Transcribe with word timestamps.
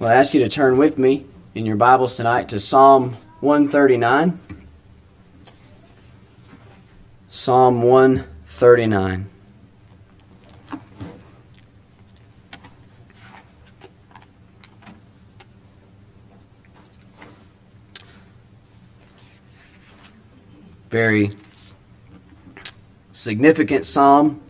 Well, 0.00 0.08
I 0.08 0.14
ask 0.14 0.32
you 0.32 0.40
to 0.40 0.48
turn 0.48 0.78
with 0.78 0.96
me 0.96 1.26
in 1.54 1.66
your 1.66 1.76
Bibles 1.76 2.16
tonight 2.16 2.48
to 2.48 2.58
Psalm 2.58 3.12
139. 3.40 4.40
Psalm 7.28 7.82
139. 7.82 9.28
Very 20.88 21.30
significant 23.12 23.84
psalm, 23.84 24.40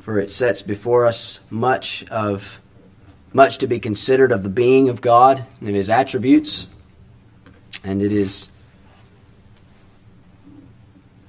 for 0.00 0.18
it 0.18 0.32
sets 0.32 0.62
before 0.62 1.06
us 1.06 1.38
much 1.48 2.04
of 2.08 2.60
much 3.34 3.58
to 3.58 3.66
be 3.66 3.78
considered 3.78 4.32
of 4.32 4.42
the 4.42 4.48
being 4.48 4.88
of 4.88 5.02
God 5.02 5.44
and 5.60 5.68
of 5.68 5.74
his 5.74 5.90
attributes. 5.90 6.68
And 7.84 8.00
it 8.00 8.12
is 8.12 8.48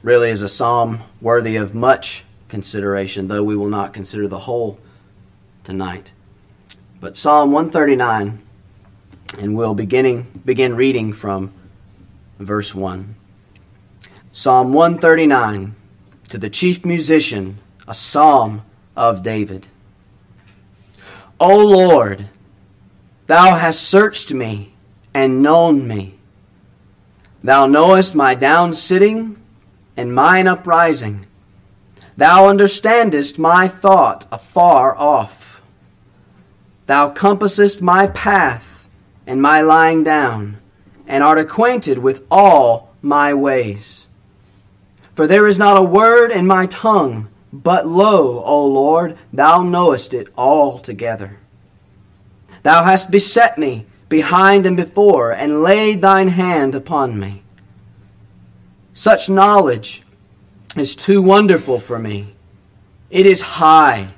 really 0.04 0.30
is 0.30 0.44
a 0.44 0.48
psalm 0.48 1.02
worthy 1.20 1.56
of 1.56 1.74
much 1.74 2.24
consideration, 2.48 3.28
though 3.28 3.44
we 3.44 3.56
will 3.56 3.70
not 3.70 3.92
consider 3.92 4.28
the 4.28 4.40
whole 4.40 4.80
tonight. 5.64 6.14
But 7.02 7.18
Psalm 7.18 7.52
139, 7.52 8.42
and 9.40 9.56
we'll 9.58 9.74
beginning 9.74 10.42
begin 10.46 10.76
reading 10.76 11.12
from 11.12 11.52
verse 12.40 12.76
1. 12.76 13.16
Psalm 14.32 14.74
139 14.74 15.76
to 16.30 16.38
the 16.38 16.50
chief 16.50 16.86
musician, 16.86 17.58
a 17.88 17.94
psalm 17.94 18.62
of 18.96 19.24
David. 19.24 19.68
O 21.40 21.58
Lord, 21.58 22.30
thou 23.28 23.56
hast 23.56 23.82
searched 23.82 24.34
me 24.34 24.74
and 25.14 25.42
known 25.42 25.88
me. 25.88 26.16
Thou 27.44 27.68
knowest 27.68 28.16
my 28.16 28.36
down 28.36 28.74
sitting 28.74 29.38
and 29.98 30.16
mine 30.16 30.48
uprising. 30.48 31.26
Thou 32.16 32.48
understandest 32.48 33.38
my 33.38 33.68
thought 33.68 34.26
afar 34.32 34.98
off. 34.98 35.62
Thou 36.88 37.10
compassest 37.10 37.82
my 37.82 38.08
path 38.08 38.90
and 39.28 39.42
my 39.42 39.60
lying 39.60 40.04
down, 40.04 40.58
and 41.08 41.24
art 41.24 41.40
acquainted 41.40 41.98
with 41.98 42.26
all 42.32 42.94
my 43.02 43.34
ways. 43.34 44.08
For 45.14 45.28
there 45.28 45.48
is 45.48 45.60
not 45.60 45.78
a 45.78 45.82
word 45.82 46.32
in 46.32 46.48
my 46.48 46.68
tongue 46.68 47.28
but 47.64 47.88
lo, 47.88 48.44
O 48.44 48.66
Lord, 48.68 49.18
thou 49.32 49.62
knowest 49.62 50.14
it 50.14 50.28
altogether. 50.38 51.38
Thou 52.64 52.84
hast 52.84 53.12
beset 53.12 53.58
me 53.58 53.86
behind 54.10 54.66
and 54.66 54.78
before, 54.78 55.32
and 55.32 55.64
laid 55.64 56.02
thine 56.02 56.28
hand 56.28 56.76
upon 56.76 57.20
me. 57.20 57.44
Such 58.94 59.30
knowledge 59.30 60.04
is 60.76 60.96
too 60.96 61.22
wonderful 61.22 61.80
for 61.80 61.98
me. 61.98 62.36
It 63.10 63.26
is 63.26 63.42
high. 63.42 64.10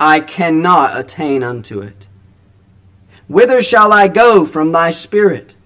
I 0.00 0.20
cannot 0.20 0.98
attain 0.98 1.42
unto 1.42 1.80
it. 1.80 2.08
Whither 3.26 3.62
shall 3.62 3.92
I 3.92 4.08
go 4.08 4.46
from 4.46 4.72
thy 4.72 4.90
spirit? 4.90 5.56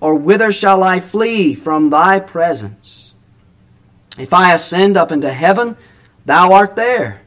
Or 0.00 0.14
whither 0.14 0.52
shall 0.52 0.82
I 0.82 1.00
flee 1.00 1.54
from 1.54 1.90
thy 1.90 2.20
presence? 2.20 3.14
If 4.18 4.32
I 4.32 4.52
ascend 4.52 4.96
up 4.96 5.12
into 5.12 5.32
heaven, 5.32 5.76
thou 6.26 6.52
art 6.52 6.76
there. 6.76 7.22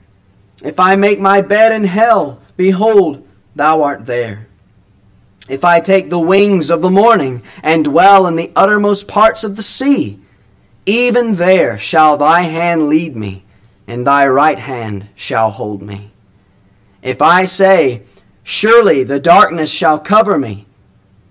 If 0.63 0.79
I 0.79 0.95
make 0.95 1.19
my 1.19 1.41
bed 1.41 1.71
in 1.71 1.85
hell, 1.85 2.41
behold, 2.55 3.27
thou 3.55 3.81
art 3.81 4.05
there. 4.05 4.47
If 5.49 5.65
I 5.65 5.79
take 5.79 6.09
the 6.09 6.19
wings 6.19 6.69
of 6.69 6.81
the 6.81 6.91
morning 6.91 7.41
and 7.63 7.83
dwell 7.83 8.27
in 8.27 8.35
the 8.35 8.51
uttermost 8.55 9.07
parts 9.07 9.43
of 9.43 9.55
the 9.55 9.63
sea, 9.63 10.19
even 10.85 11.35
there 11.35 11.77
shall 11.77 12.17
thy 12.17 12.41
hand 12.41 12.87
lead 12.87 13.15
me, 13.15 13.43
and 13.87 14.05
thy 14.05 14.27
right 14.27 14.59
hand 14.59 15.07
shall 15.15 15.49
hold 15.49 15.81
me. 15.81 16.11
If 17.01 17.21
I 17.21 17.45
say, 17.45 18.03
Surely 18.43 19.03
the 19.03 19.19
darkness 19.19 19.69
shall 19.71 19.99
cover 19.99 20.35
me, 20.35 20.65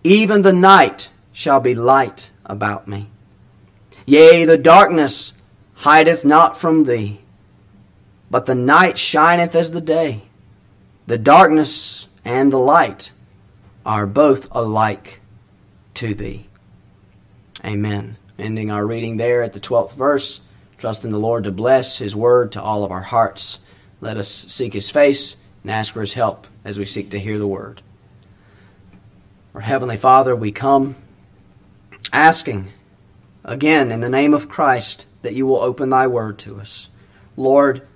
even 0.04 0.42
the 0.42 0.52
night 0.52 1.08
shall 1.32 1.58
be 1.58 1.74
light 1.74 2.30
about 2.46 2.86
me. 2.86 3.08
Yea, 4.06 4.44
the 4.44 4.56
darkness 4.56 5.32
hideth 5.78 6.24
not 6.24 6.56
from 6.56 6.84
thee. 6.84 7.18
But 8.30 8.46
the 8.46 8.54
night 8.54 8.98
shineth 8.98 9.54
as 9.54 9.70
the 9.70 9.80
day. 9.80 10.22
The 11.06 11.18
darkness 11.18 12.06
and 12.24 12.52
the 12.52 12.58
light 12.58 13.12
are 13.86 14.06
both 14.06 14.48
alike 14.54 15.20
to 15.94 16.14
thee. 16.14 16.46
Amen. 17.64 18.18
Ending 18.38 18.70
our 18.70 18.86
reading 18.86 19.16
there 19.16 19.42
at 19.42 19.54
the 19.54 19.60
12th 19.60 19.94
verse, 19.94 20.42
trusting 20.76 21.10
the 21.10 21.18
Lord 21.18 21.44
to 21.44 21.50
bless 21.50 21.98
his 21.98 22.14
word 22.14 22.52
to 22.52 22.62
all 22.62 22.84
of 22.84 22.92
our 22.92 23.02
hearts. 23.02 23.58
Let 24.00 24.16
us 24.16 24.28
seek 24.28 24.74
his 24.74 24.90
face 24.90 25.36
and 25.62 25.70
ask 25.70 25.92
for 25.92 26.02
his 26.02 26.12
help 26.12 26.46
as 26.64 26.78
we 26.78 26.84
seek 26.84 27.10
to 27.10 27.18
hear 27.18 27.38
the 27.38 27.48
word. 27.48 27.82
Our 29.54 29.62
Heavenly 29.62 29.96
Father, 29.96 30.36
we 30.36 30.52
come 30.52 30.94
asking 32.12 32.68
again 33.42 33.90
in 33.90 34.00
the 34.00 34.10
name 34.10 34.34
of 34.34 34.48
Christ 34.48 35.06
that 35.22 35.34
you 35.34 35.46
will 35.46 35.56
open 35.56 35.88
thy 35.88 36.06
word 36.06 36.38
to 36.40 36.60
us. 36.60 36.90
Lord, 37.34 37.87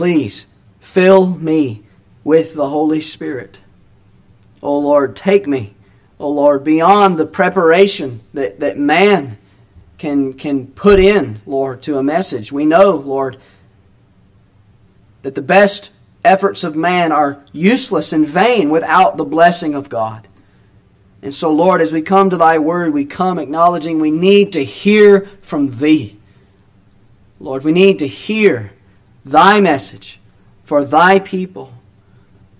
Please 0.00 0.46
fill 0.80 1.36
me 1.36 1.82
with 2.24 2.54
the 2.54 2.70
Holy 2.70 3.02
Spirit. 3.02 3.60
O 4.62 4.68
oh 4.68 4.78
Lord, 4.78 5.14
take 5.14 5.46
me, 5.46 5.74
O 6.18 6.24
oh 6.24 6.30
Lord, 6.30 6.64
beyond 6.64 7.18
the 7.18 7.26
preparation 7.26 8.22
that, 8.32 8.60
that 8.60 8.78
man 8.78 9.36
can, 9.98 10.32
can 10.32 10.68
put 10.68 11.00
in, 11.00 11.42
Lord, 11.44 11.82
to 11.82 11.98
a 11.98 12.02
message. 12.02 12.50
We 12.50 12.64
know, 12.64 12.92
Lord, 12.92 13.36
that 15.20 15.34
the 15.34 15.42
best 15.42 15.92
efforts 16.24 16.64
of 16.64 16.74
man 16.74 17.12
are 17.12 17.44
useless 17.52 18.14
and 18.14 18.26
vain 18.26 18.70
without 18.70 19.18
the 19.18 19.26
blessing 19.26 19.74
of 19.74 19.90
God. 19.90 20.26
And 21.20 21.34
so, 21.34 21.52
Lord, 21.52 21.82
as 21.82 21.92
we 21.92 22.00
come 22.00 22.30
to 22.30 22.38
Thy 22.38 22.58
Word, 22.58 22.94
we 22.94 23.04
come 23.04 23.38
acknowledging 23.38 24.00
we 24.00 24.10
need 24.10 24.54
to 24.54 24.64
hear 24.64 25.26
from 25.42 25.78
Thee. 25.78 26.18
Lord, 27.38 27.64
we 27.64 27.72
need 27.72 27.98
to 27.98 28.08
hear 28.08 28.72
thy 29.24 29.60
message 29.60 30.20
for 30.64 30.84
thy 30.84 31.18
people. 31.18 31.74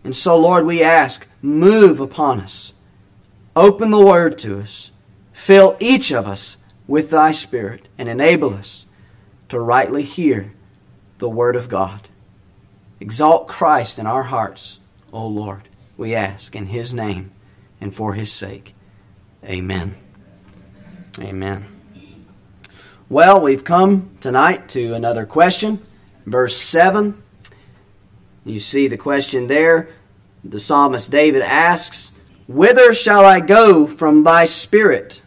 And 0.03 0.16
so, 0.16 0.37
Lord, 0.38 0.66
we 0.66 0.82
ask, 0.82 1.28
move 1.43 2.00
upon 2.00 2.41
us. 2.41 2.75
Open 3.54 3.91
the 3.91 4.04
word 4.04 4.38
to 4.38 4.60
us. 4.60 4.93
Fill 5.32 5.76
each 5.81 6.12
of 6.12 6.26
us 6.26 6.56
with 6.87 7.10
thy 7.10 7.32
spirit 7.32 7.88
and 7.98 8.09
enable 8.09 8.54
us 8.54 8.87
to 9.48 9.60
rightly 9.60 10.03
hear 10.03 10.53
the 11.19 11.28
word 11.28 11.56
of 11.56 11.69
God. 11.69 12.09
Exalt 12.98 13.48
Christ 13.48 13.98
in 13.98 14.06
our 14.06 14.25
hearts, 14.25 14.81
O 15.12 15.27
Lord, 15.27 15.69
we 15.97 16.15
ask 16.15 16.54
in 16.54 16.66
his 16.66 16.92
name 16.92 17.31
and 17.81 17.94
for 17.94 18.15
his 18.15 18.32
sake. 18.32 18.75
Amen. 19.44 19.94
Amen. 21.19 21.65
Well, 23.09 23.41
we've 23.41 23.65
come 23.65 24.10
tonight 24.21 24.69
to 24.71 24.94
another 24.94 25.27
question 25.27 25.82
verse 26.27 26.57
7. 26.57 27.23
You 28.45 28.59
see 28.59 28.89
the 28.89 28.97
question 28.97 29.47
there. 29.47 29.91
The 30.45 30.61
psalmist 30.61 31.11
David 31.11 31.43
asks, 31.43 32.13
Whither 32.49 32.95
shall 32.95 33.25
I 33.25 33.41
go 33.41 33.87
from 33.87 34.25
thy 34.25 34.47
spirit? 34.47 35.23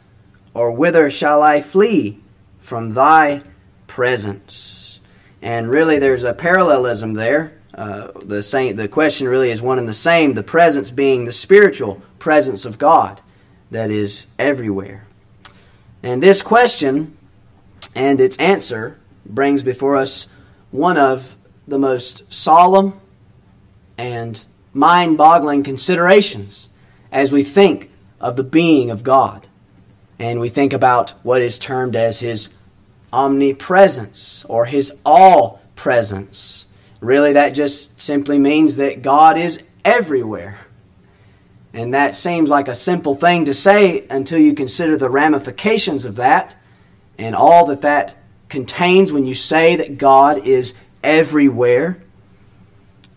Or 0.53 0.71
whither 0.71 1.09
shall 1.09 1.41
I 1.41 1.61
flee 1.61 2.19
from 2.59 2.93
thy 2.93 3.43
presence? 3.87 4.99
And 5.41 5.69
really, 5.69 5.99
there's 5.99 6.23
a 6.23 6.33
parallelism 6.33 7.13
there. 7.13 7.53
Uh, 7.73 8.11
the, 8.25 8.43
same, 8.43 8.75
the 8.75 8.87
question 8.87 9.27
really 9.27 9.49
is 9.49 9.61
one 9.61 9.79
and 9.79 9.87
the 9.87 9.93
same 9.93 10.33
the 10.33 10.43
presence 10.43 10.91
being 10.91 11.25
the 11.25 11.31
spiritual 11.31 12.01
presence 12.19 12.65
of 12.65 12.77
God 12.77 13.19
that 13.71 13.89
is 13.89 14.27
everywhere. 14.37 15.05
And 16.03 16.21
this 16.21 16.41
question 16.41 17.17
and 17.95 18.21
its 18.21 18.37
answer 18.37 18.99
brings 19.25 19.63
before 19.63 19.95
us 19.95 20.27
one 20.73 20.97
of 20.97 21.37
the 21.67 21.77
most 21.77 22.33
solemn 22.33 22.99
and 23.95 24.43
mind 24.73 25.15
boggling 25.19 25.61
considerations 25.61 26.67
as 27.11 27.31
we 27.31 27.43
think 27.43 27.91
of 28.19 28.35
the 28.35 28.43
being 28.43 28.89
of 28.89 29.03
God. 29.03 29.47
And 30.17 30.39
we 30.39 30.49
think 30.49 30.73
about 30.73 31.11
what 31.21 31.41
is 31.41 31.59
termed 31.59 31.95
as 31.95 32.21
his 32.21 32.49
omnipresence 33.11 34.45
or 34.45 34.65
his 34.65 34.91
all 35.05 35.61
presence. 35.75 36.65
Really, 37.01 37.33
that 37.33 37.49
just 37.49 38.01
simply 38.01 38.39
means 38.39 38.77
that 38.77 39.03
God 39.03 39.37
is 39.37 39.59
everywhere. 39.85 40.57
And 41.71 41.93
that 41.93 42.15
seems 42.15 42.49
like 42.49 42.67
a 42.67 42.75
simple 42.75 43.13
thing 43.13 43.45
to 43.45 43.53
say 43.53 44.07
until 44.09 44.39
you 44.39 44.55
consider 44.55 44.97
the 44.97 45.09
ramifications 45.09 46.03
of 46.03 46.15
that 46.15 46.55
and 47.19 47.35
all 47.35 47.67
that 47.67 47.81
that 47.81 48.15
contains 48.53 49.11
when 49.11 49.25
you 49.25 49.33
say 49.33 49.75
that 49.75 49.97
God 49.97 50.45
is 50.45 50.75
everywhere. 51.03 51.97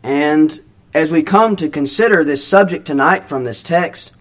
And 0.03 0.59
as 0.95 1.11
we 1.11 1.23
come 1.23 1.57
to 1.57 1.69
consider 1.69 2.25
this 2.25 2.43
subject 2.43 2.87
tonight 2.87 3.27
from 3.27 3.45
this 3.45 3.63
text, 3.63 4.13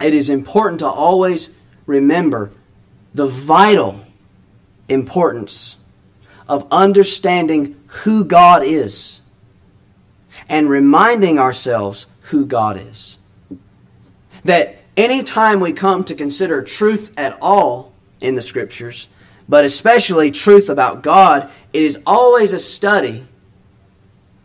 it 0.00 0.14
is 0.14 0.30
important 0.30 0.80
to 0.80 0.86
always 0.86 1.50
remember 1.84 2.50
the 3.12 3.26
vital 3.26 4.00
importance 4.88 5.76
of 6.48 6.66
understanding 6.70 7.78
who 7.88 8.24
God 8.24 8.62
is 8.62 9.20
and 10.48 10.70
reminding 10.70 11.38
ourselves 11.38 12.06
who 12.30 12.46
God 12.46 12.80
is. 12.80 13.18
That 14.46 14.78
anytime 14.96 15.60
we 15.60 15.74
come 15.74 16.04
to 16.04 16.14
consider 16.14 16.62
truth 16.62 17.12
at 17.18 17.36
all 17.42 17.92
in 18.18 18.34
the 18.34 18.40
Scriptures, 18.40 19.08
but 19.48 19.64
especially 19.64 20.30
truth 20.30 20.68
about 20.68 21.02
God, 21.02 21.50
it 21.72 21.82
is 21.82 21.98
always 22.06 22.52
a 22.52 22.58
study 22.58 23.24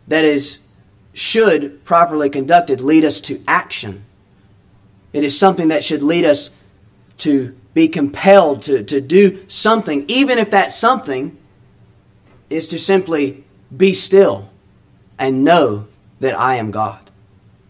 that 0.08 0.24
is 0.24 0.58
should 1.12 1.84
properly 1.84 2.28
conducted 2.28 2.80
lead 2.80 3.04
us 3.04 3.20
to 3.20 3.42
action. 3.46 4.04
It 5.12 5.22
is 5.22 5.38
something 5.38 5.68
that 5.68 5.84
should 5.84 6.02
lead 6.02 6.24
us 6.24 6.50
to 7.18 7.54
be 7.72 7.88
compelled 7.88 8.62
to, 8.62 8.82
to 8.82 9.00
do 9.00 9.48
something, 9.48 10.04
even 10.08 10.38
if 10.38 10.50
that 10.50 10.72
something 10.72 11.36
is 12.50 12.68
to 12.68 12.78
simply 12.78 13.44
be 13.74 13.92
still 13.92 14.50
and 15.18 15.44
know 15.44 15.86
that 16.20 16.38
I 16.38 16.56
am 16.56 16.70
God. 16.70 17.10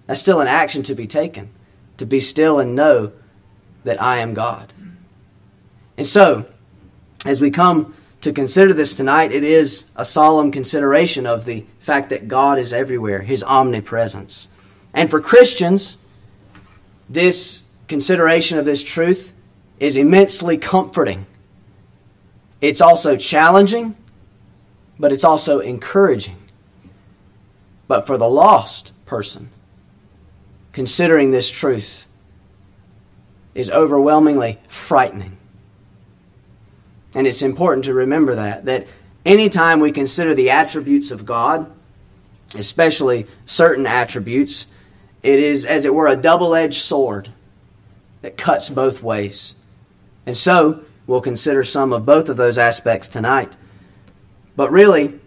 That's 0.07 0.21
still 0.21 0.41
an 0.41 0.49
action 0.49 0.83
to 0.85 0.95
be 0.95 1.07
taken, 1.07 1.51
to 1.99 2.07
be 2.07 2.21
still 2.21 2.59
and 2.59 2.75
know 2.75 3.13
that 3.85 4.01
I 4.03 4.19
am 4.19 4.35
God. 4.35 4.73
And 5.97 6.07
so, 6.07 6.47
as 7.25 7.41
we 7.41 7.51
come 7.51 7.95
to 8.21 8.33
consider 8.33 8.73
this 8.73 8.95
tonight, 8.95 9.33
it 9.33 9.45
is 9.45 9.85
a 9.97 10.05
solemn 10.05 10.51
consideration 10.51 11.27
of 11.27 11.45
the 11.45 11.65
fact 11.79 12.11
that 12.11 12.29
God 12.29 12.59
is 12.59 12.73
everywhere, 12.73 13.23
His 13.23 13.43
omnipresence. 13.43 14.49
And 14.95 15.11
for 15.11 15.21
Christians, 15.21 15.99
this 17.09 17.69
consideration 17.89 18.59
of 18.59 18.65
this 18.65 18.83
truth 18.83 19.33
is 19.79 19.97
immensely 19.97 20.57
comforting. 20.57 21.27
It's 22.61 22.81
also 22.81 23.17
challenging, 23.17 23.95
but 24.99 25.13
it's 25.13 25.25
also 25.25 25.59
encouraging. 25.59 26.39
But 27.89 28.07
for 28.07 28.17
the 28.17 28.29
lost 28.29 28.93
person, 29.05 29.51
considering 30.73 31.31
this 31.31 31.51
truth 31.51 32.07
is 33.55 33.71
overwhelmingly 33.71 34.59
frightening. 34.69 35.37
And 37.15 37.27
it's 37.27 37.43
important 37.43 37.85
to 37.85 37.95
remember 37.95 38.35
that, 38.35 38.65
that 38.65 38.87
anytime 39.25 39.81
we 39.81 39.93
consider 39.93 40.35
the 40.35 40.51
attributes 40.51 41.11
of 41.11 41.25
God, 41.25 41.71
especially 42.55 43.27
certain 43.47 43.87
attributes, 43.87 44.67
it 45.23 45.39
is, 45.39 45.65
as 45.65 45.85
it 45.85 45.95
were, 45.95 46.09
a 46.09 46.17
double 46.17 46.55
edged 46.55 46.83
sword 46.83 47.31
that 48.23 48.37
cuts 48.37 48.69
both 48.71 49.03
ways. 49.03 49.55
And 50.27 50.37
so, 50.37 50.85
we'll 51.07 51.21
consider 51.21 51.65
some 51.65 51.93
of 51.93 52.07
both 52.07 52.29
of 52.29 52.37
those 52.37 52.59
aspects 52.59 53.09
tonight. 53.09 53.57
But 54.57 54.71
really, 54.71 55.21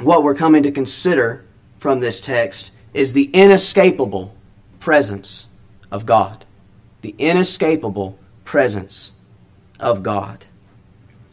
what 0.00 0.22
we're 0.22 0.34
coming 0.34 0.62
to 0.62 0.70
consider 0.70 1.44
from 1.78 2.00
this 2.00 2.20
text 2.20 2.72
is 2.94 3.12
the 3.12 3.30
inescapable 3.32 4.34
presence 4.80 5.46
of 5.90 6.06
God. 6.06 6.44
The 7.00 7.14
inescapable 7.18 8.18
presence 8.44 9.12
of 9.78 10.02
God. 10.02 10.46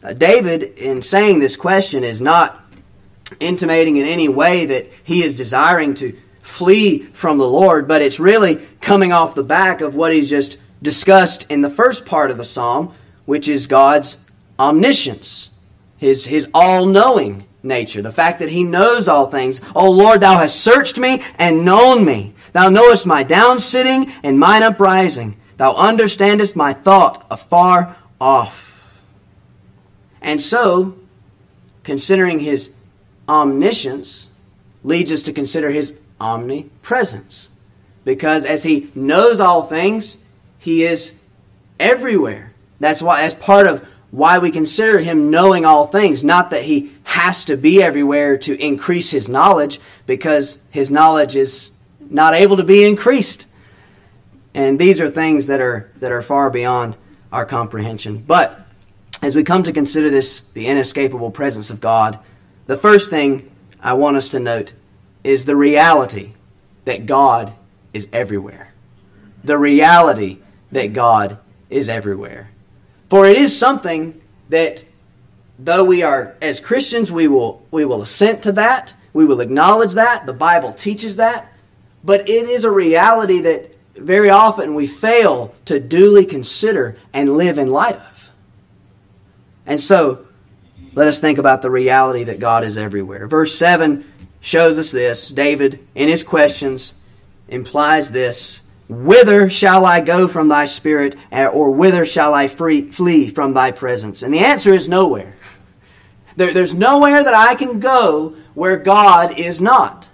Uh, 0.06 0.12
David, 0.12 0.62
in 0.78 1.02
saying 1.02 1.40
this 1.40 1.56
question, 1.56 2.04
is 2.04 2.20
not 2.20 2.64
intimating 3.40 3.96
in 3.96 4.06
any 4.06 4.28
way 4.28 4.64
that 4.64 4.86
he 5.02 5.24
is 5.24 5.34
desiring 5.34 5.94
to 5.94 6.16
flee 6.42 7.00
from 7.00 7.38
the 7.38 7.48
Lord, 7.48 7.88
but 7.88 8.02
it's 8.02 8.20
really 8.20 8.64
coming 8.80 9.12
off 9.12 9.34
the 9.34 9.42
back 9.42 9.80
of 9.80 9.96
what 9.96 10.12
he's 10.12 10.30
just 10.30 10.58
discussed 10.80 11.50
in 11.50 11.60
the 11.60 11.70
first 11.70 12.06
part 12.06 12.30
of 12.30 12.38
the 12.38 12.44
psalm, 12.44 12.94
which 13.24 13.48
is 13.48 13.66
God's 13.66 14.18
omniscience, 14.60 15.50
his, 15.96 16.26
his 16.26 16.46
all 16.54 16.86
knowing 16.86 17.44
nature, 17.64 18.00
the 18.00 18.12
fact 18.12 18.38
that 18.38 18.50
he 18.50 18.62
knows 18.62 19.08
all 19.08 19.26
things. 19.26 19.60
O 19.74 19.90
Lord, 19.90 20.20
thou 20.20 20.38
hast 20.38 20.60
searched 20.60 20.98
me 20.98 21.20
and 21.36 21.64
known 21.64 22.04
me. 22.04 22.32
Thou 22.52 22.68
knowest 22.68 23.06
my 23.06 23.24
down 23.24 23.58
sitting 23.58 24.12
and 24.22 24.38
mine 24.38 24.62
uprising. 24.62 25.36
Thou 25.56 25.74
understandest 25.74 26.54
my 26.54 26.74
thought 26.74 27.26
afar 27.28 27.96
off. 28.20 28.75
And 30.26 30.42
so, 30.42 30.96
considering 31.84 32.40
his 32.40 32.74
omniscience 33.28 34.26
leads 34.82 35.12
us 35.12 35.22
to 35.22 35.32
consider 35.32 35.70
his 35.70 35.94
omnipresence. 36.20 37.48
Because 38.04 38.44
as 38.44 38.64
he 38.64 38.90
knows 38.94 39.38
all 39.38 39.62
things, 39.62 40.18
he 40.58 40.84
is 40.84 41.20
everywhere. 41.78 42.52
That's 42.80 43.00
why 43.00 43.22
as 43.22 43.34
part 43.36 43.68
of 43.68 43.88
why 44.10 44.38
we 44.38 44.50
consider 44.50 44.98
him 44.98 45.30
knowing 45.30 45.64
all 45.64 45.86
things, 45.86 46.24
not 46.24 46.50
that 46.50 46.64
he 46.64 46.92
has 47.04 47.44
to 47.44 47.56
be 47.56 47.80
everywhere 47.80 48.36
to 48.38 48.60
increase 48.60 49.12
his 49.12 49.28
knowledge, 49.28 49.78
because 50.06 50.58
his 50.70 50.90
knowledge 50.90 51.36
is 51.36 51.70
not 52.00 52.34
able 52.34 52.56
to 52.56 52.64
be 52.64 52.84
increased. 52.84 53.46
And 54.54 54.76
these 54.76 55.00
are 55.00 55.08
things 55.08 55.46
that 55.46 55.60
are 55.60 55.90
that 55.96 56.10
are 56.10 56.22
far 56.22 56.50
beyond 56.50 56.96
our 57.32 57.44
comprehension. 57.44 58.18
But 58.18 58.65
as 59.26 59.34
we 59.34 59.42
come 59.42 59.64
to 59.64 59.72
consider 59.72 60.08
this, 60.08 60.38
the 60.54 60.68
inescapable 60.68 61.32
presence 61.32 61.68
of 61.68 61.80
God, 61.80 62.20
the 62.68 62.76
first 62.76 63.10
thing 63.10 63.50
I 63.80 63.92
want 63.94 64.16
us 64.16 64.28
to 64.28 64.38
note 64.38 64.72
is 65.24 65.44
the 65.44 65.56
reality 65.56 66.34
that 66.84 67.06
God 67.06 67.52
is 67.92 68.06
everywhere. 68.12 68.72
The 69.42 69.58
reality 69.58 70.38
that 70.70 70.92
God 70.92 71.40
is 71.68 71.88
everywhere. 71.88 72.50
For 73.08 73.26
it 73.26 73.36
is 73.36 73.58
something 73.58 74.22
that 74.48 74.84
though 75.58 75.82
we 75.82 76.04
are 76.04 76.36
as 76.40 76.60
Christians 76.60 77.10
we 77.10 77.26
will 77.26 77.66
we 77.72 77.84
will 77.84 78.02
assent 78.02 78.44
to 78.44 78.52
that, 78.52 78.94
we 79.12 79.24
will 79.24 79.40
acknowledge 79.40 79.94
that, 79.94 80.26
the 80.26 80.34
Bible 80.34 80.72
teaches 80.72 81.16
that, 81.16 81.52
but 82.04 82.28
it 82.28 82.48
is 82.48 82.62
a 82.62 82.70
reality 82.70 83.40
that 83.40 83.74
very 83.96 84.30
often 84.30 84.76
we 84.76 84.86
fail 84.86 85.52
to 85.64 85.80
duly 85.80 86.24
consider 86.24 86.96
and 87.12 87.36
live 87.36 87.58
in 87.58 87.72
light 87.72 87.96
of. 87.96 88.15
And 89.66 89.80
so 89.80 90.26
let 90.94 91.08
us 91.08 91.20
think 91.20 91.38
about 91.38 91.62
the 91.62 91.70
reality 91.70 92.24
that 92.24 92.38
God 92.38 92.64
is 92.64 92.78
everywhere. 92.78 93.26
Verse 93.26 93.54
7 93.54 94.04
shows 94.40 94.78
us 94.78 94.92
this. 94.92 95.28
David, 95.28 95.86
in 95.94 96.08
his 96.08 96.24
questions, 96.24 96.94
implies 97.48 98.10
this 98.10 98.62
Whither 98.88 99.50
shall 99.50 99.84
I 99.84 100.00
go 100.00 100.28
from 100.28 100.48
thy 100.48 100.66
spirit, 100.66 101.16
or 101.32 101.70
whither 101.72 102.06
shall 102.06 102.32
I 102.32 102.46
free, 102.46 102.88
flee 102.88 103.28
from 103.28 103.52
thy 103.52 103.72
presence? 103.72 104.22
And 104.22 104.32
the 104.32 104.38
answer 104.38 104.72
is 104.72 104.88
nowhere. 104.88 105.34
There, 106.36 106.54
there's 106.54 106.74
nowhere 106.74 107.24
that 107.24 107.34
I 107.34 107.56
can 107.56 107.80
go 107.80 108.36
where 108.54 108.76
God 108.76 109.38
is 109.38 109.60
not. 109.60 110.08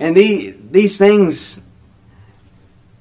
And 0.00 0.16
the, 0.16 0.56
these 0.70 0.98
things, 0.98 1.60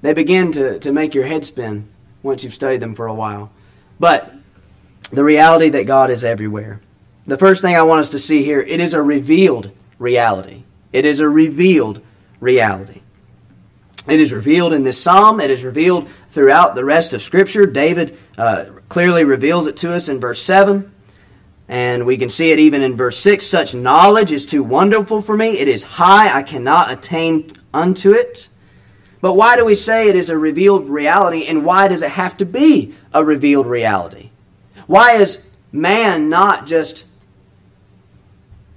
they 0.01 0.13
begin 0.13 0.51
to, 0.51 0.77
to 0.79 0.91
make 0.91 1.15
your 1.15 1.25
head 1.25 1.43
spin 1.45 1.89
once 2.21 2.43
you've 2.43 2.53
studied 2.53 2.81
them 2.81 2.93
for 2.93 3.07
a 3.07 3.13
while. 3.13 3.51
But 3.99 4.30
the 5.11 5.23
reality 5.23 5.69
that 5.69 5.85
God 5.85 6.09
is 6.09 6.23
everywhere. 6.23 6.81
The 7.25 7.37
first 7.37 7.61
thing 7.61 7.75
I 7.75 7.83
want 7.83 7.99
us 7.99 8.09
to 8.09 8.19
see 8.19 8.43
here, 8.43 8.61
it 8.61 8.79
is 8.79 8.93
a 8.93 9.01
revealed 9.01 9.71
reality. 9.99 10.63
It 10.91 11.05
is 11.05 11.19
a 11.19 11.29
revealed 11.29 12.01
reality. 12.39 13.01
It 14.07 14.19
is 14.19 14.33
revealed 14.33 14.73
in 14.73 14.83
this 14.83 15.01
psalm. 15.01 15.39
It 15.39 15.51
is 15.51 15.63
revealed 15.63 16.09
throughout 16.29 16.73
the 16.73 16.83
rest 16.83 17.13
of 17.13 17.21
Scripture. 17.21 17.65
David 17.65 18.17
uh, 18.37 18.65
clearly 18.89 19.23
reveals 19.23 19.67
it 19.67 19.77
to 19.77 19.93
us 19.93 20.09
in 20.09 20.19
verse 20.19 20.41
7. 20.41 20.91
And 21.67 22.05
we 22.05 22.17
can 22.17 22.27
see 22.27 22.51
it 22.51 22.59
even 22.59 22.81
in 22.81 22.97
verse 22.97 23.17
6. 23.19 23.45
Such 23.45 23.75
knowledge 23.75 24.31
is 24.31 24.45
too 24.45 24.63
wonderful 24.63 25.21
for 25.21 25.37
me. 25.37 25.59
It 25.59 25.67
is 25.67 25.83
high. 25.83 26.35
I 26.35 26.41
cannot 26.43 26.91
attain 26.91 27.53
unto 27.73 28.11
it. 28.11 28.49
But 29.21 29.35
why 29.35 29.55
do 29.55 29.63
we 29.63 29.75
say 29.75 30.09
it 30.09 30.15
is 30.15 30.31
a 30.31 30.37
revealed 30.37 30.89
reality? 30.89 31.45
And 31.45 31.63
why 31.63 31.87
does 31.87 32.01
it 32.01 32.09
have 32.09 32.35
to 32.37 32.45
be 32.45 32.95
a 33.13 33.23
revealed 33.23 33.67
reality? 33.67 34.30
Why 34.91 35.13
is 35.13 35.41
man 35.71 36.27
not 36.27 36.67
just 36.67 37.05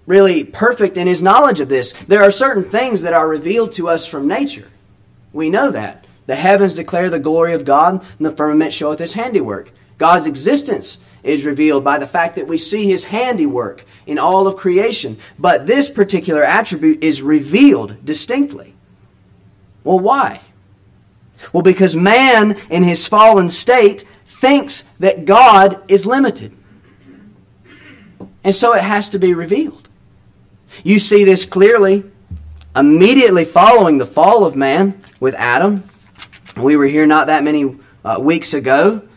really 0.07 0.45
perfect 0.45 0.97
in 0.97 1.09
his 1.09 1.21
knowledge 1.21 1.59
of 1.59 1.69
this? 1.69 1.93
There 2.05 2.23
are 2.23 2.31
certain 2.31 2.63
things 2.63 3.03
that 3.03 3.15
are 3.15 3.27
revealed 3.27 3.73
to 3.73 3.89
us 3.89 4.07
from 4.07 4.29
nature. 4.29 4.71
We 5.33 5.51
know 5.51 5.73
that. 5.73 6.05
The 6.27 6.37
heavens 6.37 6.77
declare 6.77 7.11
the 7.11 7.19
glory 7.19 7.53
of 7.53 7.65
God, 7.65 8.07
and 8.17 8.25
the 8.25 8.31
firmament 8.31 8.73
showeth 8.73 9.01
his 9.01 9.15
handiwork. 9.15 9.73
God's 9.99 10.27
existence 10.27 10.99
is 11.25 11.45
revealed 11.45 11.83
by 11.83 11.99
the 11.99 12.07
fact 12.07 12.37
that 12.37 12.47
we 12.47 12.59
see 12.59 12.87
his 12.87 13.07
handiwork 13.07 13.85
in 14.07 14.17
all 14.17 14.47
of 14.47 14.55
creation. 14.55 15.19
But 15.37 15.67
this 15.67 15.91
particular 15.91 16.45
attribute 16.45 17.03
is 17.03 17.23
revealed 17.23 18.05
distinctly. 18.05 18.77
Well, 19.83 19.99
why? 19.99 20.43
Well, 21.53 21.65
because 21.65 21.97
man 21.97 22.57
in 22.71 22.85
his 22.85 23.05
fallen 23.05 23.51
state 23.51 24.05
thinks 24.45 24.83
that 24.99 25.25
God 25.25 25.83
is 25.89 26.05
limited. 26.05 26.55
And 28.45 28.55
so 28.55 28.75
it 28.75 28.83
has 28.83 29.09
to 29.09 29.19
be 29.19 29.33
revealed. 29.33 29.89
You 30.83 30.99
see 30.99 31.25
this 31.25 31.47
clearly 31.47 32.05
immediately 32.77 33.47
following 33.47 33.97
the 33.97 34.05
fall 34.05 34.45
of 34.45 34.55
man 34.55 35.03
with 35.19 35.35
Adam. 35.37 35.85
We 36.59 36.77
were 36.77 36.85
here 36.85 37.07
not 37.07 37.29
that 37.29 37.43
many 37.43 37.75
uh, 38.05 38.19
weeks 38.21 38.53
ago, 38.53 39.09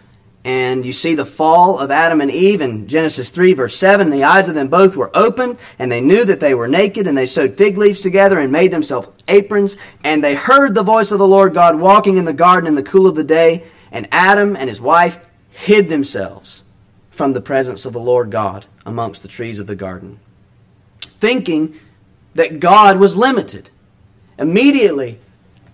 and 0.46 0.86
you 0.86 0.94
see 0.94 1.14
the 1.14 1.26
fall 1.26 1.78
of 1.78 1.92
Adam 1.92 2.22
and 2.22 2.32
Eve 2.32 2.62
in 2.62 2.88
Genesis 2.88 3.30
3, 3.30 3.52
verse 3.52 3.76
7. 3.76 4.10
The 4.10 4.24
eyes 4.24 4.48
of 4.48 4.56
them 4.56 4.70
both 4.70 4.96
were 4.96 5.12
opened, 5.14 5.58
and 5.78 5.92
they 5.92 6.00
knew 6.00 6.24
that 6.24 6.40
they 6.40 6.54
were 6.54 6.70
naked, 6.70 7.06
and 7.06 7.18
they 7.18 7.26
sewed 7.26 7.58
fig 7.58 7.78
leaves 7.78 8.00
together 8.00 8.40
and 8.40 8.50
made 8.50 8.72
themselves 8.72 9.10
aprons. 9.28 9.76
And 10.06 10.24
they 10.24 10.36
heard 10.36 10.74
the 10.74 10.84
voice 10.84 11.12
of 11.12 11.20
the 11.20 11.28
Lord 11.28 11.54
God 11.54 11.78
walking 11.78 12.16
in 12.16 12.24
the 12.24 12.32
garden 12.32 12.68
in 12.68 12.76
the 12.76 12.84
cool 12.84 13.08
of 13.08 13.16
the 13.16 13.26
day, 13.26 13.66
and 13.98 14.08
Adam 14.12 14.56
and 14.56 14.70
his 14.70 14.80
wife 14.80 15.20
hid 15.50 15.90
themselves 15.90 16.64
from 17.10 17.34
the 17.34 17.42
presence 17.42 17.84
of 17.84 17.94
the 17.94 18.00
Lord 18.00 18.30
God 18.30 18.68
amongst 18.86 19.24
the 19.24 19.28
trees 19.28 19.58
of 19.58 19.66
the 19.66 19.76
garden, 19.76 20.20
thinking 21.00 21.80
that 22.36 22.60
God 22.60 23.00
was 23.00 23.18
limited. 23.18 23.72
Immediately 24.38 25.18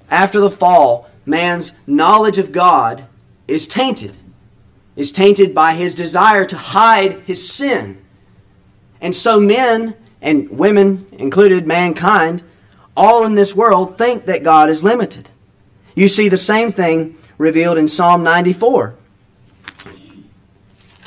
after 0.09 0.39
the 0.39 0.49
fall, 0.49 1.09
man's 1.25 1.73
knowledge 1.85 2.37
of 2.37 2.53
God 2.53 3.05
is 3.45 3.67
tainted 3.67 4.15
is 4.95 5.11
tainted 5.11 5.53
by 5.53 5.73
his 5.73 5.95
desire 5.95 6.45
to 6.45 6.55
hide 6.55 7.19
his 7.21 7.51
sin. 7.51 7.99
And 9.01 9.13
so 9.13 9.39
men 9.39 9.95
and 10.21 10.49
women, 10.49 11.05
included 11.11 11.67
mankind, 11.67 12.43
all 12.95 13.25
in 13.25 13.35
this 13.35 13.55
world 13.55 13.97
think 13.97 14.27
that 14.27 14.43
God 14.43 14.69
is 14.69 14.83
limited. 14.83 15.31
You 15.95 16.07
see 16.07 16.29
the 16.29 16.37
same 16.37 16.71
thing 16.71 17.17
revealed 17.37 17.77
in 17.77 17.87
Psalm 17.87 18.23
94. 18.23 18.95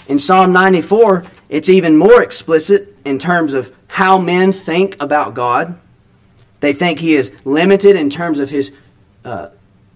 In 0.09 0.19
Psalm 0.19 0.53
94, 0.53 1.25
it's 1.49 1.69
even 1.69 1.97
more 1.97 2.23
explicit 2.23 2.97
in 3.05 3.19
terms 3.19 3.53
of 3.53 3.75
how 3.89 4.19
men 4.19 4.53
think 4.53 4.97
about 5.01 5.35
God. 5.35 5.79
They 6.61 6.73
think 6.73 6.99
he 6.99 7.15
is 7.15 7.33
limited 7.45 7.97
in 7.97 8.11
terms 8.11 8.39
of 8.39 8.51
his 8.51 8.73
uh, 9.25 9.49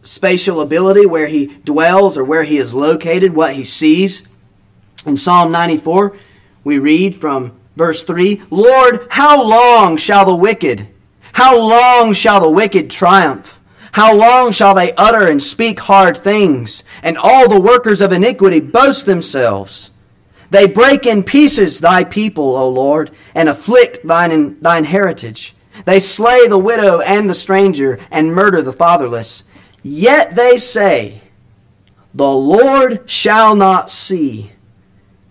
spatial 0.03 0.61
ability, 0.61 1.07
where 1.07 1.29
he 1.29 1.47
dwells 1.47 2.17
or 2.17 2.25
where 2.25 2.45
he 2.45 2.59
is 2.59 2.75
located, 2.75 3.35
what 3.35 3.55
he 3.55 3.65
sees. 3.65 4.23
In 5.07 5.17
Psalm 5.17 5.53
94, 5.53 6.17
we 6.65 6.79
read 6.79 7.17
from 7.17 7.59
verse 7.77 8.05
3 8.05 8.43
Lord, 8.51 9.07
how 9.11 9.43
long 9.43 9.97
shall 9.97 10.25
the 10.25 10.35
wicked, 10.35 10.89
how 11.33 11.59
long 11.59 12.13
shall 12.13 12.41
the 12.41 12.51
wicked 12.51 12.91
triumph? 12.91 13.60
How 13.93 14.15
long 14.15 14.53
shall 14.53 14.75
they 14.75 14.93
utter 14.95 15.27
and 15.27 15.43
speak 15.43 15.81
hard 15.81 16.17
things, 16.17 16.85
and 17.03 17.17
all 17.17 17.49
the 17.49 17.61
workers 17.61 18.01
of 18.01 18.13
iniquity 18.13 18.61
boast 18.61 19.07
themselves? 19.07 19.91
They 20.51 20.67
break 20.67 21.07
in 21.07 21.23
pieces 21.23 21.81
thy 21.81 22.05
people, 22.05 22.57
O 22.57 22.69
Lord, 22.69 23.11
and 23.35 23.49
afflict 23.49 24.07
thine, 24.07 24.61
thine 24.61 24.85
heritage. 24.85 25.55
They 25.85 26.01
slay 26.01 26.47
the 26.47 26.59
widow 26.59 27.01
and 27.01 27.29
the 27.29 27.35
stranger, 27.35 27.99
and 28.11 28.35
murder 28.35 28.63
the 28.63 28.73
fatherless. 28.73 29.45
Yet 29.83 30.35
they 30.35 30.59
say, 30.59 31.21
The 32.15 32.31
Lord 32.31 33.09
shall 33.09 33.55
not 33.55 33.91
see, 33.91 34.53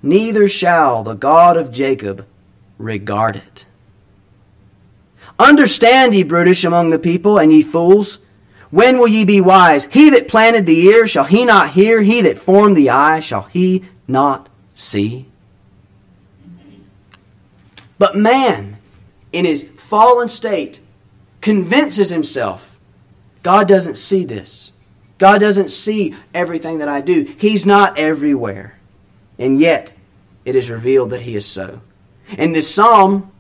neither 0.02 0.48
shall 0.48 1.04
the 1.04 1.16
God 1.16 1.58
of 1.58 1.72
Jacob 1.72 2.26
regard 2.78 3.36
it. 3.36 3.66
Understand, 5.38 6.16
ye 6.16 6.24
brutish 6.24 6.64
among 6.64 6.90
the 6.90 7.00
people, 7.00 7.38
and 7.38 7.52
ye 7.52 7.62
fools. 7.62 8.20
When 8.72 9.00
will 9.00 9.08
ye 9.08 9.26
be 9.26 9.42
wise? 9.42 9.86
He 9.86 10.10
that 10.12 10.28
planted 10.28 10.66
the 10.66 10.80
ear, 10.86 11.08
shall 11.08 11.24
he 11.24 11.46
not 11.46 11.72
hear? 11.72 12.02
He 12.02 12.22
that 12.22 12.38
formed 12.38 12.78
the 12.78 12.90
eye, 12.90 13.20
shall 13.20 13.44
he 13.44 13.86
not 14.08 14.48
see? 14.76 15.26
But 17.98 18.16
man, 18.16 18.78
in 19.34 19.46
his 19.46 19.64
fallen 19.64 20.30
state, 20.30 20.82
convinces 21.42 22.10
himself 22.10 22.80
God 23.44 23.68
doesn't 23.68 23.98
see 23.98 24.26
this. 24.26 24.74
God 25.18 25.40
doesn't 25.40 25.70
see 25.70 26.16
everything 26.34 26.80
that 26.80 26.88
I 26.88 27.02
do. 27.02 27.24
He's 27.38 27.66
not 27.66 27.98
everywhere. 27.98 28.80
And 29.38 29.60
yet, 29.60 29.94
it 30.46 30.56
is 30.56 30.70
revealed 30.70 31.12
that 31.12 31.22
He 31.22 31.36
is 31.36 31.46
so. 31.46 31.82
And 32.38 32.56
this 32.56 32.74
psalm 32.74 33.32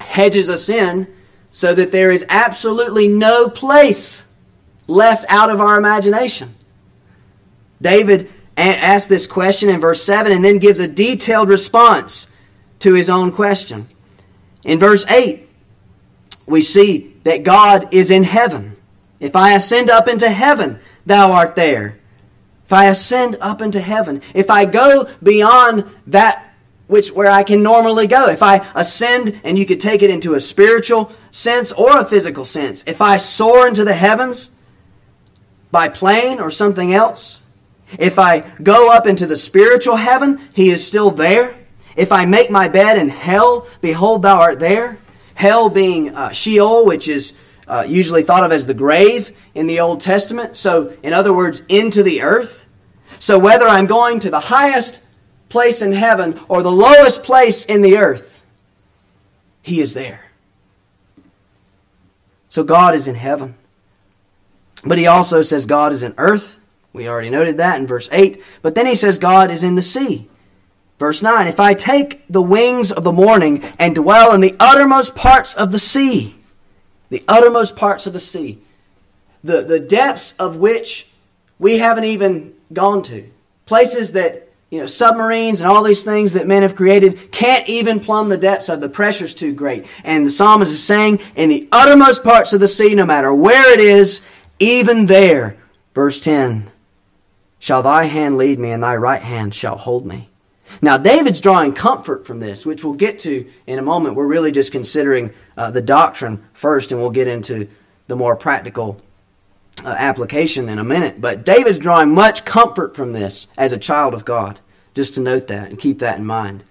hedges 0.00 0.50
us 0.50 0.68
in 0.68 1.12
so 1.50 1.74
that 1.74 1.92
there 1.92 2.10
is 2.10 2.24
absolutely 2.28 3.08
no 3.08 3.48
place 3.48 4.23
left 4.86 5.24
out 5.28 5.50
of 5.50 5.60
our 5.60 5.76
imagination. 5.78 6.54
David 7.80 8.32
asks 8.56 9.08
this 9.08 9.26
question 9.26 9.68
in 9.68 9.80
verse 9.80 10.02
7 10.02 10.32
and 10.32 10.44
then 10.44 10.58
gives 10.58 10.80
a 10.80 10.88
detailed 10.88 11.48
response 11.48 12.28
to 12.80 12.94
his 12.94 13.10
own 13.10 13.32
question. 13.32 13.88
In 14.64 14.78
verse 14.78 15.04
8, 15.08 15.48
we 16.46 16.62
see 16.62 17.14
that 17.24 17.42
God 17.42 17.92
is 17.92 18.10
in 18.10 18.24
heaven. 18.24 18.76
If 19.20 19.36
I 19.36 19.54
ascend 19.54 19.90
up 19.90 20.08
into 20.08 20.30
heaven, 20.30 20.78
thou 21.06 21.32
art 21.32 21.56
there. 21.56 21.98
If 22.64 22.72
I 22.72 22.86
ascend 22.86 23.36
up 23.40 23.60
into 23.60 23.80
heaven, 23.80 24.22
if 24.34 24.50
I 24.50 24.64
go 24.64 25.08
beyond 25.22 25.84
that 26.06 26.54
which 26.86 27.12
where 27.12 27.30
I 27.30 27.42
can 27.42 27.62
normally 27.62 28.06
go, 28.06 28.28
if 28.28 28.42
I 28.42 28.66
ascend 28.74 29.40
and 29.42 29.58
you 29.58 29.64
could 29.64 29.80
take 29.80 30.02
it 30.02 30.10
into 30.10 30.34
a 30.34 30.40
spiritual 30.40 31.12
sense 31.30 31.72
or 31.72 32.00
a 32.00 32.04
physical 32.04 32.44
sense, 32.44 32.84
if 32.86 33.00
I 33.00 33.16
soar 33.16 33.66
into 33.66 33.84
the 33.84 33.94
heavens 33.94 34.50
by 35.74 35.88
plane 35.88 36.38
or 36.38 36.52
something 36.52 36.94
else, 36.94 37.42
if 37.98 38.16
I 38.16 38.40
go 38.62 38.92
up 38.92 39.08
into 39.08 39.26
the 39.26 39.36
spiritual 39.36 39.96
heaven, 39.96 40.40
he 40.54 40.70
is 40.70 40.86
still 40.86 41.10
there. 41.10 41.56
If 41.96 42.12
I 42.12 42.26
make 42.26 42.48
my 42.48 42.68
bed 42.68 42.96
in 42.96 43.08
hell, 43.08 43.66
behold, 43.80 44.22
thou 44.22 44.40
art 44.40 44.60
there. 44.60 44.98
Hell 45.34 45.68
being 45.68 46.14
uh, 46.14 46.30
Sheol, 46.30 46.86
which 46.86 47.08
is 47.08 47.34
uh, 47.66 47.84
usually 47.86 48.22
thought 48.22 48.44
of 48.44 48.52
as 48.52 48.66
the 48.66 48.74
grave 48.74 49.36
in 49.52 49.66
the 49.66 49.80
Old 49.80 50.00
Testament. 50.00 50.56
So, 50.56 50.96
in 51.02 51.12
other 51.12 51.32
words, 51.32 51.62
into 51.68 52.04
the 52.04 52.22
earth. 52.22 52.66
So, 53.18 53.36
whether 53.38 53.66
I'm 53.66 53.86
going 53.86 54.20
to 54.20 54.30
the 54.30 54.40
highest 54.40 55.00
place 55.48 55.82
in 55.82 55.92
heaven 55.92 56.38
or 56.48 56.62
the 56.62 56.70
lowest 56.70 57.24
place 57.24 57.64
in 57.64 57.82
the 57.82 57.96
earth, 57.96 58.44
He 59.60 59.80
is 59.80 59.92
there. 59.94 60.20
So, 62.48 62.62
God 62.62 62.94
is 62.94 63.08
in 63.08 63.16
heaven. 63.16 63.56
But 64.84 64.98
He 64.98 65.06
also 65.06 65.42
says 65.42 65.66
God 65.66 65.92
is 65.92 66.02
in 66.02 66.14
earth. 66.18 66.58
We 66.92 67.08
already 67.08 67.30
noted 67.30 67.56
that 67.56 67.80
in 67.80 67.86
verse 67.86 68.08
8. 68.12 68.42
But 68.62 68.74
then 68.74 68.86
He 68.86 68.94
says 68.94 69.18
God 69.18 69.50
is 69.50 69.64
in 69.64 69.74
the 69.74 69.82
sea. 69.82 70.28
Verse 70.98 71.22
9 71.22 71.46
If 71.46 71.60
I 71.60 71.74
take 71.74 72.24
the 72.28 72.42
wings 72.42 72.92
of 72.92 73.04
the 73.04 73.12
morning 73.12 73.62
and 73.78 73.94
dwell 73.94 74.32
in 74.32 74.40
the 74.40 74.56
uttermost 74.60 75.14
parts 75.14 75.54
of 75.54 75.72
the 75.72 75.78
sea, 75.78 76.36
the 77.10 77.22
uttermost 77.28 77.76
parts 77.76 78.06
of 78.06 78.12
the 78.12 78.20
sea, 78.20 78.60
the, 79.42 79.62
the 79.62 79.80
depths 79.80 80.32
of 80.38 80.56
which 80.56 81.10
we 81.58 81.78
haven't 81.78 82.04
even 82.04 82.54
gone 82.72 83.02
to. 83.02 83.28
Places 83.66 84.12
that, 84.12 84.48
you 84.70 84.80
know, 84.80 84.86
submarines 84.86 85.60
and 85.60 85.70
all 85.70 85.82
these 85.82 86.02
things 86.02 86.32
that 86.32 86.46
men 86.46 86.62
have 86.62 86.74
created 86.74 87.30
can't 87.30 87.68
even 87.68 88.00
plumb 88.00 88.28
the 88.28 88.38
depths 88.38 88.68
of. 88.68 88.80
The 88.80 88.88
pressure's 88.88 89.34
too 89.34 89.52
great. 89.52 89.86
And 90.02 90.26
the 90.26 90.30
psalmist 90.30 90.72
is 90.72 90.82
saying, 90.82 91.20
in 91.36 91.50
the 91.50 91.68
uttermost 91.70 92.24
parts 92.24 92.52
of 92.52 92.60
the 92.60 92.68
sea, 92.68 92.94
no 92.94 93.06
matter 93.06 93.32
where 93.32 93.72
it 93.72 93.80
is, 93.80 94.20
even 94.64 95.06
there, 95.06 95.56
verse 95.94 96.20
10, 96.20 96.70
shall 97.58 97.82
thy 97.82 98.04
hand 98.04 98.36
lead 98.36 98.58
me, 98.58 98.70
and 98.70 98.82
thy 98.82 98.96
right 98.96 99.22
hand 99.22 99.54
shall 99.54 99.76
hold 99.76 100.04
me. 100.04 100.28
Now, 100.82 100.96
David's 100.96 101.40
drawing 101.40 101.72
comfort 101.72 102.26
from 102.26 102.40
this, 102.40 102.66
which 102.66 102.84
we'll 102.84 102.94
get 102.94 103.18
to 103.20 103.50
in 103.66 103.78
a 103.78 103.82
moment. 103.82 104.16
We're 104.16 104.26
really 104.26 104.52
just 104.52 104.72
considering 104.72 105.32
uh, 105.56 105.70
the 105.70 105.82
doctrine 105.82 106.44
first, 106.52 106.92
and 106.92 107.00
we'll 107.00 107.10
get 107.10 107.28
into 107.28 107.68
the 108.06 108.16
more 108.16 108.36
practical 108.36 109.00
uh, 109.84 109.94
application 109.98 110.68
in 110.68 110.78
a 110.78 110.84
minute. 110.84 111.20
But 111.20 111.44
David's 111.44 111.78
drawing 111.78 112.14
much 112.14 112.44
comfort 112.44 112.96
from 112.96 113.12
this 113.12 113.48
as 113.56 113.72
a 113.72 113.78
child 113.78 114.14
of 114.14 114.24
God, 114.24 114.60
just 114.94 115.14
to 115.14 115.20
note 115.20 115.46
that 115.48 115.70
and 115.70 115.78
keep 115.78 115.98
that 116.00 116.18
in 116.18 116.26
mind. 116.26 116.64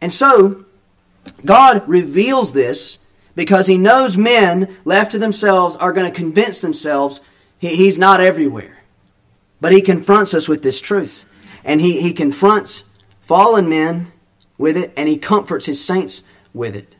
And 0.00 0.12
so, 0.12 0.64
God 1.44 1.86
reveals 1.88 2.52
this 2.52 2.98
because 3.34 3.66
he 3.66 3.78
knows 3.78 4.16
men 4.16 4.76
left 4.84 5.12
to 5.12 5.18
themselves 5.18 5.76
are 5.76 5.92
going 5.92 6.10
to 6.10 6.16
convince 6.16 6.60
themselves 6.60 7.20
he, 7.58 7.74
he's 7.74 7.98
not 7.98 8.20
everywhere. 8.20 8.82
But 9.60 9.72
he 9.72 9.80
confronts 9.80 10.34
us 10.34 10.48
with 10.48 10.62
this 10.62 10.80
truth. 10.80 11.26
And 11.64 11.80
he, 11.80 12.00
he 12.00 12.12
confronts 12.12 12.84
fallen 13.22 13.68
men 13.68 14.12
with 14.58 14.76
it, 14.76 14.92
and 14.96 15.08
he 15.08 15.16
comforts 15.16 15.66
his 15.66 15.82
saints 15.82 16.22
with 16.52 16.76
it. 16.76 16.94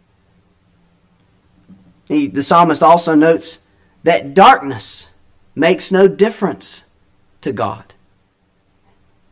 He, 2.08 2.26
the 2.26 2.42
psalmist 2.42 2.82
also 2.82 3.14
notes 3.14 3.58
that 4.02 4.34
darkness 4.34 5.08
makes 5.54 5.92
no 5.92 6.08
difference 6.08 6.84
to 7.42 7.52
God. 7.52 7.94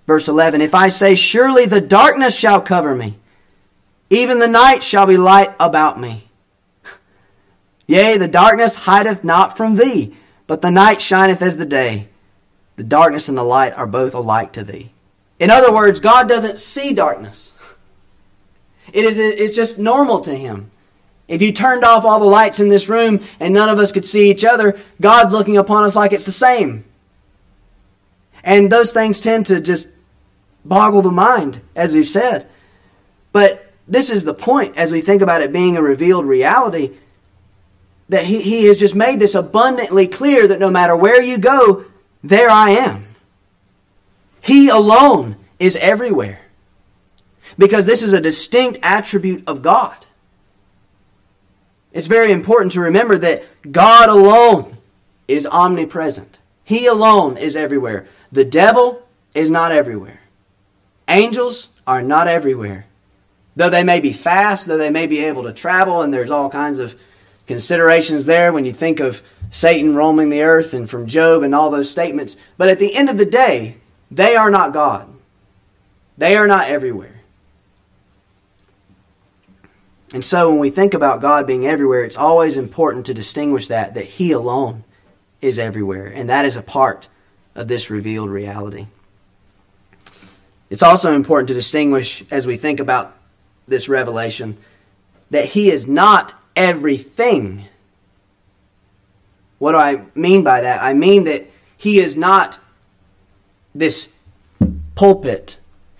Verse 0.06 0.28
11 0.28 0.60
If 0.60 0.74
I 0.74 0.88
say, 0.88 1.14
Surely 1.14 1.66
the 1.66 1.80
darkness 1.80 2.38
shall 2.38 2.60
cover 2.60 2.94
me, 2.94 3.16
even 4.10 4.38
the 4.38 4.48
night 4.48 4.82
shall 4.82 5.06
be 5.06 5.16
light 5.16 5.54
about 5.58 5.98
me. 5.98 6.28
Yea, 7.86 8.16
the 8.16 8.28
darkness 8.28 8.76
hideth 8.76 9.24
not 9.24 9.56
from 9.56 9.76
thee, 9.76 10.14
but 10.46 10.62
the 10.62 10.70
night 10.70 11.00
shineth 11.00 11.42
as 11.42 11.56
the 11.56 11.66
day. 11.66 12.08
The 12.76 12.84
darkness 12.84 13.28
and 13.28 13.36
the 13.36 13.42
light 13.42 13.76
are 13.76 13.86
both 13.86 14.14
alike 14.14 14.52
to 14.52 14.64
thee. 14.64 14.92
In 15.38 15.50
other 15.50 15.72
words, 15.72 16.00
God 16.00 16.28
doesn't 16.28 16.58
see 16.58 16.92
darkness. 16.94 17.52
It 18.92 19.04
is 19.04 19.18
it's 19.18 19.56
just 19.56 19.78
normal 19.78 20.20
to 20.20 20.34
him. 20.34 20.70
If 21.28 21.40
you 21.40 21.52
turned 21.52 21.84
off 21.84 22.04
all 22.04 22.18
the 22.18 22.26
lights 22.26 22.60
in 22.60 22.68
this 22.68 22.88
room 22.88 23.20
and 23.40 23.54
none 23.54 23.68
of 23.68 23.78
us 23.78 23.92
could 23.92 24.04
see 24.04 24.30
each 24.30 24.44
other, 24.44 24.78
God's 25.00 25.32
looking 25.32 25.56
upon 25.56 25.84
us 25.84 25.96
like 25.96 26.12
it's 26.12 26.26
the 26.26 26.32
same. 26.32 26.84
And 28.44 28.70
those 28.70 28.92
things 28.92 29.20
tend 29.20 29.46
to 29.46 29.60
just 29.60 29.88
boggle 30.64 31.02
the 31.02 31.10
mind, 31.12 31.60
as 31.74 31.94
we've 31.94 32.08
said. 32.08 32.48
But 33.32 33.72
this 33.88 34.10
is 34.10 34.24
the 34.24 34.34
point 34.34 34.76
as 34.76 34.92
we 34.92 35.00
think 35.00 35.22
about 35.22 35.42
it 35.42 35.52
being 35.52 35.76
a 35.76 35.82
revealed 35.82 36.26
reality 36.26 36.92
that 38.08 38.24
he, 38.24 38.42
he 38.42 38.64
has 38.66 38.78
just 38.78 38.94
made 38.94 39.20
this 39.20 39.34
abundantly 39.34 40.06
clear 40.06 40.46
that 40.48 40.60
no 40.60 40.70
matter 40.70 40.94
where 40.94 41.22
you 41.22 41.38
go, 41.38 41.86
there 42.22 42.50
I 42.50 42.70
am. 42.70 43.06
He 44.42 44.68
alone 44.68 45.36
is 45.58 45.76
everywhere. 45.76 46.40
Because 47.56 47.86
this 47.86 48.02
is 48.02 48.12
a 48.12 48.20
distinct 48.20 48.78
attribute 48.82 49.44
of 49.46 49.62
God. 49.62 50.06
It's 51.92 52.06
very 52.06 52.32
important 52.32 52.72
to 52.72 52.80
remember 52.80 53.18
that 53.18 53.44
God 53.70 54.08
alone 54.08 54.78
is 55.28 55.46
omnipresent. 55.46 56.38
He 56.64 56.86
alone 56.86 57.36
is 57.36 57.56
everywhere. 57.56 58.08
The 58.30 58.44
devil 58.44 59.02
is 59.34 59.50
not 59.50 59.72
everywhere. 59.72 60.20
Angels 61.08 61.68
are 61.86 62.02
not 62.02 62.28
everywhere. 62.28 62.86
Though 63.54 63.68
they 63.68 63.82
may 63.82 64.00
be 64.00 64.12
fast, 64.12 64.66
though 64.66 64.78
they 64.78 64.90
may 64.90 65.06
be 65.06 65.20
able 65.20 65.42
to 65.42 65.52
travel, 65.52 66.00
and 66.00 66.12
there's 66.12 66.30
all 66.30 66.48
kinds 66.48 66.78
of 66.78 66.98
considerations 67.52 68.24
there 68.24 68.50
when 68.50 68.64
you 68.64 68.72
think 68.72 68.98
of 68.98 69.22
Satan 69.50 69.94
roaming 69.94 70.30
the 70.30 70.40
earth 70.40 70.72
and 70.72 70.88
from 70.88 71.06
Job 71.06 71.42
and 71.42 71.54
all 71.54 71.70
those 71.70 71.90
statements. 71.90 72.38
But 72.56 72.70
at 72.70 72.78
the 72.78 72.94
end 72.94 73.10
of 73.10 73.18
the 73.18 73.26
day, 73.26 73.76
they 74.10 74.36
are 74.36 74.50
not 74.50 74.72
God. 74.72 75.06
They 76.16 76.34
are 76.34 76.46
not 76.46 76.68
everywhere. 76.68 77.20
And 80.14 80.24
so 80.24 80.48
when 80.48 80.60
we 80.60 80.70
think 80.70 80.94
about 80.94 81.20
God 81.20 81.46
being 81.46 81.66
everywhere, 81.66 82.04
it's 82.04 82.16
always 82.16 82.56
important 82.56 83.04
to 83.06 83.14
distinguish 83.14 83.68
that, 83.68 83.94
that 83.94 84.04
He 84.04 84.32
alone 84.32 84.84
is 85.42 85.58
everywhere. 85.58 86.06
And 86.06 86.30
that 86.30 86.46
is 86.46 86.56
a 86.56 86.62
part 86.62 87.08
of 87.54 87.68
this 87.68 87.90
revealed 87.90 88.30
reality. 88.30 88.86
It's 90.70 90.82
also 90.82 91.14
important 91.14 91.48
to 91.48 91.54
distinguish 91.54 92.24
as 92.30 92.46
we 92.46 92.56
think 92.56 92.80
about 92.80 93.14
this 93.68 93.90
revelation 93.90 94.56
that 95.30 95.44
He 95.44 95.70
is 95.70 95.86
not 95.86 96.34
everything. 96.56 97.64
What 99.58 99.72
do 99.72 99.78
I 99.78 100.02
mean 100.14 100.42
by 100.42 100.62
that? 100.62 100.82
I 100.82 100.94
mean 100.94 101.24
that 101.24 101.48
He 101.76 101.98
is 101.98 102.16
not 102.16 102.58
this 103.74 104.12
pulpit. 104.94 105.58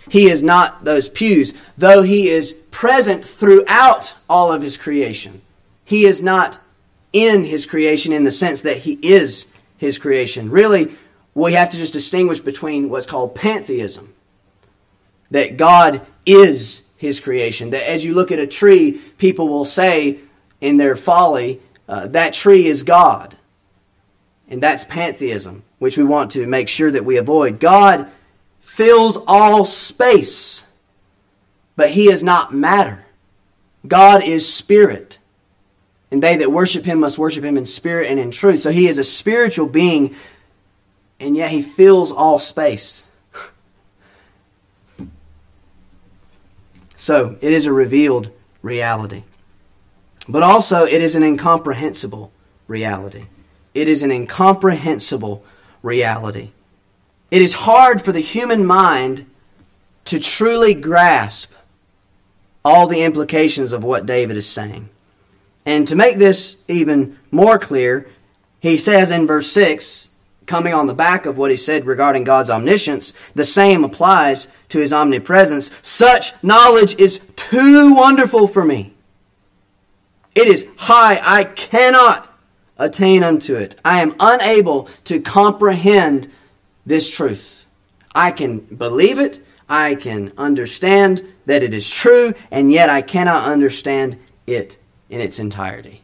He 0.09 0.29
is 0.29 0.43
not 0.43 0.85
those 0.85 1.09
pews, 1.09 1.55
though 1.79 2.03
He 2.03 2.29
is 2.29 2.53
present 2.71 3.25
throughout 3.25 4.15
all 4.29 4.51
of 4.51 4.63
His 4.63 4.77
creation. 4.77 5.43
He 5.85 6.05
is 6.05 6.23
not 6.23 6.59
in 7.13 7.45
His 7.45 7.67
creation 7.67 8.13
in 8.13 8.25
the 8.25 8.33
sense 8.33 8.63
that 8.63 8.79
He 8.79 8.99
is 9.03 9.47
His 9.77 9.99
creation. 9.99 10.51
Really, 10.51 10.93
we 11.35 11.53
have 11.53 11.71
to 11.71 11.77
just 11.77 11.93
distinguish 11.93 12.41
between 12.41 12.91
what's 12.91 13.07
called 13.07 13.35
pantheism 13.35 14.13
that 15.31 15.57
God 15.57 16.05
is 16.27 16.83
His 16.97 17.21
creation. 17.21 17.71
That 17.71 17.89
as 17.89 18.05
you 18.05 18.15
look 18.15 18.31
at 18.33 18.39
a 18.39 18.47
tree, 18.47 18.93
people 19.19 19.49
will 19.49 19.65
say 19.65 20.19
in 20.62 20.78
their 20.78 20.97
folly, 20.97 21.61
uh, 21.88 22.07
that 22.07 22.33
tree 22.33 22.66
is 22.66 22.85
God. 22.85 23.37
And 24.49 24.62
that's 24.62 24.85
pantheism, 24.85 25.64
which 25.78 25.99
we 25.99 26.04
want 26.04 26.31
to 26.33 26.47
make 26.47 26.69
sure 26.69 26.90
that 26.90 27.04
we 27.04 27.19
avoid. 27.19 27.59
God 27.61 28.09
fills 28.61 29.19
all 29.26 29.64
space, 29.64 30.66
but 31.76 31.90
he 31.90 32.09
is 32.09 32.23
not 32.23 32.54
matter. 32.54 33.04
God 33.87 34.23
is 34.23 34.50
spirit. 34.50 35.19
And 36.12 36.23
they 36.23 36.37
that 36.37 36.52
worship 36.52 36.85
him 36.85 37.00
must 37.00 37.19
worship 37.19 37.42
him 37.42 37.59
in 37.59 37.66
spirit 37.66 38.09
and 38.09 38.21
in 38.21 38.31
truth. 38.31 38.61
So 38.61 38.71
he 38.71 38.87
is 38.87 38.99
a 38.99 39.04
spiritual 39.04 39.66
being, 39.66 40.14
and 41.19 41.37
yet 41.37 41.50
he 41.50 41.61
fills 41.61 42.12
all 42.12 42.38
space. 42.38 43.04
so 46.96 47.37
it 47.40 47.53
is 47.53 47.66
a 47.66 47.72
revealed 47.72 48.31
reality. 48.62 49.25
But 50.29 50.43
also, 50.43 50.85
it 50.85 51.01
is 51.03 51.17
an 51.17 51.23
incomprehensible 51.23 52.33
reality. 52.69 53.25
It 53.75 53.89
is 53.89 54.03
an 54.03 54.11
incomprehensible 54.11 55.45
reality. 55.83 56.51
It 57.31 57.43
is 57.43 57.55
hard 57.55 58.03
for 58.03 58.13
the 58.13 58.21
human 58.21 58.65
mind 58.65 59.27
to 60.05 60.19
truly 60.19 60.75
grasp 60.75 61.53
all 62.65 62.87
the 62.87 63.03
implications 63.03 63.73
of 63.73 63.83
what 63.83 64.07
David 64.07 64.37
is 64.37 64.49
saying. 64.49 64.89
And 65.65 65.87
to 65.89 65.97
make 65.97 66.19
this 66.19 66.57
even 66.69 67.19
more 67.31 67.59
clear, 67.59 68.09
he 68.61 68.79
says 68.79 69.11
in 69.11 69.27
verse 69.27 69.51
6, 69.53 70.11
coming 70.47 70.75
on 70.75 70.87
the 70.87 70.95
back 70.95 71.25
of 71.25 71.39
what 71.39 71.51
he 71.51 71.57
said 71.57 71.87
regarding 71.87 72.25
God's 72.25 72.51
omniscience, 72.51 73.13
the 73.35 73.45
same 73.45 73.85
applies 73.85 74.49
to 74.69 74.79
his 74.79 74.93
omnipresence. 74.93 75.71
Such 75.83 76.33
knowledge 76.43 76.95
is 76.97 77.21
too 77.37 77.95
wonderful 77.95 78.47
for 78.47 78.65
me. 78.65 78.93
It 80.35 80.49
is 80.49 80.66
high. 80.77 81.21
I 81.23 81.45
cannot 81.45 82.29
attain 82.79 83.23
unto 83.23 83.55
it. 83.55 83.79
I 83.85 84.01
am 84.01 84.14
unable 84.18 84.88
to 85.05 85.21
comprehend 85.21 86.31
this 86.87 87.11
truth. 87.11 87.66
I 88.14 88.31
can 88.31 88.59
believe 88.59 89.18
it, 89.18 89.45
I 89.68 89.95
can 89.95 90.33
understand 90.37 91.23
that 91.47 91.62
it 91.62 91.73
is 91.73 91.88
true, 91.88 92.35
and 92.51 92.71
yet 92.71 92.90
I 92.90 93.03
cannot 93.03 93.49
understand 93.49 94.18
it 94.47 94.79
in 95.09 95.21
its 95.21 95.38
entirety. 95.38 96.03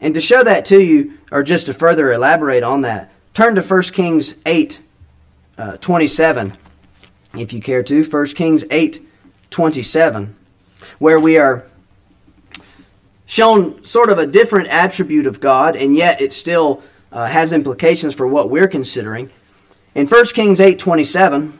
And 0.00 0.14
to 0.14 0.20
show 0.20 0.44
that 0.44 0.64
to 0.66 0.80
you, 0.80 1.18
or 1.32 1.42
just 1.42 1.66
to 1.66 1.74
further 1.74 2.12
elaborate 2.12 2.62
on 2.62 2.82
that, 2.82 3.10
turn 3.34 3.54
to 3.54 3.62
1 3.62 3.82
Kings 3.84 4.36
8 4.44 4.80
uh, 5.58 5.76
27, 5.78 6.52
if 7.34 7.52
you 7.52 7.60
care 7.60 7.82
to. 7.82 8.04
1 8.04 8.26
Kings 8.28 8.64
8 8.70 9.02
27, 9.50 10.36
where 10.98 11.18
we 11.18 11.38
are 11.38 11.66
shown 13.26 13.84
sort 13.84 14.08
of 14.08 14.18
a 14.18 14.26
different 14.26 14.68
attribute 14.68 15.26
of 15.26 15.40
God, 15.40 15.76
and 15.76 15.94
yet 15.94 16.20
it 16.20 16.32
still 16.32 16.82
uh, 17.12 17.26
has 17.26 17.52
implications 17.52 18.14
for 18.14 18.26
what 18.26 18.50
we're 18.50 18.68
considering. 18.68 19.30
In 19.94 20.06
1 20.06 20.24
Kings 20.26 20.60
8 20.60 20.78
27, 20.78 21.58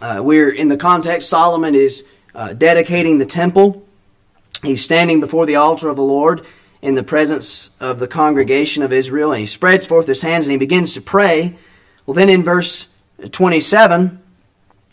uh, 0.00 0.20
we're 0.22 0.50
in 0.50 0.68
the 0.68 0.76
context, 0.76 1.28
Solomon 1.28 1.74
is 1.74 2.04
uh, 2.34 2.52
dedicating 2.52 3.18
the 3.18 3.26
temple. 3.26 3.84
He's 4.62 4.84
standing 4.84 5.20
before 5.20 5.46
the 5.46 5.56
altar 5.56 5.88
of 5.88 5.96
the 5.96 6.02
Lord 6.02 6.44
in 6.82 6.94
the 6.94 7.02
presence 7.02 7.70
of 7.80 7.98
the 7.98 8.06
congregation 8.06 8.82
of 8.82 8.92
Israel, 8.92 9.32
and 9.32 9.40
he 9.40 9.46
spreads 9.46 9.86
forth 9.86 10.06
his 10.06 10.22
hands 10.22 10.46
and 10.46 10.52
he 10.52 10.58
begins 10.58 10.94
to 10.94 11.00
pray. 11.00 11.56
Well, 12.06 12.14
then 12.14 12.28
in 12.28 12.44
verse 12.44 12.88
27, 13.30 14.22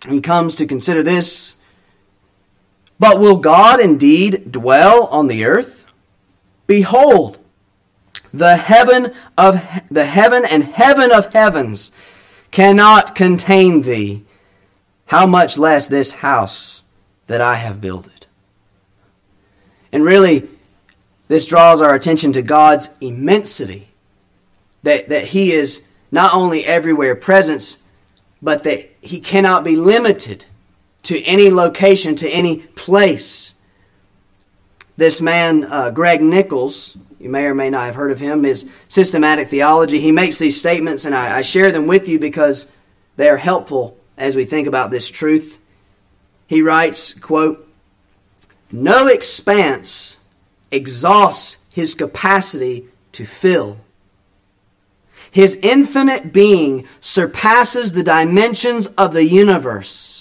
he 0.10 0.22
comes 0.22 0.56
to 0.56 0.66
consider 0.66 1.04
this. 1.04 1.55
But 3.00 3.20
will 3.20 3.38
God 3.38 3.80
indeed 3.80 4.52
dwell 4.52 5.08
on 5.08 5.28
the 5.28 5.46
earth? 5.46 5.86
Behold, 6.68 7.38
the 8.34 8.58
heaven 8.58 9.14
of 9.38 9.62
the 9.90 10.06
heaven 10.06 10.46
and 10.46 10.64
heaven 10.64 11.12
of 11.12 11.34
heavens 11.34 11.92
cannot 12.52 13.16
contain 13.16 13.82
thee, 13.82 14.24
how 15.08 15.26
much 15.26 15.58
less 15.58 15.88
this 15.88 16.12
house 16.12 16.84
that 17.28 17.42
I 17.42 17.56
have 17.56 17.82
builded. 17.82 18.28
And 19.92 20.04
really, 20.04 20.50
this 21.28 21.48
draws 21.48 21.82
our 21.82 21.96
attention 21.96 22.34
to 22.34 22.42
God's 22.42 22.90
immensity. 23.02 23.90
That, 24.84 25.10
that 25.10 25.28
He 25.28 25.52
is 25.52 25.84
not 26.12 26.34
only 26.34 26.66
everywhere 26.66 27.16
presence, 27.16 27.78
but 28.42 28.64
that 28.64 28.90
He 29.02 29.20
cannot 29.20 29.64
be 29.64 29.76
limited 29.76 30.46
to 31.06 31.22
any 31.24 31.50
location, 31.50 32.16
to 32.16 32.30
any 32.30 32.58
place. 32.58 33.54
This 34.98 35.22
man, 35.22 35.64
uh, 35.66 35.92
Greg 35.92 36.22
Nichols, 36.22 36.98
you 37.20 37.30
may 37.30 37.46
or 37.46 37.54
may 37.54 37.70
not 37.70 37.86
have 37.86 37.96
heard 37.96 38.12
of 38.12 38.20
him, 38.20 38.44
is 38.44 38.68
systematic 38.88 39.48
theology. 39.48 40.00
He 40.00 40.12
makes 40.12 40.40
these 40.40 40.60
statements, 40.60 41.06
and 41.06 41.14
I, 41.14 41.38
I 41.38 41.42
share 41.42 41.72
them 41.72 41.86
with 41.86 42.08
you 42.08 42.18
because 42.18 42.68
they 43.18 43.30
are 43.30 43.38
helpful 43.38 43.98
as 44.18 44.36
we 44.36 44.46
think 44.46 44.68
about 44.68 44.90
this 44.90 45.10
truth. 45.10 45.60
He 46.48 46.62
writes, 46.62 47.14
quote, 47.14 47.68
No 48.72 49.08
expanse 49.08 50.20
exhausts 50.72 51.58
his 51.74 51.94
capacity 51.94 52.88
to 53.12 53.26
fill. 53.26 53.78
His 55.30 55.56
infinite 55.62 56.32
being 56.32 56.88
surpasses 57.02 57.92
the 57.92 58.04
dimensions 58.04 58.88
of 58.88 59.14
the 59.14 59.26
universe. 59.26 60.15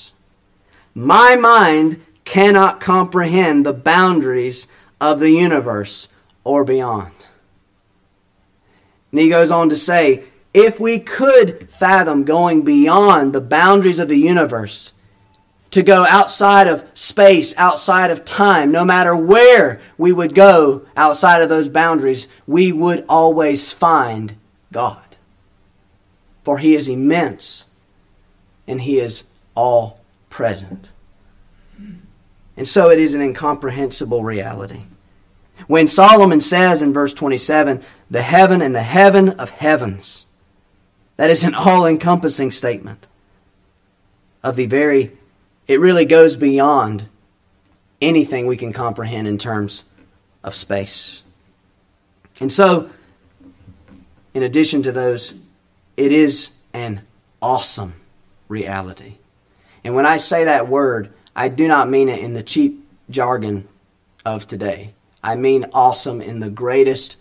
My 0.95 1.37
mind 1.37 2.05
cannot 2.25 2.81
comprehend 2.81 3.67
the 3.67 3.73
boundaries 3.73 4.67
of 5.01 5.21
the 5.21 5.31
universe 5.31 6.09
or 6.45 6.65
beyond. 6.65 7.13
And 9.11 9.21
he 9.21 9.29
goes 9.29 9.51
on 9.51 9.69
to 9.71 9.77
say, 9.77 10.25
if 10.53 10.79
we 10.79 11.01
could 11.01 11.69
fathom 11.69 12.25
going 12.25 12.63
beyond 12.63 13.33
the 13.33 13.41
boundaries 13.41 13.99
of 13.99 14.09
the 14.09 14.19
universe, 14.19 14.93
to 15.73 15.83
go 15.83 16.07
outside 16.07 16.69
of 16.69 16.89
space, 16.95 17.53
outside 17.57 18.13
of 18.13 18.25
time, 18.25 18.71
no 18.71 18.85
matter 18.85 19.17
where 19.17 19.81
we 19.99 20.13
would 20.13 20.33
go 20.33 20.87
outside 20.97 21.43
of 21.43 21.49
those 21.49 21.69
boundaries, 21.69 22.29
we 22.47 22.71
would 22.71 23.05
always 23.09 23.73
find 23.73 24.37
God. 24.71 25.17
For 26.45 26.59
He 26.59 26.77
is 26.77 26.89
immense 26.89 27.67
and 28.69 28.83
He 28.83 29.01
is 29.01 29.25
all 29.57 30.04
present. 30.35 30.91
And 32.57 32.67
so 32.67 32.91
it 32.91 32.99
is 32.99 33.15
an 33.15 33.21
incomprehensible 33.21 34.25
reality. 34.25 34.87
When 35.69 35.87
Solomon 35.87 36.41
says 36.41 36.83
in 36.83 36.93
verse 36.93 37.15
27, 37.15 37.81
the 38.11 38.23
heaven 38.23 38.61
and 38.61 38.75
the 38.75 38.83
heaven 38.83 39.29
of 39.29 39.51
heavens, 39.51 40.27
that 41.17 41.31
is 41.31 41.45
an 41.45 41.55
all 41.55 41.87
encompassing 41.87 42.51
statement 42.51 43.07
of 44.43 44.57
the 44.57 44.67
very, 44.67 45.17
it 45.69 45.79
really 45.79 46.05
goes 46.05 46.35
beyond 46.35 47.09
anything 48.03 48.49
we 48.49 48.57
can 48.57 48.73
comprehend 48.73 49.29
in 49.29 49.39
terms 49.39 49.85
of 50.43 50.57
space. 50.57 51.23
And 52.41 52.51
so, 52.51 52.91
in 54.35 54.43
addition 54.43 54.83
to 54.83 54.91
those, 54.91 55.35
it 55.97 56.11
is 56.11 56.51
an 56.73 57.03
awesome 57.41 57.95
reality. 58.49 59.19
And 59.85 59.95
when 59.95 60.07
I 60.07 60.17
say 60.17 60.45
that 60.45 60.69
word, 60.69 61.13
I 61.37 61.49
do 61.49 61.69
not 61.69 61.91
mean 61.91 62.09
it 62.09 62.21
in 62.21 62.33
the 62.33 62.43
cheap 62.43 62.85
jargon 63.11 63.69
of 64.25 64.47
today. 64.47 64.95
I 65.23 65.37
mean 65.37 65.67
awesome 65.73 66.21
in 66.21 66.41
the 66.41 66.51
greatest, 66.51 67.19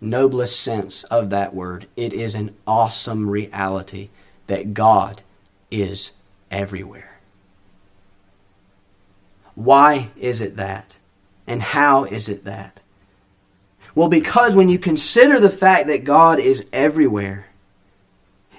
noblest 0.00 0.60
sense 0.60 1.04
of 1.04 1.30
that 1.30 1.54
word. 1.54 1.88
It 1.96 2.12
is 2.12 2.34
an 2.34 2.54
awesome 2.66 3.28
reality 3.28 4.10
that 4.46 4.74
God 4.74 5.22
is 5.70 6.12
everywhere. 6.50 7.18
Why 9.54 10.10
is 10.16 10.40
it 10.40 10.56
that? 10.56 10.98
And 11.46 11.60
how 11.62 12.04
is 12.04 12.28
it 12.28 12.44
that? 12.44 12.80
Well, 13.94 14.08
because 14.08 14.54
when 14.54 14.68
you 14.68 14.78
consider 14.78 15.40
the 15.40 15.50
fact 15.50 15.88
that 15.88 16.04
God 16.04 16.38
is 16.38 16.64
everywhere, 16.72 17.46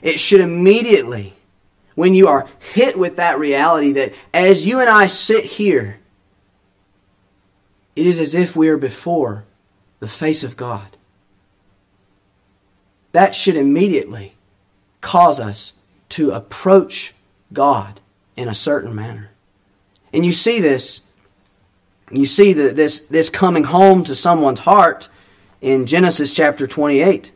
it 0.01 0.19
should 0.19 0.41
immediately, 0.41 1.35
when 1.99 2.15
you 2.15 2.29
are 2.29 2.47
hit 2.59 2.97
with 2.97 3.17
that 3.17 3.37
reality 3.37 3.91
that 3.91 4.13
as 4.33 4.65
you 4.65 4.79
and 4.79 4.89
I 4.89 5.05
sit 5.05 5.45
here, 5.45 5.99
it 7.93 8.05
is 8.05 8.21
as 8.21 8.33
if 8.33 8.55
we 8.55 8.69
are 8.69 8.77
before 8.77 9.43
the 9.99 10.07
face 10.07 10.41
of 10.41 10.55
God. 10.55 10.95
That 13.11 13.35
should 13.35 13.57
immediately 13.57 14.35
cause 15.01 15.41
us 15.41 15.73
to 16.11 16.31
approach 16.31 17.13
God 17.51 17.99
in 18.37 18.47
a 18.47 18.55
certain 18.55 18.95
manner. 18.95 19.31
And 20.13 20.25
you 20.25 20.31
see 20.31 20.61
this, 20.61 21.01
you 22.11 22.25
see 22.25 22.53
the, 22.53 22.69
this, 22.69 23.01
this 23.01 23.29
coming 23.29 23.65
home 23.65 24.05
to 24.05 24.15
someone's 24.15 24.61
heart 24.61 25.09
in 25.59 25.85
Genesis 25.85 26.33
chapter 26.33 26.65
28. 26.65 27.33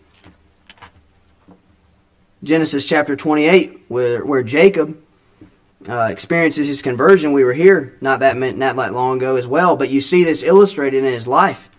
Genesis 2.43 2.88
chapter 2.88 3.15
28, 3.15 3.86
where, 3.88 4.25
where 4.25 4.43
Jacob 4.43 5.01
uh, 5.88 6.10
experiences 6.12 6.67
his 6.67 6.82
conversion. 6.82 7.32
We 7.32 7.43
were 7.43 7.53
here 7.53 7.97
not 8.01 8.19
that, 8.19 8.36
not 8.36 8.75
that 8.75 8.93
long 8.93 9.17
ago 9.17 9.38
as 9.38 9.47
well, 9.47 9.75
but 9.75 9.89
you 9.89 10.01
see 10.01 10.23
this 10.23 10.43
illustrated 10.43 11.03
in 11.03 11.13
his 11.13 11.27
life. 11.27 11.69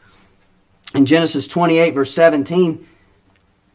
In 0.95 1.07
Genesis 1.07 1.49
28, 1.49 1.95
verse 1.95 2.15
17, 2.15 2.87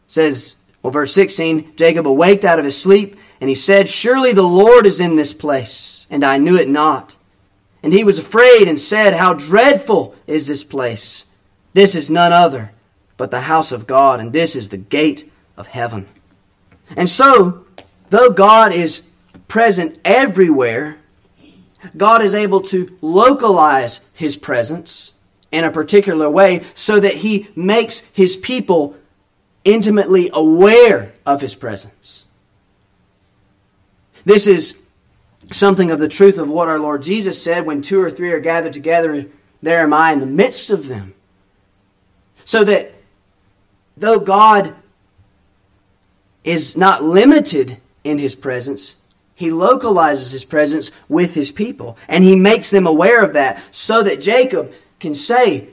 says, 0.08 0.56
well, 0.82 0.90
verse 0.90 1.12
16, 1.12 1.76
Jacob 1.76 2.06
awaked 2.06 2.44
out 2.44 2.58
of 2.58 2.64
his 2.64 2.80
sleep, 2.80 3.16
and 3.40 3.48
he 3.48 3.54
said, 3.54 3.88
Surely 3.88 4.32
the 4.32 4.42
Lord 4.42 4.86
is 4.86 5.00
in 5.00 5.16
this 5.16 5.32
place, 5.32 6.06
and 6.10 6.24
I 6.24 6.38
knew 6.38 6.56
it 6.56 6.68
not. 6.68 7.16
And 7.82 7.92
he 7.92 8.04
was 8.04 8.18
afraid 8.18 8.66
and 8.66 8.80
said, 8.80 9.14
How 9.14 9.34
dreadful 9.34 10.14
is 10.26 10.46
this 10.46 10.64
place! 10.64 11.26
This 11.72 11.94
is 11.94 12.10
none 12.10 12.32
other 12.32 12.72
but 13.16 13.30
the 13.30 13.42
house 13.42 13.70
of 13.70 13.86
God, 13.86 14.18
and 14.18 14.32
this 14.32 14.56
is 14.56 14.70
the 14.70 14.78
gate 14.78 15.30
of 15.56 15.66
heaven. 15.66 16.08
And 16.96 17.08
so, 17.08 17.66
though 18.10 18.30
God 18.30 18.72
is 18.72 19.02
present 19.48 19.98
everywhere, 20.04 20.98
God 21.96 22.22
is 22.22 22.34
able 22.34 22.60
to 22.62 22.96
localize 23.00 24.00
his 24.14 24.36
presence 24.36 25.12
in 25.50 25.64
a 25.64 25.70
particular 25.70 26.28
way 26.28 26.62
so 26.74 27.00
that 27.00 27.18
he 27.18 27.48
makes 27.56 28.00
his 28.12 28.36
people 28.36 28.96
intimately 29.64 30.30
aware 30.32 31.12
of 31.26 31.40
his 31.40 31.54
presence. 31.54 32.24
This 34.24 34.46
is 34.46 34.76
something 35.52 35.90
of 35.90 35.98
the 35.98 36.08
truth 36.08 36.38
of 36.38 36.48
what 36.48 36.68
our 36.68 36.78
Lord 36.78 37.02
Jesus 37.02 37.42
said 37.42 37.66
when 37.66 37.82
two 37.82 38.00
or 38.00 38.10
three 38.10 38.32
are 38.32 38.40
gathered 38.40 38.72
together, 38.72 39.26
there 39.62 39.80
am 39.80 39.92
I 39.92 40.12
in 40.12 40.20
the 40.20 40.26
midst 40.26 40.70
of 40.70 40.88
them. 40.88 41.14
So 42.44 42.64
that 42.64 42.94
though 43.96 44.20
God 44.20 44.74
is 46.44 46.76
not 46.76 47.02
limited 47.02 47.78
in 48.04 48.18
his 48.18 48.34
presence, 48.34 49.00
he 49.40 49.50
localizes 49.50 50.32
his 50.32 50.44
presence 50.44 50.90
with 51.08 51.34
his 51.34 51.50
people. 51.50 51.96
And 52.08 52.22
he 52.22 52.36
makes 52.36 52.70
them 52.70 52.86
aware 52.86 53.24
of 53.24 53.32
that 53.32 53.62
so 53.70 54.02
that 54.02 54.20
Jacob 54.20 54.70
can 54.98 55.14
say, 55.14 55.70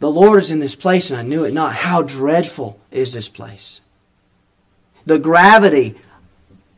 The 0.00 0.10
Lord 0.10 0.40
is 0.40 0.50
in 0.50 0.58
this 0.58 0.74
place 0.74 1.10
and 1.10 1.20
I 1.20 1.22
knew 1.22 1.44
it 1.44 1.54
not. 1.54 1.72
How 1.72 2.02
dreadful 2.02 2.80
is 2.90 3.12
this 3.12 3.28
place? 3.28 3.80
The 5.06 5.20
gravity 5.20 5.96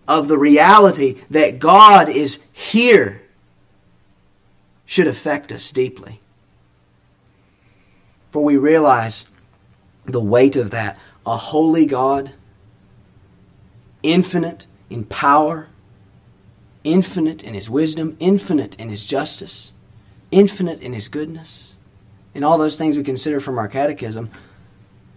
of 0.07 0.29
the 0.29 0.37
reality 0.37 1.23
that 1.31 1.61
God 1.61 2.11
is 2.11 2.41
here 2.53 3.23
should 4.85 5.07
affect 5.07 5.51
us 5.51 5.71
deeply. 5.71 6.21
For 8.33 8.45
we 8.45 8.59
realize 8.59 9.25
the 10.05 10.21
weight 10.21 10.57
of 10.57 10.73
that. 10.73 10.99
A 11.25 11.39
holy 11.39 11.87
God 11.87 12.33
infinite 14.03 14.67
in 14.89 15.05
power, 15.05 15.69
infinite 16.85 17.43
in 17.43 17.55
his 17.55 17.69
wisdom, 17.69 18.17
infinite 18.21 18.77
in 18.79 18.89
his 18.89 19.05
justice, 19.05 19.73
infinite 20.31 20.81
in 20.81 20.93
his 20.93 21.09
goodness, 21.09 21.77
and 22.35 22.45
all 22.45 22.59
those 22.59 22.79
things 22.79 22.97
we 22.97 23.03
consider 23.03 23.41
from 23.41 23.59
our 23.59 23.69
catechism, 23.69 24.31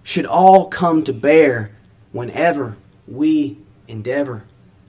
should 0.03 0.25
all 0.25 0.67
come 0.67 1.03
to 1.03 1.13
bear 1.13 1.71
whenever 2.11 2.77
we 3.07 3.57
endeavor 3.87 4.43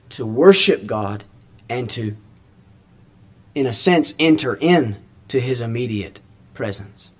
to 0.09 0.25
worship 0.25 0.85
God 0.85 1.23
and 1.69 1.89
to, 1.91 2.15
in 3.53 3.65
a 3.65 3.73
sense, 3.73 4.13
enter 4.19 4.55
in 4.55 4.97
to 5.29 5.39
his 5.39 5.61
immediate 5.61 6.19
presence. 6.53 7.11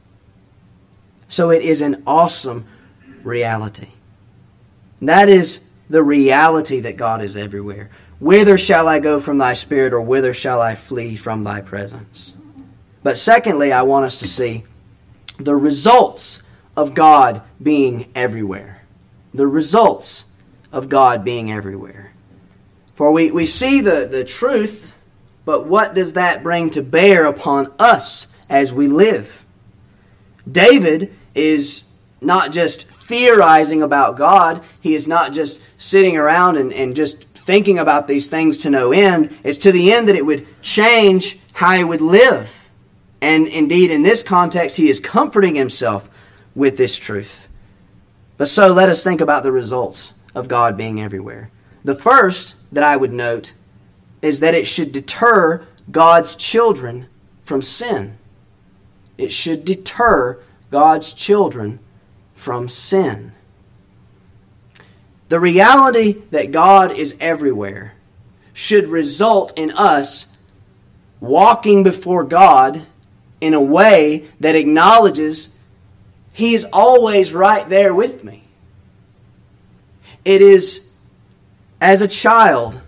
So 1.28 1.50
it 1.50 1.62
is 1.62 1.82
an 1.82 2.04
awesome 2.06 2.68
reality. 3.24 3.90
That 5.02 5.30
is 5.30 5.60
the 5.89 6.04
reality 6.04 6.80
that 6.82 6.98
God 6.98 7.21
is 7.21 7.38
everywhere. 7.38 7.89
Whither 8.19 8.58
shall 8.58 8.88
I 8.88 9.00
go 9.00 9.19
from 9.19 9.38
thy 9.38 9.54
spirit, 9.54 9.93
or 9.93 10.02
whither 10.02 10.34
shall 10.34 10.62
I 10.62 10.76
flee 10.76 11.15
from 11.15 11.43
thy 11.43 11.62
presence? 11.62 12.36
But 13.04 13.17
secondly, 13.17 13.71
I 13.71 13.84
want 13.84 14.06
us 14.06 14.19
to 14.19 14.28
see 14.28 14.63
the 15.38 15.56
results 15.56 16.41
of 16.76 16.93
God 16.93 17.43
being 17.62 18.10
everywhere. 18.15 18.82
The 19.34 19.48
results 19.48 20.26
of 20.71 20.89
God 20.89 21.24
being 21.24 21.52
everywhere. 21.52 22.13
For 22.93 23.12
we, 23.12 23.32
we 23.32 23.45
see 23.45 23.82
the, 23.82 24.08
the 24.10 24.24
truth, 24.24 24.93
but 25.43 25.67
what 25.67 25.93
does 25.93 26.13
that 26.13 26.43
bring 26.43 26.69
to 26.71 26.82
bear 26.82 27.26
upon 27.26 27.74
us 27.78 28.28
as 28.50 28.74
we 28.74 28.88
live? 28.88 29.45
David 30.50 31.13
is 31.34 31.85
not 32.21 32.51
just 32.51 32.88
theorizing 32.88 33.84
about 33.84 34.17
God. 34.17 34.63
He 34.82 34.95
is 34.95 35.08
not 35.08 35.34
just 35.34 35.62
sitting 35.78 36.17
around 36.17 36.58
and, 36.58 36.73
and 36.73 36.95
just 36.95 37.23
thinking 37.23 37.78
about 37.78 38.08
these 38.08 38.28
things 38.28 38.58
to 38.60 38.69
no 38.69 38.91
end. 38.91 39.38
It's 39.43 39.60
to 39.60 39.71
the 39.71 39.93
end 39.93 40.08
that 40.08 40.15
it 40.15 40.25
would 40.25 40.47
change 40.62 41.39
how 41.54 41.73
he 41.73 41.84
would 41.84 42.01
live. 42.01 42.69
And 43.21 43.47
indeed, 43.47 43.91
in 43.91 44.04
this 44.04 44.23
context, 44.23 44.78
he 44.78 44.89
is 44.89 44.99
comforting 44.99 45.56
himself 45.56 46.10
with 46.56 46.78
this 46.78 46.97
truth. 46.97 47.47
But 48.38 48.47
so 48.47 48.67
let 48.69 48.89
us 48.89 49.04
think 49.04 49.21
about 49.21 49.43
the 49.43 49.51
results 49.51 50.13
of 50.34 50.47
God 50.47 50.75
being 50.75 51.01
everywhere. 51.01 51.51
The 51.84 51.95
first 51.95 52.56
that 52.71 52.84
I 52.84 52.97
would 52.97 53.13
note 53.13 53.54
is 54.21 54.39
that 54.39 54.56
it 54.56 54.67
should 54.67 54.91
deter 54.91 55.65
God's 55.91 56.36
children 56.36 57.08
from 57.43 57.62
sin. 57.62 58.17
It 59.17 59.32
should 59.32 59.63
deter 59.63 60.41
God's 60.71 61.13
children 61.13 61.80
from 62.36 62.69
sin. 62.69 63.32
The 65.30 65.39
reality 65.39 66.21
that 66.30 66.52
God 66.52 66.91
is 66.91 67.15
everywhere 67.19 67.95
should 68.54 68.88
result 68.88 69.58
in 69.58 69.71
us 69.71 70.28
walking 71.19 71.84
before 71.84 72.24
God 72.24 72.88
in 73.41 73.54
a 73.54 73.62
way 73.62 74.28
that 74.39 74.56
acknowledges 74.56 75.56
He 76.32 76.54
is 76.54 76.65
always 76.71 77.34
right 77.34 77.67
there 77.67 77.93
with 77.93 78.24
me. 78.24 78.43
It 80.24 80.41
is 80.41 80.86
as 81.82 82.02
a 82.02 82.08
child 82.08 82.80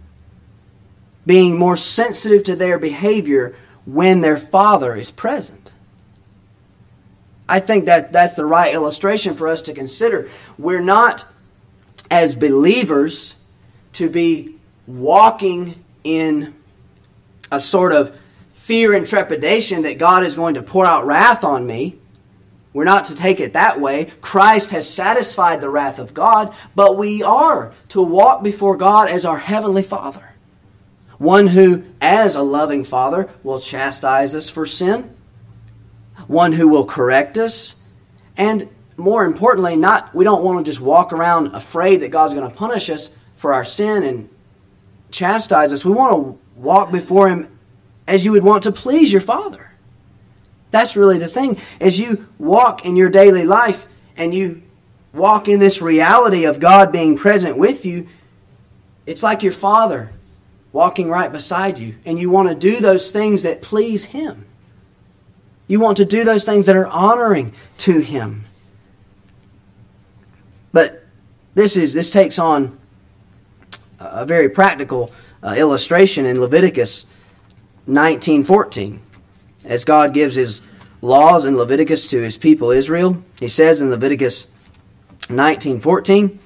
being 1.25 1.57
more 1.57 1.77
sensitive 1.77 2.43
to 2.45 2.55
their 2.55 2.79
behavior 2.79 3.55
when 3.85 4.21
their 4.21 4.37
father 4.37 4.95
is 4.95 5.11
present. 5.11 5.66
I 7.49 7.59
think 7.59 7.85
that 7.85 8.11
that's 8.11 8.35
the 8.35 8.45
right 8.45 8.73
illustration 8.73 9.35
for 9.35 9.47
us 9.47 9.61
to 9.63 9.73
consider. 9.73 10.29
We're 10.57 10.81
not, 10.81 11.25
as 12.11 12.35
believers, 12.35 13.35
to 13.93 14.09
be 14.09 14.55
walking 14.85 15.83
in 16.03 16.55
a 17.51 17.59
sort 17.59 17.93
of 17.93 18.17
fear 18.49 18.93
and 18.93 19.05
trepidation 19.05 19.83
that 19.83 19.97
God 19.97 20.23
is 20.23 20.35
going 20.35 20.55
to 20.55 20.63
pour 20.63 20.85
out 20.85 21.05
wrath 21.05 21.43
on 21.43 21.65
me. 21.65 21.97
We're 22.73 22.83
not 22.83 23.05
to 23.05 23.15
take 23.15 23.39
it 23.39 23.53
that 23.53 23.79
way. 23.79 24.11
Christ 24.21 24.71
has 24.71 24.87
satisfied 24.87 25.61
the 25.61 25.69
wrath 25.69 25.99
of 25.99 26.13
God, 26.13 26.53
but 26.75 26.97
we 26.97 27.23
are 27.23 27.73
to 27.89 28.01
walk 28.01 28.43
before 28.43 28.77
God 28.77 29.09
as 29.09 29.25
our 29.25 29.39
Heavenly 29.39 29.83
Father. 29.83 30.33
One 31.17 31.47
who, 31.47 31.85
as 31.99 32.35
a 32.35 32.41
loving 32.41 32.83
Father, 32.83 33.29
will 33.41 33.59
chastise 33.59 34.35
us 34.35 34.49
for 34.49 34.65
sin, 34.65 35.15
one 36.27 36.53
who 36.53 36.67
will 36.67 36.85
correct 36.85 37.37
us, 37.37 37.75
and 38.35 38.69
more 38.97 39.25
importantly, 39.25 39.75
not 39.75 40.13
we 40.13 40.23
don't 40.23 40.43
want 40.43 40.63
to 40.63 40.69
just 40.69 40.81
walk 40.81 41.13
around 41.13 41.55
afraid 41.55 42.01
that 42.01 42.09
God's 42.09 42.33
going 42.33 42.49
to 42.49 42.55
punish 42.55 42.89
us 42.89 43.09
for 43.35 43.53
our 43.53 43.63
sin 43.63 44.03
and 44.03 44.29
chastise 45.11 45.71
us. 45.71 45.85
We 45.85 45.91
want 45.91 46.13
to 46.13 46.39
walk 46.59 46.91
before 46.91 47.29
Him 47.29 47.57
as 48.07 48.25
you 48.25 48.31
would 48.31 48.43
want 48.43 48.63
to 48.63 48.71
please 48.71 49.11
your 49.11 49.21
Father. 49.21 49.71
That's 50.71 50.95
really 50.95 51.17
the 51.17 51.27
thing. 51.27 51.59
As 51.79 51.99
you 51.99 52.27
walk 52.37 52.85
in 52.85 52.95
your 52.95 53.09
daily 53.09 53.45
life 53.45 53.87
and 54.17 54.33
you 54.33 54.63
walk 55.13 55.47
in 55.47 55.59
this 55.59 55.81
reality 55.81 56.45
of 56.45 56.59
God 56.59 56.91
being 56.91 57.15
present 57.15 57.57
with 57.57 57.85
you, 57.85 58.07
it's 59.05 59.23
like 59.23 59.43
your 59.43 59.53
Father 59.53 60.11
walking 60.73 61.09
right 61.09 61.31
beside 61.31 61.79
you. 61.79 61.95
And 62.05 62.19
you 62.19 62.29
want 62.29 62.49
to 62.49 62.55
do 62.55 62.79
those 62.79 63.11
things 63.11 63.43
that 63.43 63.61
please 63.61 64.05
Him. 64.05 64.46
You 65.67 65.79
want 65.79 65.97
to 65.97 66.05
do 66.05 66.23
those 66.23 66.45
things 66.45 66.65
that 66.65 66.75
are 66.75 66.87
honoring 66.87 67.53
to 67.79 67.99
Him. 67.99 68.45
But 70.71 71.03
this 71.55 71.75
is 71.75 71.93
this 71.93 72.09
takes 72.09 72.39
on 72.39 72.77
a 73.99 74.25
very 74.25 74.49
practical 74.49 75.11
uh, 75.43 75.55
illustration 75.57 76.25
in 76.25 76.39
Leviticus 76.39 77.05
19:14 77.87 78.99
as 79.65 79.83
God 79.83 80.13
gives 80.13 80.35
his 80.35 80.61
laws 81.01 81.45
in 81.45 81.57
Leviticus 81.57 82.07
to 82.07 82.21
his 82.21 82.37
people 82.37 82.71
Israel. 82.71 83.21
He 83.39 83.47
says 83.47 83.81
in 83.81 83.89
Leviticus 83.89 84.47
19:14, 85.29 86.39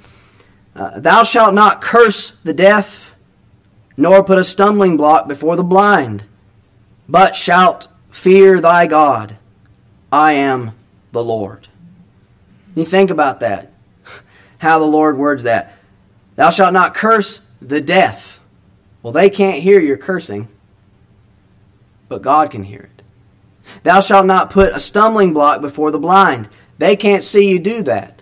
uh, 0.75 0.99
"Thou 0.99 1.23
shalt 1.23 1.53
not 1.53 1.81
curse 1.81 2.31
the 2.31 2.53
deaf, 2.53 3.15
nor 3.97 4.23
put 4.23 4.37
a 4.37 4.43
stumbling 4.43 4.97
block 4.97 5.27
before 5.27 5.55
the 5.55 5.63
blind, 5.63 6.23
but 7.07 7.35
shalt 7.35 7.87
fear 8.11 8.61
thy 8.61 8.85
God. 8.85 9.37
I 10.11 10.33
am 10.33 10.73
the 11.11 11.23
Lord." 11.23 11.67
You 12.75 12.85
think 12.85 13.09
about 13.09 13.39
that. 13.39 13.73
How 14.59 14.77
the 14.79 14.85
Lord 14.85 15.17
words 15.17 15.43
that. 15.43 15.73
Thou 16.35 16.51
shalt 16.51 16.73
not 16.73 16.93
curse 16.93 17.41
the 17.61 17.81
deaf. 17.81 18.39
Well, 19.01 19.11
they 19.11 19.29
can't 19.29 19.63
hear 19.63 19.79
your 19.79 19.97
cursing 19.97 20.47
but 22.11 22.21
God 22.21 22.51
can 22.51 22.65
hear 22.65 22.89
it. 22.93 23.01
Thou 23.83 24.01
shalt 24.01 24.25
not 24.25 24.49
put 24.49 24.75
a 24.75 24.81
stumbling 24.81 25.31
block 25.31 25.61
before 25.61 25.91
the 25.91 25.97
blind. 25.97 26.49
They 26.77 26.97
can't 26.97 27.23
see 27.23 27.49
you 27.49 27.57
do 27.57 27.83
that, 27.83 28.21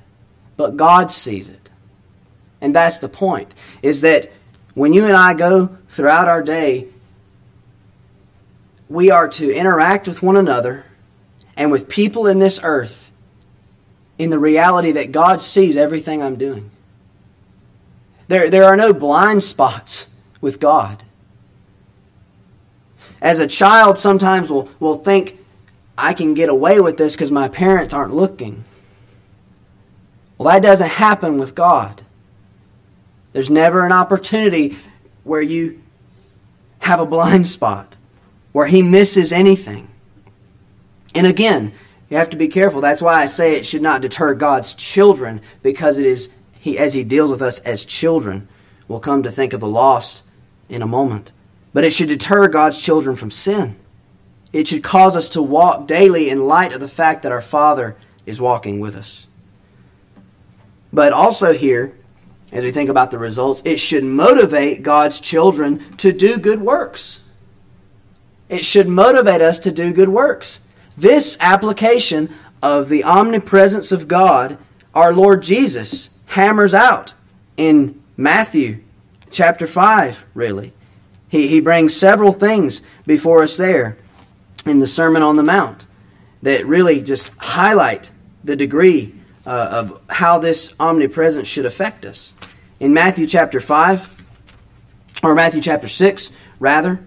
but 0.58 0.78
God 0.78 1.10
sees 1.10 1.50
it. 1.50 1.72
And 2.62 2.76
that's 2.76 3.00
the 3.00 3.10
point, 3.10 3.52
is 3.82 4.02
that 4.02 4.32
when 4.76 4.94
you 4.94 5.08
and 5.08 5.18
I 5.18 5.34
go 5.34 5.76
throughout 5.88 6.28
our 6.28 6.44
day, 6.44 6.90
we 8.90 9.12
are 9.12 9.30
to 9.30 9.54
interact 9.54 10.08
with 10.08 10.22
one 10.24 10.36
another 10.36 10.84
and 11.56 11.72
with 11.72 11.88
people 11.88 12.28
in 12.28 12.40
this 12.40 12.60
earth 12.64 13.12
in 14.18 14.32
the 14.32 14.40
reality 14.40 14.92
that 14.94 15.12
God 15.12 15.42
sees 15.42 15.78
everything 15.78 16.22
I'm 16.22 16.36
doing. 16.36 16.72
There, 18.28 18.50
there 18.50 18.66
are 18.66 18.76
no 18.76 18.92
blind 18.92 19.44
spots 19.44 20.08
with 20.42 20.60
God. 20.60 21.04
As 23.22 23.40
a 23.40 23.48
child, 23.48 23.98
sometimes 23.98 24.50
we'll, 24.50 24.70
we'll 24.80 24.98
think, 24.98 25.38
I 25.98 26.14
can 26.14 26.34
get 26.34 26.50
away 26.50 26.80
with 26.80 26.98
this 26.98 27.16
because 27.16 27.32
my 27.32 27.50
parents 27.50 27.94
aren't 27.94 28.14
looking. 28.14 28.64
Well, 30.38 30.54
that 30.54 30.64
doesn't 30.64 30.88
happen 30.90 31.38
with 31.38 31.54
God. 31.54 32.02
There's 33.34 33.50
never 33.50 33.86
an 33.86 33.92
opportunity 33.92 34.78
where 35.24 35.42
you 35.42 35.82
have 36.80 37.00
a 37.00 37.06
blind 37.06 37.48
spot, 37.48 37.98
where 38.52 38.68
He 38.68 38.82
misses 38.82 39.32
anything. 39.32 39.88
And 41.16 41.28
again, 41.28 41.74
you 42.10 42.18
have 42.18 42.30
to 42.32 42.38
be 42.38 42.48
careful. 42.48 42.82
That's 42.82 43.02
why 43.02 43.16
I 43.16 43.28
say 43.28 43.56
it 43.56 43.66
should 43.66 43.82
not 43.82 44.02
deter 44.02 44.34
God's 44.34 44.76
children, 44.76 45.42
because 45.62 45.98
it 45.98 46.06
is 46.06 46.30
He, 46.60 46.78
as 46.78 46.94
He 46.94 47.04
deals 47.04 47.32
with 47.32 47.42
us 47.42 47.60
as 47.60 47.86
children, 47.86 48.48
we'll 48.88 49.00
come 49.00 49.24
to 49.24 49.32
think 49.32 49.54
of 49.54 49.60
the 49.60 49.68
lost 49.68 50.24
in 50.68 50.82
a 50.82 50.88
moment. 50.88 51.32
But 51.74 51.84
it 51.84 51.94
should 51.94 52.10
deter 52.10 52.48
God's 52.48 52.82
children 52.82 53.16
from 53.16 53.32
sin. 53.32 53.76
It 54.52 54.68
should 54.68 54.84
cause 54.84 55.16
us 55.16 55.30
to 55.30 55.42
walk 55.42 55.86
daily 55.86 56.30
in 56.30 56.48
light 56.48 56.74
of 56.74 56.80
the 56.80 56.88
fact 56.88 57.22
that 57.22 57.32
our 57.32 57.42
Father 57.42 57.96
is 58.26 58.42
walking 58.42 58.80
with 58.80 58.96
us. 58.96 59.28
But 60.92 61.14
also, 61.14 61.54
here, 61.54 61.96
as 62.52 62.64
we 62.64 62.72
think 62.72 62.90
about 62.90 63.12
the 63.12 63.20
results, 63.20 63.62
it 63.64 63.80
should 63.80 64.04
motivate 64.04 64.82
God's 64.82 65.20
children 65.20 65.96
to 65.98 66.12
do 66.12 66.38
good 66.38 66.62
works. 66.62 67.22
It 68.50 68.66
should 68.66 68.88
motivate 68.88 69.42
us 69.42 69.60
to 69.60 69.72
do 69.72 69.94
good 69.94 70.10
works. 70.10 70.60
This 70.98 71.38
application 71.40 72.34
of 72.62 72.90
the 72.90 73.04
omnipresence 73.04 73.92
of 73.92 74.08
God, 74.08 74.58
our 74.94 75.14
Lord 75.14 75.44
Jesus, 75.44 76.10
hammers 76.26 76.74
out 76.74 77.14
in 77.56 78.02
Matthew 78.18 78.82
chapter 79.32 79.68
5, 79.68 80.26
really. 80.34 80.74
He, 81.30 81.48
he 81.48 81.62
brings 81.62 81.96
several 81.96 82.34
things 82.34 82.82
before 83.06 83.44
us 83.44 83.56
there 83.56 83.98
in 84.66 84.80
the 84.80 84.88
Sermon 84.88 85.22
on 85.22 85.36
the 85.36 85.44
Mount 85.44 85.86
that 86.42 86.66
really 86.66 87.02
just 87.02 87.32
highlight 87.38 88.12
the 88.44 88.56
degree 88.56 89.14
uh, 89.46 89.50
of 89.50 90.02
how 90.10 90.40
this 90.40 90.76
omnipresence 90.80 91.48
should 91.48 91.66
affect 91.66 92.06
us. 92.06 92.34
In 92.80 92.94
Matthew 92.94 93.28
chapter 93.28 93.60
5, 93.60 94.16
or 95.24 95.36
Matthew 95.36 95.62
chapter 95.62 95.88
6, 95.88 96.32
rather, 96.60 97.06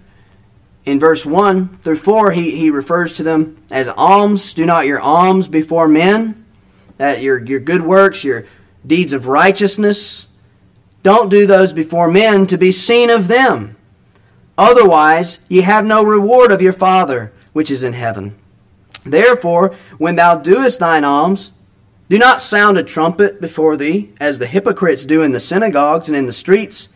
in 0.85 0.99
verse 0.99 1.25
1 1.25 1.79
through 1.79 1.97
4, 1.97 2.33
he, 2.33 2.57
he 2.57 2.71
refers 2.71 3.17
to 3.17 3.23
them 3.23 3.63
as 3.71 3.89
alms. 3.89 4.55
Do 4.55 4.67
not 4.67 4.87
your 4.87 5.01
alms 5.01 5.49
before 5.49 5.89
men, 5.89 6.45
that 6.97 7.23
your, 7.23 7.43
your 7.45 7.61
good 7.61 7.83
works, 7.83 8.25
your 8.25 8.45
deeds 8.87 9.13
of 9.13 9.29
righteousness, 9.29 10.27
don't 11.03 11.29
do 11.29 11.47
those 11.47 11.73
before 11.73 12.09
men 12.09 12.47
to 12.47 12.57
be 12.57 12.73
seen 12.73 13.11
of 13.11 13.29
them. 13.29 13.77
Otherwise, 14.57 15.39
ye 15.49 15.63
have 15.63 15.85
no 15.85 16.03
reward 16.03 16.53
of 16.53 16.63
your 16.63 16.73
Father 16.73 17.33
which 17.53 17.71
is 17.71 17.85
in 17.85 17.93
heaven. 17.93 18.37
Therefore, 19.05 19.75
when 19.99 20.17
thou 20.17 20.37
doest 20.37 20.79
thine 20.81 21.05
alms, 21.05 21.53
do 22.09 22.19
not 22.19 22.41
sound 22.41 22.77
a 22.77 22.83
trumpet 22.83 23.41
before 23.41 23.77
thee, 23.77 24.13
as 24.21 24.39
the 24.39 24.47
hypocrites 24.47 25.05
do 25.05 25.23
in 25.23 25.33
the 25.33 25.41
synagogues 25.41 26.09
and 26.09 26.17
in 26.17 26.27
the 26.27 26.33
streets, 26.33 26.89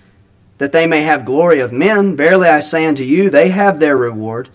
that 0.59 0.73
they 0.73 0.87
may 0.87 1.03
have 1.03 1.25
glory 1.25 1.61
of 1.61 1.73
men. 1.73 2.17
Verily 2.17 2.49
I 2.49 2.61
say 2.61 2.87
unto 2.87 3.05
you, 3.05 3.31
they 3.31 3.51
have 3.51 3.79
their 3.79 3.97
reward. 3.97 4.49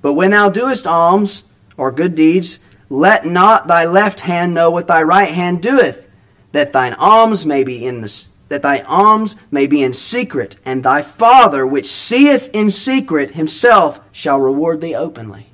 But 0.00 0.14
when 0.14 0.30
thou 0.32 0.48
doest 0.48 0.86
alms, 0.86 1.44
or 1.76 1.90
good 1.90 2.14
deeds, 2.14 2.58
let 2.88 3.26
not 3.26 3.66
thy 3.66 3.84
left 3.84 4.20
hand 4.20 4.54
know 4.54 4.70
what 4.70 4.86
thy 4.86 5.02
right 5.02 5.30
hand 5.30 5.62
doeth, 5.62 6.08
that 6.52 6.72
thine 6.72 6.94
alms 6.94 7.46
may 7.46 7.64
be 7.64 7.86
in 7.86 8.00
the 8.00 8.26
that 8.48 8.60
thy 8.60 8.80
alms 8.80 9.34
may 9.50 9.66
be 9.66 9.82
in 9.82 9.94
secret, 9.94 10.56
and 10.62 10.84
thy 10.84 11.00
Father, 11.00 11.66
which 11.66 11.86
seeth 11.86 12.50
in 12.52 12.70
secret, 12.70 13.30
himself 13.30 13.98
shall 14.12 14.38
reward 14.38 14.82
thee 14.82 14.94
openly. 14.94 15.46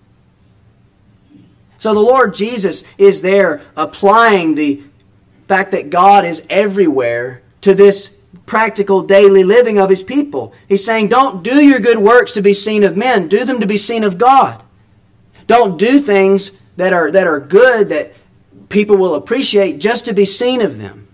So 1.79 1.95
the 1.95 2.01
Lord 2.01 2.35
Jesus 2.35 2.83
is 2.99 3.23
there 3.23 3.63
applying 3.77 4.57
the 4.57 4.83
fact 5.47 5.71
that 5.71 5.91
God 5.91 6.25
is 6.25 6.43
everywhere 6.51 7.41
to 7.61 7.73
this 7.73 8.18
practical 8.49 9.03
daily 9.03 9.45
living 9.45 9.79
of 9.79 9.91
his 9.91 10.03
people. 10.03 10.53
He's 10.69 10.85
saying, 10.85 11.09
don't 11.09 11.45
do 11.45 11.63
your 11.63 11.79
good 11.79 11.99
works 11.99 12.33
to 12.33 12.43
be 12.43 12.55
seen 12.55 12.83
of 12.83 12.97
men, 12.97 13.29
do 13.29 13.45
them 13.45 13.61
to 13.61 13.67
be 13.67 13.79
seen 13.79 14.03
of 14.03 14.19
God. 14.19 14.63
Don't 15.47 15.79
do 15.79 16.01
things 16.01 16.53
that 16.77 16.93
are, 16.93 17.11
that 17.13 17.27
are 17.27 17.39
good 17.39 17.91
that 17.91 18.15
people 18.69 18.97
will 18.97 19.15
appreciate 19.15 19.79
just 19.79 20.07
to 20.07 20.13
be 20.13 20.25
seen 20.25 20.61
of 20.61 20.79
them. 20.79 21.09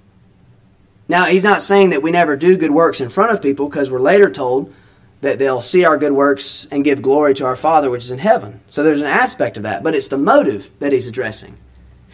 Now, 1.09 1.27
he's 1.27 1.45
not 1.45 1.63
saying 1.63 1.91
that 1.91 2.03
we 2.03 2.11
never 2.11 2.37
do 2.37 2.57
good 2.57 2.71
works 2.71 3.01
in 3.01 3.11
front 3.11 3.33
of 3.33 3.43
people 3.43 3.69
because 3.69 3.91
we're 3.91 4.01
later 4.01 4.31
told 4.31 4.73
that 5.21 5.39
they'll 5.39 5.61
see 5.61 5.85
our 5.85 5.99
good 5.99 6.13
works 6.13 6.67
and 6.71 6.85
give 6.85 7.03
glory 7.03 7.35
to 7.35 7.45
our 7.45 7.57
Father 7.57 7.91
which 7.91 8.05
is 8.05 8.11
in 8.11 8.19
heaven. 8.19 8.61
So 8.69 8.83
there's 8.83 9.01
an 9.01 9.07
aspect 9.07 9.57
of 9.57 9.65
that, 9.65 9.83
but 9.83 9.95
it's 9.95 10.09
the 10.09 10.19
motive 10.19 10.71
that 10.79 10.93
he's 10.93 11.07
addressing. 11.07 11.57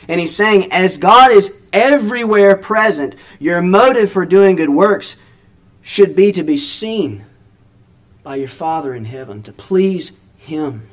And 0.09 0.21
he's 0.21 0.35
saying, 0.35 0.73
as 0.73 0.99
God 0.99 1.31
is 1.31 1.53
everywhere 1.73 2.57
present, 2.57 3.15
your 3.39 3.63
motive 3.63 4.11
for 4.11 4.27
doing 4.27 4.57
good 4.57 4.71
works 4.71 5.17
should 5.83 6.17
be 6.17 6.33
to 6.33 6.43
be 6.43 6.57
seen 6.57 7.25
by 8.23 8.37
your 8.37 8.49
Father 8.49 8.95
in 8.95 9.05
heaven, 9.05 9.43
to 9.43 9.53
please 9.53 10.13
Him. 10.37 10.89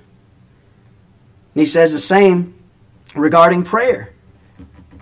And 1.54 1.60
he 1.62 1.66
says 1.66 1.94
the 1.94 2.00
same 2.00 2.56
regarding 3.16 3.64
prayer. 3.64 4.14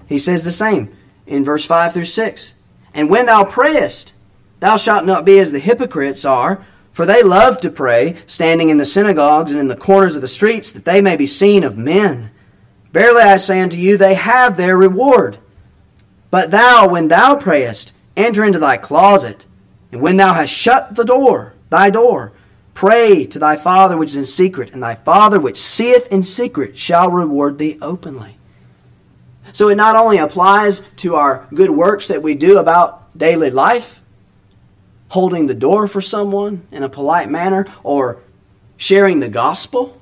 He 0.07 0.19
says 0.19 0.43
the 0.43 0.51
same 0.51 0.95
in 1.27 1.43
verse 1.43 1.65
5 1.65 1.93
through 1.93 2.05
6. 2.05 2.53
And 2.93 3.09
when 3.09 3.25
thou 3.25 3.43
prayest, 3.43 4.13
Thou 4.59 4.77
shalt 4.77 5.05
not 5.05 5.25
be 5.25 5.39
as 5.39 5.51
the 5.51 5.59
hypocrites 5.59 6.25
are, 6.25 6.65
for 6.91 7.05
they 7.05 7.21
love 7.21 7.59
to 7.59 7.69
pray, 7.69 8.15
standing 8.25 8.69
in 8.69 8.77
the 8.77 8.85
synagogues 8.85 9.51
and 9.51 9.59
in 9.59 9.67
the 9.67 9.75
corners 9.75 10.15
of 10.15 10.21
the 10.21 10.27
streets, 10.27 10.71
that 10.71 10.85
they 10.85 11.01
may 11.01 11.15
be 11.15 11.27
seen 11.27 11.63
of 11.63 11.77
men. 11.77 12.31
Verily 12.95 13.23
I 13.23 13.35
say 13.35 13.59
unto 13.59 13.75
you, 13.75 13.97
they 13.97 14.13
have 14.13 14.55
their 14.55 14.77
reward. 14.77 15.37
But 16.31 16.49
thou, 16.49 16.87
when 16.87 17.09
thou 17.09 17.35
prayest, 17.35 17.93
enter 18.15 18.45
into 18.45 18.57
thy 18.57 18.77
closet, 18.77 19.45
and 19.91 19.99
when 19.99 20.15
thou 20.15 20.33
hast 20.33 20.53
shut 20.53 20.95
the 20.95 21.03
door, 21.03 21.55
thy 21.69 21.89
door, 21.89 22.31
pray 22.73 23.25
to 23.25 23.37
thy 23.37 23.57
Father 23.57 23.97
which 23.97 24.11
is 24.11 24.15
in 24.15 24.23
secret, 24.23 24.71
and 24.71 24.81
thy 24.81 24.95
Father 24.95 25.41
which 25.41 25.57
seeth 25.57 26.07
in 26.07 26.23
secret 26.23 26.77
shall 26.77 27.11
reward 27.11 27.57
thee 27.57 27.77
openly. 27.81 28.37
So 29.51 29.67
it 29.67 29.75
not 29.75 29.97
only 29.97 30.17
applies 30.17 30.79
to 30.79 31.15
our 31.15 31.49
good 31.53 31.71
works 31.71 32.07
that 32.07 32.23
we 32.23 32.33
do 32.33 32.59
about 32.59 33.17
daily 33.17 33.49
life, 33.49 34.01
holding 35.09 35.47
the 35.47 35.53
door 35.53 35.89
for 35.89 35.99
someone 35.99 36.65
in 36.71 36.81
a 36.81 36.87
polite 36.87 37.29
manner, 37.29 37.67
or 37.83 38.19
sharing 38.77 39.19
the 39.19 39.27
gospel. 39.27 39.99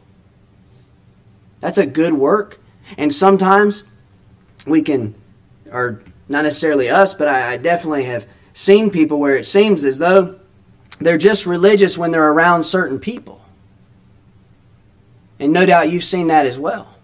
That's 1.60 1.80
a 1.80 1.88
good 1.88 2.14
work. 2.14 2.60
And 2.98 3.14
sometimes 3.14 3.84
we 4.66 4.82
can, 4.82 5.16
or 5.72 6.02
not 6.30 6.44
necessarily 6.44 6.90
us, 6.90 7.14
but 7.14 7.28
I, 7.28 7.54
I 7.54 7.58
definitely 7.58 8.06
have 8.06 8.28
seen 8.54 8.90
people 8.90 9.20
where 9.20 9.36
it 9.36 9.46
seems 9.46 9.84
as 9.84 9.98
though 9.98 10.40
they're 11.00 11.18
just 11.18 11.46
religious 11.46 11.98
when 11.98 12.12
they're 12.12 12.32
around 12.32 12.64
certain 12.64 13.00
people. 13.00 13.42
And 15.40 15.52
no 15.52 15.66
doubt 15.66 15.92
you've 15.92 16.04
seen 16.04 16.28
that 16.28 16.46
as 16.46 16.60
well. 16.60 16.96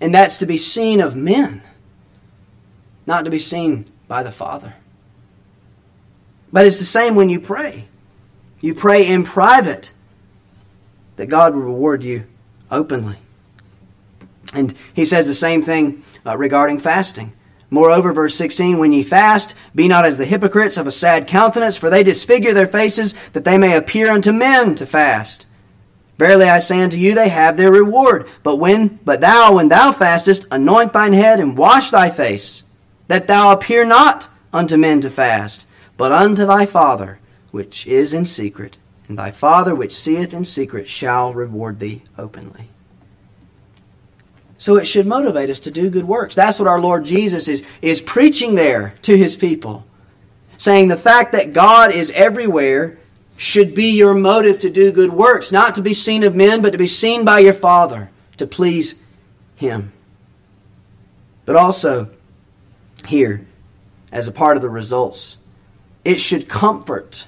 And 0.00 0.14
that's 0.14 0.38
to 0.38 0.46
be 0.46 0.56
seen 0.56 1.00
of 1.00 1.16
men, 1.16 1.62
not 3.06 3.24
to 3.24 3.30
be 3.30 3.38
seen 3.38 3.90
by 4.08 4.22
the 4.22 4.32
Father. 4.32 4.74
But 6.52 6.66
it's 6.66 6.78
the 6.78 6.84
same 6.84 7.14
when 7.14 7.28
you 7.28 7.40
pray. 7.40 7.86
You 8.60 8.74
pray 8.74 9.06
in 9.06 9.24
private 9.24 9.92
that 11.16 11.26
God 11.26 11.54
will 11.54 11.62
reward 11.62 12.02
you 12.02 12.26
openly. 12.70 13.16
And 14.54 14.74
he 14.94 15.04
says 15.04 15.26
the 15.26 15.34
same 15.34 15.62
thing 15.62 16.02
uh, 16.24 16.36
regarding 16.36 16.78
fasting. 16.78 17.32
Moreover, 17.70 18.12
verse 18.12 18.34
16, 18.36 18.78
when 18.78 18.92
ye 18.92 19.02
fast, 19.02 19.54
be 19.74 19.88
not 19.88 20.04
as 20.04 20.16
the 20.16 20.24
hypocrites 20.24 20.76
of 20.76 20.86
a 20.86 20.92
sad 20.92 21.26
countenance, 21.26 21.76
for 21.76 21.90
they 21.90 22.02
disfigure 22.02 22.54
their 22.54 22.66
faces, 22.66 23.14
that 23.32 23.44
they 23.44 23.58
may 23.58 23.76
appear 23.76 24.10
unto 24.10 24.32
men 24.32 24.74
to 24.76 24.86
fast. 24.86 25.46
Verily 26.16 26.44
I 26.44 26.60
say 26.60 26.80
unto 26.80 26.96
you, 26.96 27.14
they 27.14 27.28
have 27.28 27.56
their 27.56 27.72
reward. 27.72 28.28
But 28.44 28.56
when, 28.56 29.00
but 29.04 29.20
thou, 29.20 29.54
when 29.54 29.68
thou 29.68 29.90
fastest, 29.90 30.46
anoint 30.50 30.92
thine 30.92 31.12
head 31.12 31.40
and 31.40 31.58
wash 31.58 31.90
thy 31.90 32.10
face, 32.10 32.62
that 33.08 33.26
thou 33.26 33.50
appear 33.50 33.84
not 33.84 34.28
unto 34.52 34.76
men 34.76 35.00
to 35.00 35.10
fast, 35.10 35.66
but 35.96 36.12
unto 36.12 36.46
thy 36.46 36.66
Father 36.66 37.18
which 37.54 37.86
is 37.86 38.12
in 38.12 38.26
secret, 38.26 38.78
and 39.06 39.16
thy 39.16 39.30
Father 39.30 39.76
which 39.76 39.94
seeth 39.94 40.34
in 40.34 40.44
secret 40.44 40.88
shall 40.88 41.32
reward 41.32 41.78
thee 41.78 42.02
openly. 42.18 42.68
So 44.64 44.76
it 44.76 44.86
should 44.86 45.06
motivate 45.06 45.50
us 45.50 45.60
to 45.60 45.70
do 45.70 45.90
good 45.90 46.06
works. 46.06 46.34
That's 46.34 46.58
what 46.58 46.68
our 46.68 46.80
Lord 46.80 47.04
Jesus 47.04 47.48
is, 47.48 47.62
is 47.82 48.00
preaching 48.00 48.54
there 48.54 48.94
to 49.02 49.14
his 49.14 49.36
people. 49.36 49.84
Saying 50.56 50.88
the 50.88 50.96
fact 50.96 51.32
that 51.32 51.52
God 51.52 51.92
is 51.92 52.10
everywhere 52.12 52.96
should 53.36 53.74
be 53.74 53.90
your 53.90 54.14
motive 54.14 54.58
to 54.60 54.70
do 54.70 54.90
good 54.90 55.12
works, 55.12 55.52
not 55.52 55.74
to 55.74 55.82
be 55.82 55.92
seen 55.92 56.22
of 56.22 56.34
men, 56.34 56.62
but 56.62 56.70
to 56.70 56.78
be 56.78 56.86
seen 56.86 57.26
by 57.26 57.40
your 57.40 57.52
Father, 57.52 58.08
to 58.38 58.46
please 58.46 58.94
Him. 59.54 59.92
But 61.44 61.56
also, 61.56 62.08
here, 63.06 63.46
as 64.10 64.28
a 64.28 64.32
part 64.32 64.56
of 64.56 64.62
the 64.62 64.70
results, 64.70 65.36
it 66.06 66.22
should 66.22 66.48
comfort. 66.48 67.26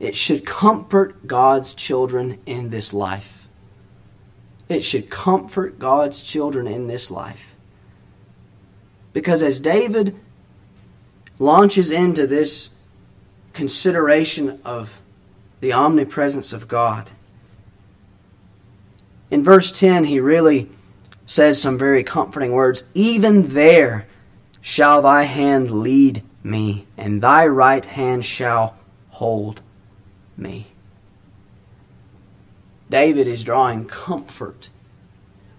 It 0.00 0.16
should 0.16 0.44
comfort 0.44 1.28
God's 1.28 1.74
children 1.74 2.40
in 2.44 2.70
this 2.70 2.92
life. 2.92 3.37
It 4.68 4.84
should 4.84 5.10
comfort 5.10 5.78
God's 5.78 6.22
children 6.22 6.66
in 6.66 6.86
this 6.86 7.10
life. 7.10 7.56
Because 9.12 9.42
as 9.42 9.60
David 9.60 10.14
launches 11.38 11.90
into 11.90 12.26
this 12.26 12.70
consideration 13.52 14.60
of 14.64 15.02
the 15.60 15.72
omnipresence 15.72 16.52
of 16.52 16.68
God. 16.68 17.10
In 19.30 19.42
verse 19.42 19.76
10, 19.78 20.04
he 20.04 20.20
really 20.20 20.68
says 21.26 21.60
some 21.60 21.76
very 21.76 22.02
comforting 22.02 22.52
words. 22.52 22.84
Even 22.94 23.48
there 23.48 24.06
shall 24.60 25.02
thy 25.02 25.24
hand 25.24 25.70
lead 25.70 26.22
me, 26.42 26.86
and 26.96 27.22
thy 27.22 27.46
right 27.46 27.84
hand 27.84 28.24
shall 28.24 28.76
hold 29.10 29.60
me. 30.36 30.68
David 32.90 33.26
is 33.26 33.44
drawing 33.44 33.86
comfort. 33.86 34.70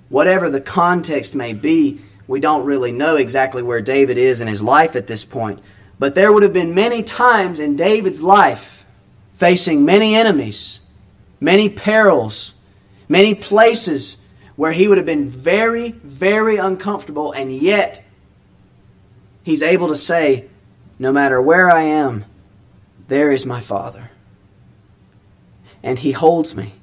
Whatever 0.10 0.50
the 0.50 0.62
context 0.62 1.36
may 1.36 1.54
be, 1.54 2.02
we 2.28 2.39
don't 2.39 2.65
really 2.65 2.92
know 2.92 3.15
exactly 3.15 3.62
where 3.62 3.82
David 3.82 4.18
is 4.18 4.42
in 4.42 4.48
his 4.48 4.63
life 4.63 4.96
at 4.96 5.08
this 5.08 5.26
point. 5.26 5.60
But 5.98 6.15
there 6.15 6.32
would 6.32 6.44
have 6.44 6.54
been 6.54 6.74
many 6.74 7.04
times 7.04 7.60
in 7.60 7.76
David's 7.76 8.22
life 8.22 8.86
facing 9.36 9.86
many 9.86 10.15
enemies, 10.15 10.80
many 11.39 11.70
perils, 11.70 12.54
many 13.08 13.36
places 13.36 14.18
where 14.56 14.72
he 14.72 14.88
would 14.88 14.98
have 14.98 15.06
been 15.06 15.30
very, 15.30 15.92
very 15.92 16.58
uncomfortable, 16.58 17.32
and 17.32 17.54
yet 17.56 18.04
he's 19.44 19.63
able 19.63 19.88
to 19.88 19.98
say, 19.98 20.48
No 21.00 21.12
matter 21.12 21.42
where 21.42 21.70
I 21.70 21.82
am, 21.84 22.26
there 23.08 23.32
is 23.32 23.46
my 23.46 23.60
Father. 23.60 24.12
And 25.82 26.00
he 26.00 26.12
holds 26.12 26.56
me, 26.56 26.74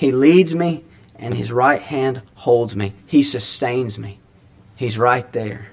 he 0.00 0.10
leads 0.10 0.54
me, 0.54 0.82
and 1.14 1.34
his 1.34 1.52
right 1.52 1.82
hand 1.82 2.22
holds 2.34 2.74
me, 2.74 2.94
he 3.06 3.22
sustains 3.22 3.98
me. 3.98 4.18
He's 4.74 4.98
right 4.98 5.30
there 5.32 5.68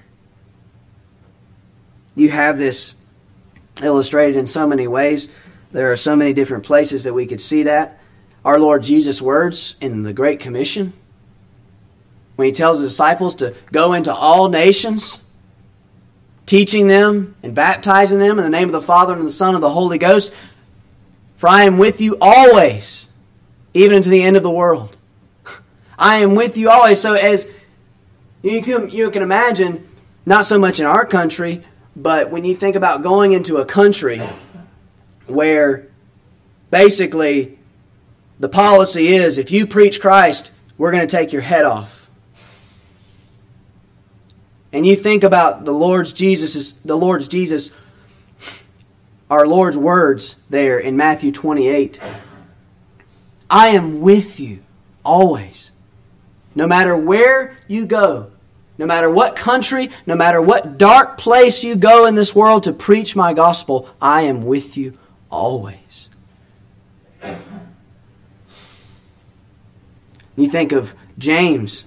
you 2.18 2.30
have 2.30 2.58
this 2.58 2.94
illustrated 3.82 4.36
in 4.36 4.46
so 4.46 4.66
many 4.66 4.88
ways. 4.88 5.28
There 5.70 5.92
are 5.92 5.96
so 5.96 6.16
many 6.16 6.32
different 6.32 6.64
places 6.64 7.04
that 7.04 7.14
we 7.14 7.26
could 7.26 7.40
see 7.40 7.62
that. 7.62 7.98
Our 8.44 8.58
Lord 8.58 8.82
Jesus' 8.82 9.22
words 9.22 9.76
in 9.80 10.02
the 10.02 10.12
Great 10.12 10.40
Commission, 10.40 10.92
when 12.36 12.46
he 12.46 12.52
tells 12.52 12.80
the 12.80 12.86
disciples 12.86 13.34
to 13.36 13.54
go 13.72 13.92
into 13.92 14.12
all 14.12 14.48
nations, 14.48 15.20
teaching 16.46 16.88
them 16.88 17.36
and 17.42 17.54
baptizing 17.54 18.18
them 18.18 18.38
in 18.38 18.44
the 18.44 18.50
name 18.50 18.68
of 18.68 18.72
the 18.72 18.82
Father 18.82 19.14
and 19.14 19.26
the 19.26 19.30
Son 19.30 19.54
and 19.54 19.62
the 19.62 19.70
Holy 19.70 19.98
Ghost. 19.98 20.32
For 21.36 21.48
I 21.48 21.64
am 21.64 21.78
with 21.78 22.00
you 22.00 22.16
always, 22.20 23.07
even 23.74 24.02
to 24.02 24.08
the 24.08 24.22
end 24.22 24.36
of 24.36 24.42
the 24.42 24.50
world. 24.50 24.96
I 25.98 26.16
am 26.16 26.34
with 26.34 26.56
you 26.56 26.70
always. 26.70 27.00
So 27.00 27.14
as 27.14 27.48
you 28.42 28.62
can, 28.62 28.90
you 28.90 29.10
can 29.10 29.22
imagine, 29.22 29.88
not 30.24 30.46
so 30.46 30.58
much 30.58 30.80
in 30.80 30.86
our 30.86 31.04
country, 31.04 31.60
but 31.96 32.30
when 32.30 32.44
you 32.44 32.54
think 32.54 32.76
about 32.76 33.02
going 33.02 33.32
into 33.32 33.56
a 33.56 33.64
country 33.64 34.20
where 35.26 35.88
basically 36.70 37.58
the 38.38 38.48
policy 38.48 39.08
is 39.08 39.38
if 39.38 39.50
you 39.50 39.66
preach 39.66 40.00
Christ, 40.00 40.52
we're 40.76 40.92
going 40.92 41.06
to 41.06 41.16
take 41.16 41.32
your 41.32 41.42
head 41.42 41.64
off. 41.64 42.08
And 44.72 44.86
you 44.86 44.94
think 44.94 45.24
about 45.24 45.64
the 45.64 45.72
Lord's 45.72 46.12
Jesus 46.12 46.72
the 46.84 46.96
Lord's 46.96 47.26
Jesus 47.26 47.70
our 49.30 49.46
Lord's 49.46 49.76
words 49.76 50.36
there 50.48 50.78
in 50.78 50.96
Matthew 50.96 51.32
28. 51.32 52.00
I 53.50 53.68
am 53.68 54.00
with 54.00 54.40
you 54.40 54.62
always. 55.04 55.72
No 56.54 56.66
matter 56.66 56.96
where 56.96 57.56
you 57.66 57.86
go, 57.86 58.30
no 58.78 58.86
matter 58.86 59.10
what 59.10 59.36
country, 59.36 59.90
no 60.06 60.14
matter 60.14 60.40
what 60.40 60.78
dark 60.78 61.18
place 61.18 61.64
you 61.64 61.76
go 61.76 62.06
in 62.06 62.14
this 62.14 62.34
world 62.34 62.62
to 62.64 62.72
preach 62.72 63.16
my 63.16 63.32
gospel, 63.32 63.88
I 64.00 64.22
am 64.22 64.44
with 64.44 64.76
you 64.76 64.98
always. 65.30 66.08
You 70.36 70.48
think 70.48 70.70
of 70.70 70.94
James, 71.18 71.84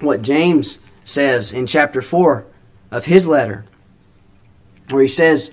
what 0.00 0.22
James 0.22 0.80
says 1.04 1.52
in 1.52 1.66
chapter 1.66 2.02
4 2.02 2.44
of 2.90 3.04
his 3.04 3.26
letter, 3.26 3.64
where 4.88 5.02
he 5.02 5.08
says, 5.08 5.52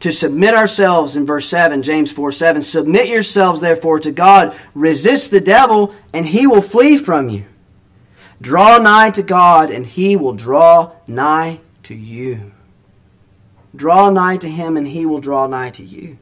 to 0.00 0.12
submit 0.12 0.54
ourselves 0.54 1.16
in 1.16 1.26
verse 1.26 1.48
7, 1.48 1.82
James 1.82 2.12
4 2.12 2.32
7, 2.32 2.62
submit 2.62 3.08
yourselves 3.08 3.60
therefore 3.60 3.98
to 4.00 4.12
God, 4.12 4.56
resist 4.74 5.30
the 5.30 5.40
devil, 5.40 5.94
and 6.14 6.26
he 6.26 6.46
will 6.46 6.62
flee 6.62 6.96
from 6.96 7.28
you. 7.28 7.44
Draw 8.40 8.78
nigh 8.78 9.10
to 9.10 9.22
God, 9.22 9.70
and 9.70 9.84
he 9.84 10.16
will 10.16 10.34
draw 10.34 10.92
nigh 11.06 11.60
to 11.84 11.94
you. 11.94 12.52
Draw 13.74 14.10
nigh 14.10 14.36
to 14.38 14.48
him, 14.48 14.76
and 14.76 14.86
he 14.86 15.04
will 15.04 15.20
draw 15.20 15.46
nigh 15.46 15.70
to 15.70 15.84
you. 15.84 16.18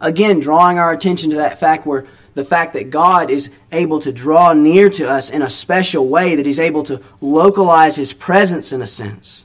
Again, 0.00 0.40
drawing 0.40 0.78
our 0.78 0.92
attention 0.92 1.30
to 1.30 1.36
that 1.36 1.60
fact 1.60 1.86
where 1.86 2.06
the 2.34 2.44
fact 2.44 2.72
that 2.72 2.90
God 2.90 3.30
is 3.30 3.50
able 3.70 4.00
to 4.00 4.12
draw 4.12 4.52
near 4.52 4.88
to 4.90 5.08
us 5.08 5.30
in 5.30 5.42
a 5.42 5.50
special 5.50 6.08
way, 6.08 6.34
that 6.34 6.46
he's 6.46 6.58
able 6.58 6.82
to 6.84 7.00
localize 7.20 7.96
his 7.96 8.12
presence 8.12 8.72
in 8.72 8.82
a 8.82 8.86
sense. 8.86 9.44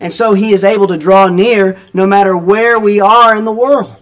And 0.00 0.12
so 0.12 0.32
he 0.32 0.52
is 0.52 0.64
able 0.64 0.88
to 0.88 0.96
draw 0.96 1.28
near 1.28 1.78
no 1.92 2.06
matter 2.06 2.36
where 2.36 2.78
we 2.78 3.00
are 3.00 3.36
in 3.36 3.44
the 3.44 3.52
world. 3.52 3.96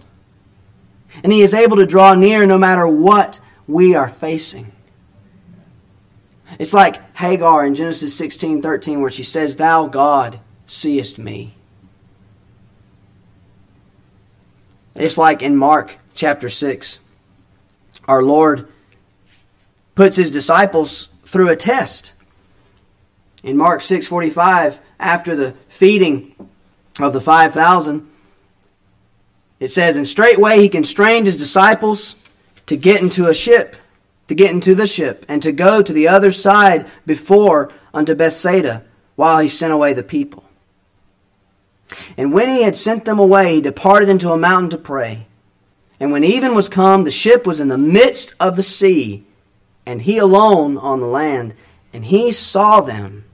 And 1.25 1.33
he 1.33 1.43
is 1.43 1.55
able 1.55 1.77
to 1.77 1.87
draw 1.87 2.15
near 2.15 2.47
no 2.47 2.57
matter 2.57 2.87
what 2.87 3.41
we 3.67 3.97
are 3.97 4.09
facing. 4.09 4.71
It's 6.59 6.73
like 6.73 7.17
Hagar 7.17 7.67
in 7.67 7.75
Genesis 7.75 8.15
16 8.15 8.63
13, 8.63 9.01
where 9.01 9.11
she 9.11 9.25
says, 9.25 9.57
Thou, 9.57 9.87
God, 9.87 10.41
seest 10.67 11.19
me. 11.19 11.55
It's 14.95 15.19
like 15.19 15.43
in 15.43 15.57
Mark 15.57 15.99
chapter 16.15 16.49
6, 16.49 17.01
our 18.07 18.23
Lord 18.23 18.69
puts 19.95 20.17
his 20.17 20.31
disciples 20.31 21.09
through 21.23 21.49
a 21.49 21.57
test. 21.57 22.13
In 23.43 23.57
Mark 23.57 23.81
6:45, 23.81 24.81
after 24.99 25.37
the 25.37 25.55
feeding 25.69 26.35
of 27.01 27.13
the 27.13 27.21
5,000, 27.21 28.09
it 29.61 29.71
says, 29.71 29.97
And 29.97 30.07
straightway 30.07 30.61
he 30.61 30.69
constrained 30.69 31.27
his 31.27 31.37
disciples 31.37 32.17
to 32.67 32.77
get 32.77 33.03
into 33.03 33.29
a 33.29 33.35
ship, 33.35 33.77
to 34.29 34.35
get 34.35 34.51
into 34.51 34.75
the 34.75 34.87
ship, 34.87 35.25
and 35.29 35.43
to 35.43 35.53
go 35.53 35.83
to 35.83 35.93
the 35.93 36.09
other 36.09 36.31
side 36.31 36.87
before 37.07 37.73
unto 37.95 38.15
Bethsaida, 38.15 38.85
while 39.17 39.39
he 39.39 39.49
sent 39.49 39.73
away 39.73 39.93
the 39.93 40.03
people. 40.03 40.45
And 42.17 42.33
when 42.33 42.49
he 42.49 42.63
had 42.63 42.77
sent 42.77 43.05
them 43.05 43.19
away, 43.19 43.55
he 43.55 43.61
departed 43.61 44.09
into 44.09 44.31
a 44.31 44.37
mountain 44.37 44.71
to 44.71 44.79
pray. 44.79 45.27
And 45.99 46.13
when 46.13 46.23
even 46.23 46.55
was 46.55 46.69
come, 46.69 47.05
the 47.05 47.11
ship 47.11 47.47
was 47.47 47.59
in 47.59 47.69
the 47.69 47.79
midst 47.79 48.35
of 48.39 48.57
the 48.57 48.63
sea, 48.63 49.25
and 49.87 50.03
he 50.03 50.19
alone 50.19 50.77
on 50.79 51.01
the 51.01 51.07
land, 51.07 51.55
and 51.93 52.05
he 52.05 52.31
saw 52.31 52.81
them 52.81 53.25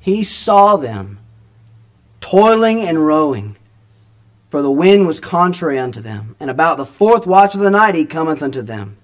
he 0.00 0.24
saw 0.24 0.76
them 0.76 1.18
toiling 2.20 2.80
and 2.80 3.06
rowing, 3.06 3.56
for 4.48 4.62
the 4.62 4.70
wind 4.70 5.06
was 5.06 5.20
contrary 5.20 5.78
unto 5.78 6.00
them. 6.00 6.34
And 6.40 6.50
about 6.50 6.78
the 6.78 6.86
fourth 6.86 7.26
watch 7.26 7.54
of 7.54 7.60
the 7.60 7.70
night 7.70 7.94
he 7.94 8.06
cometh 8.06 8.42
unto 8.42 8.62
them, 8.62 8.96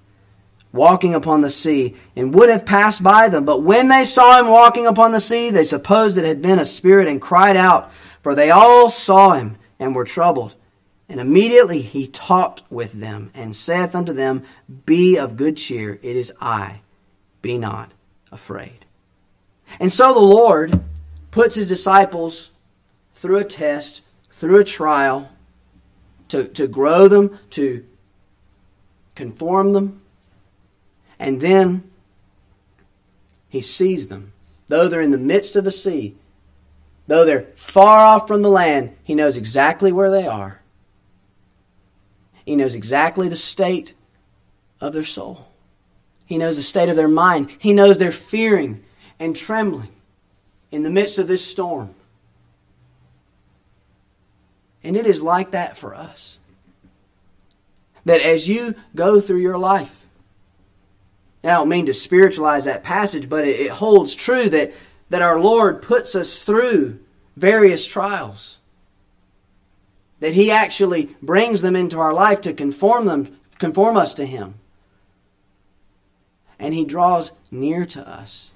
walking 0.72 1.14
upon 1.14 1.42
the 1.42 1.50
sea, 1.50 1.94
and 2.16 2.34
would 2.34 2.48
have 2.48 2.66
passed 2.66 3.02
by 3.02 3.28
them. 3.28 3.44
But 3.44 3.62
when 3.62 3.88
they 3.88 4.04
saw 4.04 4.40
him 4.40 4.48
walking 4.48 4.86
upon 4.86 5.12
the 5.12 5.20
sea, 5.20 5.50
they 5.50 5.64
supposed 5.64 6.16
it 6.16 6.24
had 6.24 6.42
been 6.42 6.58
a 6.58 6.64
spirit, 6.64 7.08
and 7.08 7.20
cried 7.20 7.56
out, 7.56 7.92
for 8.22 8.34
they 8.34 8.50
all 8.50 8.90
saw 8.90 9.32
him 9.32 9.56
and 9.78 9.94
were 9.94 10.04
troubled. 10.04 10.54
And 11.08 11.20
immediately 11.20 11.82
he 11.82 12.08
talked 12.08 12.62
with 12.70 12.94
them, 12.94 13.30
and 13.34 13.54
saith 13.54 13.94
unto 13.94 14.14
them, 14.14 14.42
Be 14.86 15.16
of 15.18 15.36
good 15.36 15.58
cheer, 15.58 16.00
it 16.02 16.16
is 16.16 16.32
I, 16.40 16.80
be 17.42 17.58
not 17.58 17.92
afraid. 18.32 18.85
And 19.80 19.92
so 19.92 20.14
the 20.14 20.20
Lord 20.20 20.80
puts 21.30 21.54
his 21.54 21.68
disciples 21.68 22.50
through 23.12 23.38
a 23.38 23.44
test, 23.44 24.02
through 24.30 24.58
a 24.58 24.64
trial, 24.64 25.30
to, 26.28 26.48
to 26.48 26.66
grow 26.66 27.08
them, 27.08 27.38
to 27.50 27.84
conform 29.14 29.72
them. 29.72 30.02
And 31.18 31.40
then 31.40 31.90
he 33.48 33.60
sees 33.60 34.08
them. 34.08 34.32
Though 34.68 34.88
they're 34.88 35.00
in 35.00 35.12
the 35.12 35.18
midst 35.18 35.56
of 35.56 35.64
the 35.64 35.70
sea, 35.70 36.16
though 37.06 37.24
they're 37.24 37.46
far 37.54 38.04
off 38.04 38.26
from 38.26 38.42
the 38.42 38.50
land, 38.50 38.96
he 39.04 39.14
knows 39.14 39.36
exactly 39.36 39.92
where 39.92 40.10
they 40.10 40.26
are. 40.26 40.60
He 42.44 42.56
knows 42.56 42.74
exactly 42.74 43.28
the 43.28 43.36
state 43.36 43.94
of 44.80 44.92
their 44.92 45.04
soul. 45.04 45.48
He 46.26 46.38
knows 46.38 46.56
the 46.56 46.62
state 46.62 46.88
of 46.88 46.96
their 46.96 47.08
mind. 47.08 47.54
He 47.58 47.72
knows 47.72 47.98
they're 47.98 48.12
fearing 48.12 48.84
and 49.18 49.34
trembling 49.34 49.92
in 50.70 50.82
the 50.82 50.90
midst 50.90 51.18
of 51.18 51.28
this 51.28 51.44
storm. 51.44 51.94
And 54.82 54.96
it 54.96 55.06
is 55.06 55.22
like 55.22 55.50
that 55.52 55.76
for 55.76 55.94
us. 55.94 56.38
That 58.04 58.20
as 58.20 58.48
you 58.48 58.74
go 58.94 59.20
through 59.20 59.40
your 59.40 59.58
life, 59.58 60.06
I 61.42 61.48
don't 61.48 61.68
mean 61.68 61.86
to 61.86 61.94
spiritualize 61.94 62.64
that 62.64 62.84
passage, 62.84 63.28
but 63.28 63.46
it, 63.46 63.60
it 63.60 63.70
holds 63.70 64.14
true 64.14 64.48
that, 64.48 64.72
that 65.10 65.22
our 65.22 65.40
Lord 65.40 65.82
puts 65.82 66.14
us 66.14 66.42
through 66.42 66.98
various 67.36 67.86
trials. 67.86 68.58
That 70.20 70.34
He 70.34 70.50
actually 70.50 71.16
brings 71.20 71.62
them 71.62 71.76
into 71.76 71.98
our 71.98 72.12
life 72.12 72.40
to 72.42 72.52
conform 72.52 73.06
them, 73.06 73.38
conform 73.58 73.96
us 73.96 74.14
to 74.14 74.26
Him. 74.26 74.54
And 76.58 76.74
He 76.74 76.84
draws 76.84 77.32
near 77.50 77.86
to 77.86 78.08
us 78.08 78.52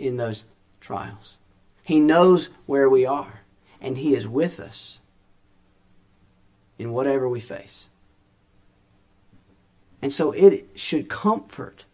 in 0.00 0.16
those 0.16 0.46
trials. 0.80 1.38
He 1.82 2.00
knows 2.00 2.50
where 2.66 2.88
we 2.88 3.04
are, 3.04 3.40
and 3.80 3.98
He 3.98 4.14
is 4.14 4.26
with 4.26 4.60
us 4.60 5.00
in 6.78 6.92
whatever 6.92 7.28
we 7.28 7.40
face. 7.40 7.88
And 10.02 10.12
so 10.12 10.32
it 10.32 10.66
should 10.74 11.08
comfort 11.08 11.84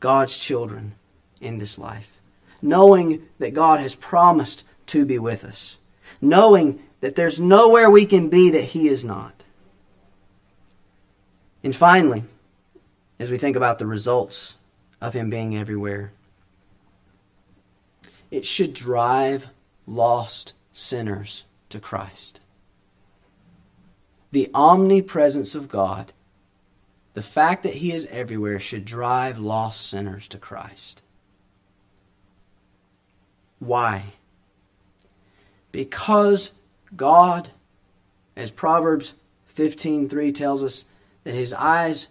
God's 0.00 0.36
children 0.36 0.94
in 1.40 1.58
this 1.58 1.78
life, 1.78 2.16
knowing 2.62 3.26
that 3.38 3.54
God 3.54 3.80
has 3.80 3.94
promised 3.94 4.64
to 4.86 5.04
be 5.04 5.18
with 5.18 5.44
us, 5.44 5.78
knowing 6.20 6.82
that 7.00 7.16
there's 7.16 7.40
nowhere 7.40 7.90
we 7.90 8.06
can 8.06 8.28
be 8.28 8.50
that 8.50 8.64
He 8.64 8.88
is 8.88 9.04
not. 9.04 9.34
And 11.62 11.76
finally, 11.76 12.24
as 13.18 13.30
we 13.30 13.36
think 13.36 13.56
about 13.56 13.78
the 13.78 13.86
results 13.86 14.56
of 15.00 15.12
Him 15.12 15.28
being 15.28 15.56
everywhere, 15.56 16.12
it 18.30 18.46
should 18.46 18.72
drive 18.72 19.48
lost 19.86 20.54
sinners 20.72 21.44
to 21.68 21.80
Christ. 21.80 22.40
The 24.30 24.50
omnipresence 24.54 25.54
of 25.54 25.68
God, 25.68 26.12
the 27.14 27.22
fact 27.22 27.62
that 27.64 27.74
He 27.74 27.92
is 27.92 28.06
everywhere, 28.10 28.60
should 28.60 28.84
drive 28.84 29.38
lost 29.38 29.88
sinners 29.88 30.28
to 30.28 30.38
Christ. 30.38 31.02
Why? 33.58 34.14
Because 35.72 36.52
God, 36.96 37.50
as 38.36 38.50
Proverbs 38.50 39.14
15:3 39.46 40.32
tells 40.34 40.62
us, 40.64 40.84
that 41.24 41.34
his 41.34 41.52
eyes 41.54 42.08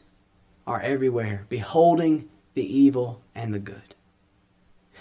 are 0.68 0.82
everywhere, 0.82 1.46
beholding 1.50 2.30
the 2.54 2.78
evil 2.78 3.22
and 3.34 3.54
the 3.54 3.60
good. 3.60 3.96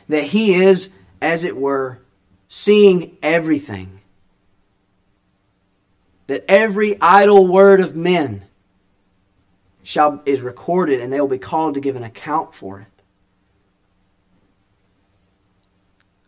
That 0.08 0.24
he 0.24 0.54
is 0.54 0.88
as 1.20 1.44
it 1.44 1.56
were, 1.56 2.00
seeing 2.48 3.16
everything. 3.22 4.00
That 6.26 6.44
every 6.48 7.00
idle 7.00 7.46
word 7.46 7.80
of 7.80 7.96
men 7.96 8.44
shall, 9.82 10.22
is 10.26 10.42
recorded, 10.42 11.00
and 11.00 11.12
they 11.12 11.20
will 11.20 11.28
be 11.28 11.38
called 11.38 11.74
to 11.74 11.80
give 11.80 11.96
an 11.96 12.02
account 12.02 12.54
for 12.54 12.80
it. 12.80 12.86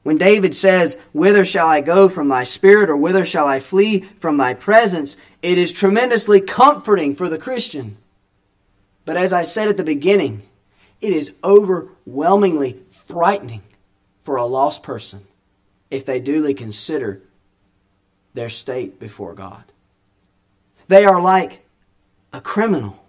When 0.03 0.17
David 0.17 0.57
says, 0.57 0.97
Whither 1.13 1.45
shall 1.45 1.69
I 1.69 1.83
go 1.83 2.09
from 2.09 2.29
thy 2.29 2.45
spirit, 2.45 2.89
or 2.89 2.97
whither 2.97 3.25
shall 3.25 3.47
I 3.47 3.61
flee 3.61 4.01
from 4.01 4.39
thy 4.39 4.55
presence? 4.55 5.17
it 5.43 5.57
is 5.57 5.73
tremendously 5.73 6.41
comforting 6.41 7.15
for 7.15 7.29
the 7.29 7.39
Christian. 7.39 7.97
But 9.05 9.17
as 9.17 9.33
I 9.33 9.43
said 9.43 9.69
at 9.69 9.77
the 9.77 9.85
beginning, 9.85 10.43
it 11.01 11.13
is 11.13 11.33
overwhelmingly 11.43 12.81
frightening 12.89 13.63
for 14.23 14.37
a 14.37 14.45
lost 14.45 14.83
person 14.83 15.27
if 15.91 16.05
they 16.05 16.21
duly 16.21 16.55
consider 16.55 17.23
their 18.35 18.49
state 18.49 19.01
before 19.01 19.35
God. 19.35 19.65
They 20.89 21.05
are 21.05 21.21
like 21.21 21.65
a 22.33 22.41
criminal 22.41 23.05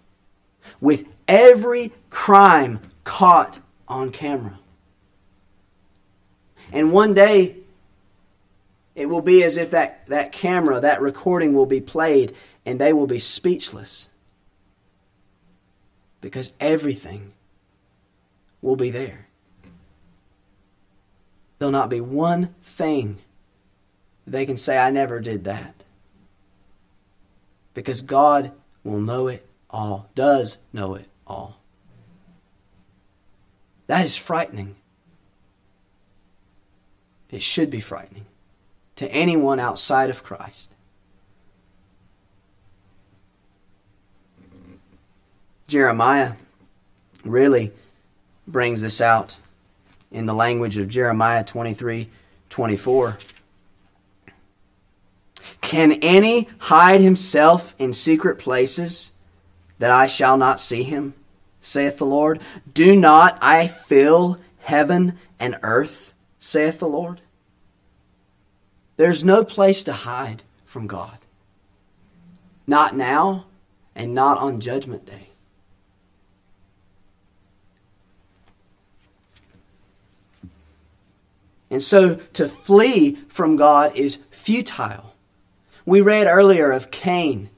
with 0.80 1.04
every 1.28 1.92
crime 2.10 2.80
caught 3.04 3.60
on 3.88 4.10
camera. 4.10 4.58
And 6.72 6.92
one 6.92 7.14
day, 7.14 7.56
it 8.94 9.06
will 9.06 9.22
be 9.22 9.42
as 9.42 9.56
if 9.56 9.70
that, 9.70 10.06
that 10.06 10.32
camera, 10.32 10.80
that 10.80 11.00
recording 11.00 11.54
will 11.54 11.66
be 11.66 11.80
played, 11.80 12.34
and 12.64 12.80
they 12.80 12.92
will 12.92 13.06
be 13.06 13.18
speechless. 13.18 14.08
Because 16.20 16.52
everything 16.60 17.32
will 18.60 18.76
be 18.76 18.90
there. 18.90 19.26
There'll 21.62 21.70
not 21.70 21.90
be 21.90 22.00
one 22.00 22.56
thing 22.64 23.18
they 24.26 24.46
can 24.46 24.56
say, 24.56 24.76
I 24.76 24.90
never 24.90 25.20
did 25.20 25.44
that. 25.44 25.76
Because 27.72 28.02
God 28.02 28.50
will 28.82 28.98
know 28.98 29.28
it 29.28 29.46
all, 29.70 30.10
does 30.16 30.58
know 30.72 30.96
it 30.96 31.08
all. 31.24 31.60
That 33.86 34.04
is 34.04 34.16
frightening. 34.16 34.74
It 37.30 37.42
should 37.42 37.70
be 37.70 37.78
frightening 37.78 38.26
to 38.96 39.06
anyone 39.12 39.60
outside 39.60 40.10
of 40.10 40.24
Christ. 40.24 40.68
Jeremiah 45.68 46.32
really 47.24 47.70
brings 48.48 48.82
this 48.82 49.00
out 49.00 49.38
in 50.12 50.26
the 50.26 50.34
language 50.34 50.78
of 50.78 50.88
Jeremiah 50.88 51.44
23 51.44 52.08
24. 52.48 53.18
Can 55.60 55.92
any 56.02 56.48
hide 56.58 57.00
himself 57.00 57.74
in 57.78 57.92
secret 57.92 58.38
places 58.38 59.12
that 59.78 59.90
I 59.90 60.06
shall 60.06 60.36
not 60.36 60.60
see 60.60 60.82
him? 60.82 61.14
saith 61.62 61.96
the 61.96 62.04
Lord. 62.04 62.40
Do 62.74 62.94
not 62.94 63.38
I 63.40 63.66
fill 63.68 64.36
heaven 64.58 65.18
and 65.40 65.58
earth, 65.62 66.12
saith 66.38 66.78
the 66.78 66.88
Lord? 66.88 67.22
There's 68.96 69.24
no 69.24 69.44
place 69.44 69.82
to 69.84 69.92
hide 69.92 70.42
from 70.66 70.86
God. 70.86 71.18
Not 72.66 72.94
now 72.94 73.46
and 73.94 74.14
not 74.14 74.38
on 74.38 74.60
Judgment 74.60 75.06
Day. 75.06 75.28
And 81.72 81.82
so 81.82 82.16
to 82.34 82.48
flee 82.48 83.14
from 83.28 83.56
God 83.56 83.96
is 83.96 84.18
futile. 84.30 85.14
We 85.86 86.02
read 86.02 86.26
earlier 86.26 86.70
of 86.70 86.90
Cain 86.90 87.48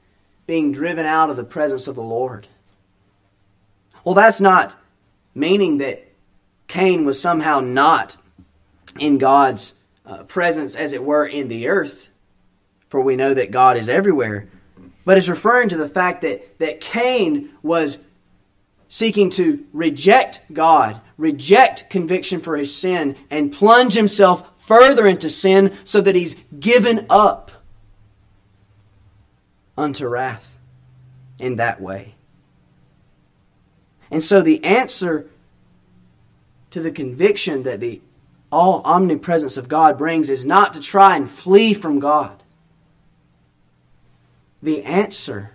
being 0.47 0.71
driven 0.71 1.05
out 1.05 1.29
of 1.29 1.35
the 1.35 1.43
presence 1.43 1.89
of 1.89 1.95
the 1.95 2.01
Lord. 2.01 2.47
Well, 4.05 4.15
that's 4.15 4.39
not 4.39 4.73
meaning 5.33 5.79
that 5.79 6.07
Cain 6.67 7.03
was 7.03 7.19
somehow 7.19 7.59
not 7.59 8.15
in 8.97 9.17
God's 9.17 9.73
uh, 10.05 10.23
presence, 10.23 10.77
as 10.77 10.93
it 10.93 11.03
were, 11.03 11.25
in 11.25 11.49
the 11.49 11.67
earth, 11.67 12.09
for 12.87 13.01
we 13.01 13.17
know 13.17 13.33
that 13.33 13.51
God 13.51 13.75
is 13.75 13.89
everywhere. 13.89 14.47
But 15.03 15.17
it's 15.17 15.27
referring 15.27 15.67
to 15.69 15.77
the 15.77 15.89
fact 15.89 16.21
that, 16.21 16.57
that 16.59 16.79
Cain 16.79 17.49
was 17.61 17.99
seeking 18.87 19.29
to 19.31 19.65
reject 19.73 20.41
God, 20.53 21.01
reject 21.17 21.89
conviction 21.89 22.39
for 22.39 22.55
his 22.57 22.75
sin, 22.75 23.15
and 23.29 23.51
plunge 23.51 23.93
himself 23.93 24.49
further 24.57 25.07
into 25.07 25.29
sin 25.29 25.75
so 25.83 26.01
that 26.01 26.15
he's 26.15 26.35
given 26.59 27.05
up 27.09 27.51
unto 29.77 30.07
wrath 30.07 30.57
in 31.39 31.57
that 31.57 31.81
way. 31.81 32.15
And 34.09 34.23
so 34.23 34.41
the 34.41 34.63
answer 34.63 35.29
to 36.71 36.81
the 36.81 36.91
conviction 36.91 37.63
that 37.63 37.79
the 37.79 38.01
all 38.51 38.81
omnipresence 38.85 39.57
of 39.57 39.67
God 39.67 39.97
brings 39.97 40.29
is 40.29 40.45
not 40.45 40.73
to 40.73 40.79
try 40.79 41.17
and 41.17 41.29
flee 41.29 41.73
from 41.73 41.99
God. 41.99 42.41
The 44.63 44.83
answer 44.83 45.51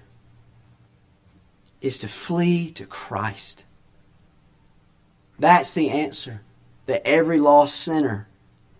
is 1.80 1.98
to 1.98 2.08
flee 2.08 2.70
to 2.72 2.86
Christ. 2.86 3.64
That's 5.38 5.72
the 5.74 5.90
answer 5.90 6.42
that 6.86 7.06
every 7.06 7.40
lost 7.40 7.76
sinner 7.76 8.28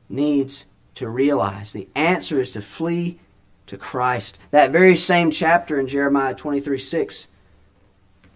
needs 0.09 0.67
to 0.97 1.09
realize. 1.09 1.73
The 1.73 1.89
answer 1.95 2.41
is 2.41 2.51
to 2.53 2.63
flee 2.63 3.19
to 3.67 3.79
Christ. 3.79 4.39
That 4.51 4.71
very 4.71 4.97
same 4.97 5.31
chapter 5.31 5.81
in 5.81 5.87
Jeremiah 5.87 6.35
23 6.35 6.79
6, 6.79 7.29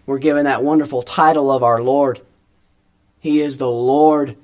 we're 0.05 0.17
given 0.17 0.45
that 0.45 0.63
wonderful 0.63 1.01
title 1.01 1.51
of 1.51 1.61
our 1.61 1.81
Lord. 1.81 2.21
He 3.19 3.41
is 3.41 3.57
the 3.57 3.69
Lord 3.69 4.37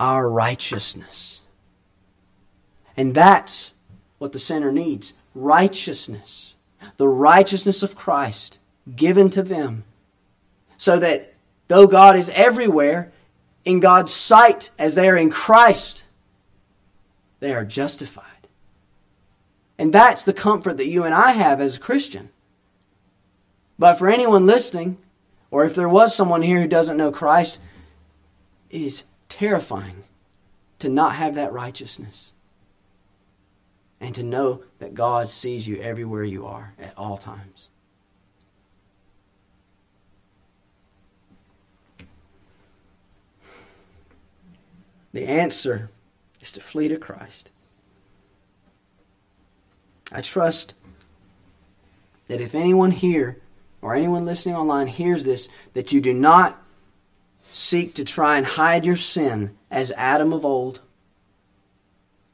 our 0.00 0.28
righteousness. 0.28 1.42
And 2.96 3.14
that's 3.14 3.74
what 4.18 4.32
the 4.32 4.38
sinner 4.38 4.72
needs 4.72 5.12
righteousness. 5.34 6.54
The 6.96 7.08
righteousness 7.08 7.82
of 7.82 7.96
Christ 7.96 8.58
given 8.94 9.30
to 9.30 9.42
them. 9.42 9.84
So 10.76 10.98
that 10.98 11.34
though 11.68 11.86
God 11.86 12.16
is 12.16 12.30
everywhere, 12.30 13.12
in 13.64 13.80
God's 13.80 14.12
sight, 14.12 14.70
as 14.78 14.94
they 14.94 15.08
are 15.08 15.16
in 15.16 15.30
Christ, 15.30 16.04
they 17.40 17.54
are 17.54 17.64
justified. 17.64 18.24
And 19.78 19.92
that's 19.92 20.22
the 20.22 20.32
comfort 20.32 20.76
that 20.76 20.86
you 20.86 21.04
and 21.04 21.14
I 21.14 21.32
have 21.32 21.60
as 21.60 21.76
a 21.76 21.80
Christian. 21.80 22.30
But 23.78 23.98
for 23.98 24.08
anyone 24.08 24.46
listening, 24.46 24.98
or 25.50 25.64
if 25.64 25.74
there 25.74 25.88
was 25.88 26.14
someone 26.14 26.42
here 26.42 26.60
who 26.60 26.68
doesn't 26.68 26.96
know 26.96 27.10
Christ, 27.10 27.60
it 28.70 28.82
is 28.82 29.04
terrifying 29.28 30.04
to 30.78 30.88
not 30.88 31.14
have 31.14 31.34
that 31.34 31.52
righteousness 31.52 32.32
and 34.00 34.14
to 34.14 34.22
know 34.22 34.62
that 34.78 34.94
God 34.94 35.28
sees 35.28 35.66
you 35.66 35.80
everywhere 35.80 36.24
you 36.24 36.46
are 36.46 36.74
at 36.78 36.96
all 36.96 37.16
times. 37.16 37.70
The 45.14 45.28
answer 45.28 45.90
is 46.40 46.50
to 46.52 46.60
flee 46.60 46.88
to 46.88 46.98
Christ. 46.98 47.52
I 50.10 50.20
trust 50.20 50.74
that 52.26 52.40
if 52.40 52.52
anyone 52.52 52.90
here 52.90 53.40
or 53.80 53.94
anyone 53.94 54.26
listening 54.26 54.56
online 54.56 54.88
hears 54.88 55.22
this, 55.22 55.48
that 55.72 55.92
you 55.92 56.00
do 56.00 56.12
not 56.12 56.60
seek 57.52 57.94
to 57.94 58.04
try 58.04 58.36
and 58.36 58.44
hide 58.44 58.84
your 58.84 58.96
sin 58.96 59.56
as 59.70 59.92
Adam 59.92 60.32
of 60.32 60.44
old 60.44 60.80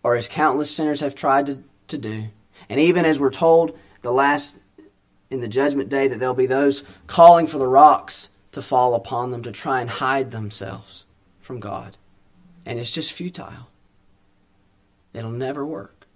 or 0.02 0.16
as 0.16 0.26
countless 0.26 0.74
sinners 0.74 1.02
have 1.02 1.14
tried 1.14 1.46
to, 1.46 1.62
to 1.88 1.98
do. 1.98 2.28
And 2.70 2.80
even 2.80 3.04
as 3.04 3.20
we're 3.20 3.30
told 3.30 3.78
the 4.00 4.10
last 4.10 4.58
in 5.28 5.42
the 5.42 5.48
judgment 5.48 5.90
day 5.90 6.08
that 6.08 6.18
there'll 6.18 6.34
be 6.34 6.46
those 6.46 6.82
calling 7.06 7.46
for 7.46 7.58
the 7.58 7.68
rocks 7.68 8.30
to 8.52 8.62
fall 8.62 8.94
upon 8.94 9.32
them 9.32 9.42
to 9.42 9.52
try 9.52 9.82
and 9.82 9.90
hide 9.90 10.30
themselves 10.30 11.04
from 11.42 11.60
God. 11.60 11.98
And 12.64 12.78
it's 12.78 12.90
just 12.90 13.12
futile. 13.12 13.68
It'll 15.12 15.30
never 15.30 15.64
work. 15.66 16.06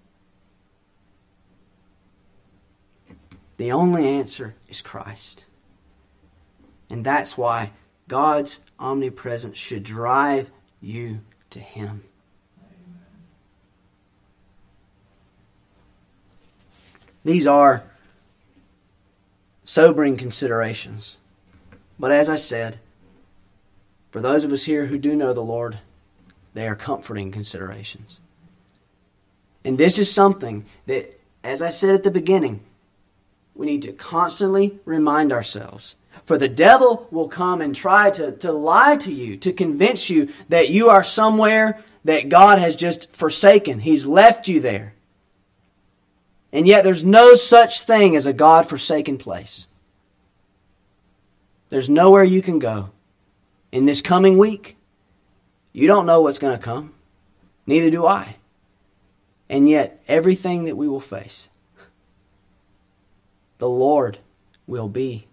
The 3.57 3.71
only 3.71 4.07
answer 4.07 4.55
is 4.67 4.81
Christ. 4.81 5.45
And 6.89 7.05
that's 7.05 7.37
why 7.37 7.71
God's 8.07 8.59
omnipresence 8.79 9.57
should 9.57 9.83
drive 9.83 10.51
you 10.81 11.21
to 11.49 11.59
Him. 11.59 12.03
These 17.23 17.47
are 17.47 17.83
sobering 19.63 20.15
considerations. 20.15 21.17
But 21.97 22.11
as 22.11 22.29
I 22.29 22.35
said, 22.35 22.79
for 24.11 24.21
those 24.21 24.43
of 24.43 24.51
us 24.51 24.65
here 24.65 24.85
who 24.85 24.99
do 24.99 25.15
know 25.15 25.33
the 25.33 25.41
Lord, 25.41 25.79
they 26.55 26.67
are 26.67 26.75
comforting 26.75 27.31
considerations. 27.31 28.19
And 29.63 29.77
this 29.77 29.99
is 29.99 30.11
something 30.11 30.65
that, 30.87 31.19
as 31.43 31.61
I 31.61 31.69
said 31.69 31.93
at 31.93 32.03
the 32.03 32.11
beginning, 32.11 32.61
we 33.53 33.65
need 33.65 33.83
to 33.83 33.91
constantly 33.91 34.79
remind 34.85 35.31
ourselves. 35.31 35.95
For 36.23 36.37
the 36.37 36.47
devil 36.47 37.07
will 37.11 37.27
come 37.27 37.61
and 37.61 37.75
try 37.75 38.09
to, 38.11 38.31
to 38.31 38.51
lie 38.51 38.95
to 38.97 39.13
you, 39.13 39.35
to 39.37 39.51
convince 39.51 40.09
you 40.09 40.29
that 40.49 40.69
you 40.69 40.89
are 40.89 41.03
somewhere 41.03 41.83
that 42.05 42.29
God 42.29 42.57
has 42.57 42.75
just 42.75 43.11
forsaken. 43.11 43.79
He's 43.79 44.05
left 44.05 44.47
you 44.47 44.61
there. 44.61 44.93
And 46.53 46.65
yet 46.65 46.85
there's 46.85 47.03
no 47.03 47.35
such 47.35 47.81
thing 47.81 48.15
as 48.15 48.25
a 48.25 48.33
God 48.33 48.67
forsaken 48.67 49.17
place. 49.17 49.67
There's 51.67 51.89
nowhere 51.89 52.23
you 52.23 52.41
can 52.41 52.59
go. 52.59 52.91
In 53.73 53.85
this 53.85 54.01
coming 54.01 54.37
week, 54.37 54.74
you 55.75 55.87
don't 55.87 56.05
know 56.05 56.21
what's 56.21 56.39
going 56.39 56.57
to 56.57 56.63
come. 56.63 56.93
Neither 57.65 57.89
do 57.89 58.05
I. 58.05 58.37
And 59.49 59.67
yet, 59.67 60.01
everything 60.07 60.63
that 60.63 60.77
we 60.77 60.87
will 60.87 61.01
face 61.01 61.49
the 63.57 63.67
Lord 63.67 64.19
will 64.67 64.87
be 64.87 65.27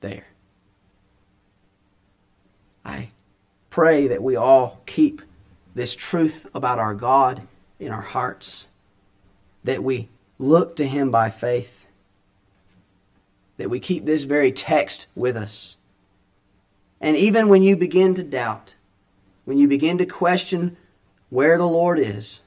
there. 0.00 0.26
I 2.84 3.08
pray 3.70 4.08
that 4.08 4.20
we 4.20 4.34
all 4.34 4.80
keep 4.84 5.22
this 5.76 5.94
truth 5.94 6.48
about 6.52 6.80
our 6.80 6.94
God 6.94 7.46
in 7.78 7.92
our 7.92 8.02
hearts, 8.02 8.66
that 9.62 9.84
we 9.84 10.08
look 10.40 10.74
to 10.76 10.88
Him 10.88 11.12
by 11.12 11.30
faith, 11.30 11.86
that 13.58 13.70
we 13.70 13.78
keep 13.78 14.04
this 14.04 14.24
very 14.24 14.50
text 14.50 15.06
with 15.14 15.36
us. 15.36 15.76
And 17.00 17.16
even 17.16 17.48
when 17.48 17.62
you 17.62 17.76
begin 17.76 18.14
to 18.14 18.24
doubt, 18.24 18.74
when 19.44 19.58
you 19.58 19.68
begin 19.68 19.98
to 19.98 20.06
question 20.06 20.76
where 21.30 21.58
the 21.58 21.66
Lord 21.66 21.98
is, 21.98 22.40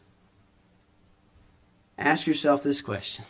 ask 1.98 2.28
yourself 2.28 2.64
this 2.64 2.82
question 2.82 3.26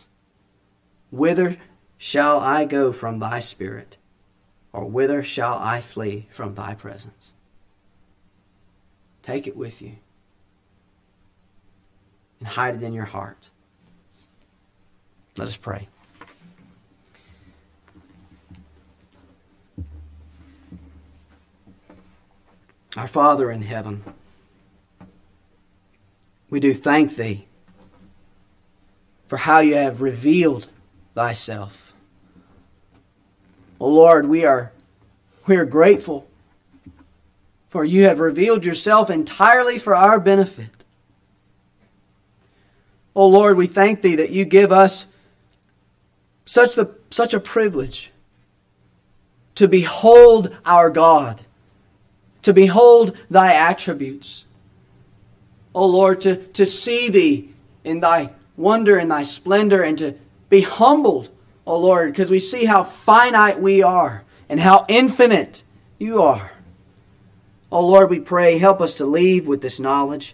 Whither 1.11 1.57
shall 1.97 2.39
I 2.39 2.65
go 2.65 2.93
from 2.93 3.19
thy 3.19 3.39
spirit? 3.39 3.97
Or 4.73 4.85
whither 4.85 5.23
shall 5.23 5.55
I 5.55 5.81
flee 5.81 6.27
from 6.29 6.53
thy 6.53 6.75
presence? 6.75 7.33
Take 9.23 9.47
it 9.47 9.57
with 9.57 9.81
you 9.81 9.93
and 12.39 12.47
hide 12.47 12.75
it 12.75 12.83
in 12.83 12.93
your 12.93 13.05
heart. 13.05 13.49
Let 15.37 15.47
us 15.47 15.57
pray. 15.57 15.87
Our 22.97 23.07
Father 23.07 23.51
in 23.51 23.61
heaven, 23.61 24.03
we 26.49 26.59
do 26.59 26.73
thank 26.73 27.15
Thee 27.15 27.45
for 29.27 29.37
how 29.37 29.59
you 29.59 29.75
have 29.75 30.01
revealed 30.01 30.67
thyself. 31.13 31.93
O 33.79 33.87
Lord, 33.87 34.27
we 34.27 34.45
are, 34.45 34.71
we 35.45 35.55
are 35.55 35.65
grateful 35.65 36.27
for 37.69 37.85
you 37.85 38.03
have 38.05 38.19
revealed 38.19 38.65
yourself 38.65 39.09
entirely 39.09 39.77
for 39.77 39.95
our 39.95 40.19
benefit. 40.19 40.83
O 43.13 43.27
Lord, 43.27 43.57
we 43.57 43.67
thank 43.67 44.01
thee 44.01 44.15
that 44.15 44.29
you 44.29 44.45
give 44.45 44.71
us 44.71 45.07
such, 46.45 46.75
the, 46.75 46.95
such 47.09 47.33
a 47.33 47.39
privilege 47.39 48.11
to 49.55 49.67
behold 49.67 50.55
our 50.65 50.89
God, 50.89 51.41
to 52.47 52.53
behold 52.53 53.13
thy 53.29 53.53
attributes. 53.53 54.45
O 55.75 55.85
Lord, 55.85 56.21
to, 56.21 56.37
to 56.37 56.65
see 56.65 57.09
thee 57.09 57.49
in 57.83 57.99
thy 57.99 58.31
wonder 58.55 58.97
and 58.97 59.11
thy 59.11 59.23
splendor 59.23 59.83
and 59.83 59.97
to 59.97 60.15
be 60.47 60.61
humbled, 60.61 61.29
O 61.65 61.77
Lord, 61.77 62.09
because 62.09 62.31
we 62.31 62.39
see 62.39 62.63
how 62.63 62.85
finite 62.85 63.59
we 63.59 63.83
are 63.83 64.23
and 64.47 64.61
how 64.61 64.85
infinite 64.87 65.63
you 65.99 66.21
are. 66.21 66.53
O 67.69 67.85
Lord, 67.85 68.09
we 68.09 68.21
pray, 68.21 68.57
help 68.57 68.79
us 68.79 68.95
to 68.95 69.05
leave 69.05 69.45
with 69.45 69.61
this 69.61 69.77
knowledge. 69.77 70.33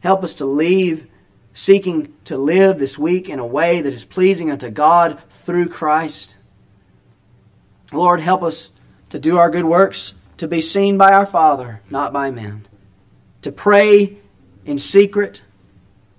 Help 0.00 0.24
us 0.24 0.34
to 0.34 0.44
leave 0.44 1.06
seeking 1.54 2.12
to 2.24 2.36
live 2.36 2.80
this 2.80 2.98
week 2.98 3.28
in 3.28 3.38
a 3.38 3.46
way 3.46 3.80
that 3.80 3.94
is 3.94 4.04
pleasing 4.04 4.50
unto 4.50 4.68
God 4.68 5.20
through 5.30 5.68
Christ. 5.68 6.34
Lord, 7.92 8.18
help 8.18 8.42
us 8.42 8.72
to 9.10 9.20
do 9.20 9.38
our 9.38 9.48
good 9.48 9.64
works, 9.64 10.14
to 10.40 10.48
be 10.48 10.62
seen 10.62 10.96
by 10.96 11.12
our 11.12 11.26
Father, 11.26 11.82
not 11.90 12.14
by 12.14 12.30
men, 12.30 12.66
to 13.42 13.52
pray 13.52 14.16
in 14.64 14.78
secret. 14.78 15.42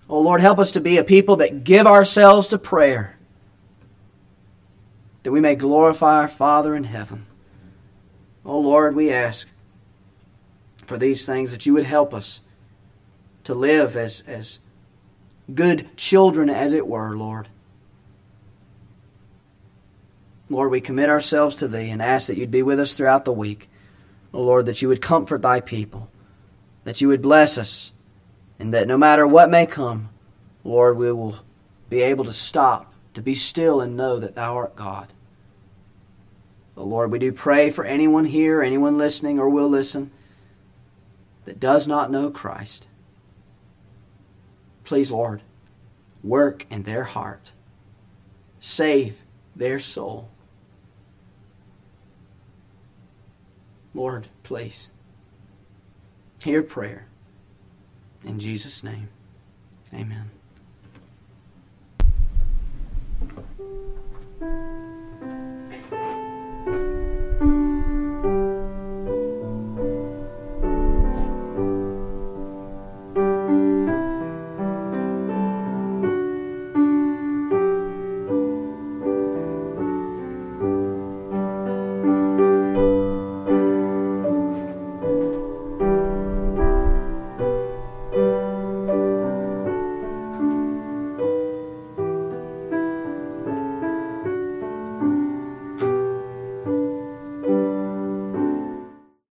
Oh 0.08 0.22
Lord, 0.22 0.42
help 0.42 0.60
us 0.60 0.70
to 0.72 0.80
be 0.80 1.00
a 1.00 1.04
people 1.04 1.38
that 1.38 1.64
give 1.64 1.88
ourselves 1.88 2.50
to 2.50 2.60
prayer, 2.60 3.18
that 5.24 5.32
we 5.32 5.42
may 5.42 5.56
glorify 5.56 6.18
our 6.18 6.28
Father 6.28 6.76
in 6.76 6.84
heaven. 6.84 7.26
Oh 8.46 8.60
Lord, 8.60 8.96
we 8.96 9.12
ask 9.12 9.48
for 10.86 11.00
these 11.00 11.26
things 11.26 11.52
that 11.52 11.66
you 11.66 11.74
would 11.74 11.86
help 11.86 12.14
us 12.14 12.42
to 13.46 13.56
live 13.56 13.96
as, 13.96 14.22
as 14.28 14.60
good 15.52 15.98
children, 15.98 16.48
as 16.48 16.74
it 16.74 16.86
were, 16.86 17.18
Lord. 17.18 17.48
Lord, 20.48 20.70
we 20.70 20.80
commit 20.80 21.10
ourselves 21.10 21.56
to 21.56 21.68
Thee 21.68 21.90
and 21.90 22.04
ask 22.04 22.28
that 22.28 22.38
you'd 22.38 22.52
be 22.52 22.62
with 22.62 22.80
us 22.80 22.94
throughout 22.94 23.26
the 23.26 23.34
week. 23.34 23.68
Oh, 24.34 24.42
Lord, 24.44 24.66
that 24.66 24.82
you 24.82 24.88
would 24.88 25.02
comfort 25.02 25.42
Thy 25.42 25.60
people, 25.60 26.10
that 26.84 27.02
you 27.02 27.08
would 27.10 27.22
bless 27.22 27.58
us, 27.58 27.92
and 28.58 28.74
that 28.74 28.88
no 28.88 28.98
matter 28.98 29.28
what 29.28 29.50
may 29.50 29.66
come, 29.66 30.10
Lord, 30.64 30.98
we 30.98 31.12
will 31.12 31.40
be 31.90 32.02
able 32.02 32.24
to 32.26 32.34
stop, 32.34 32.94
to 33.14 33.22
be 33.22 33.36
still, 33.36 33.82
and 33.82 33.98
know 33.98 34.20
that 34.20 34.36
Thou 34.36 34.56
art 34.56 34.76
God. 34.76 35.14
Oh, 36.78 36.86
Lord, 36.86 37.12
we 37.12 37.20
do 37.20 37.32
pray 37.32 37.70
for 37.70 37.84
anyone 37.84 38.26
here, 38.26 38.62
anyone 38.62 38.98
listening 38.98 39.38
or 39.38 39.50
will 39.50 39.68
listen, 39.68 40.12
that 41.46 41.60
does 41.60 41.88
not 41.88 42.10
know 42.10 42.32
Christ. 42.32 42.88
Please, 44.84 45.12
Lord, 45.12 45.42
work 46.24 46.66
in 46.70 46.84
their 46.84 47.04
heart. 47.04 47.52
Save 48.60 49.24
their 49.56 49.80
soul. 49.80 50.31
Lord, 53.94 54.28
please, 54.44 54.90
hear 56.42 56.64
prayer. 56.64 57.08
In 58.24 58.40
Jesus' 58.40 58.84
name, 58.84 59.10
amen. 59.94 60.32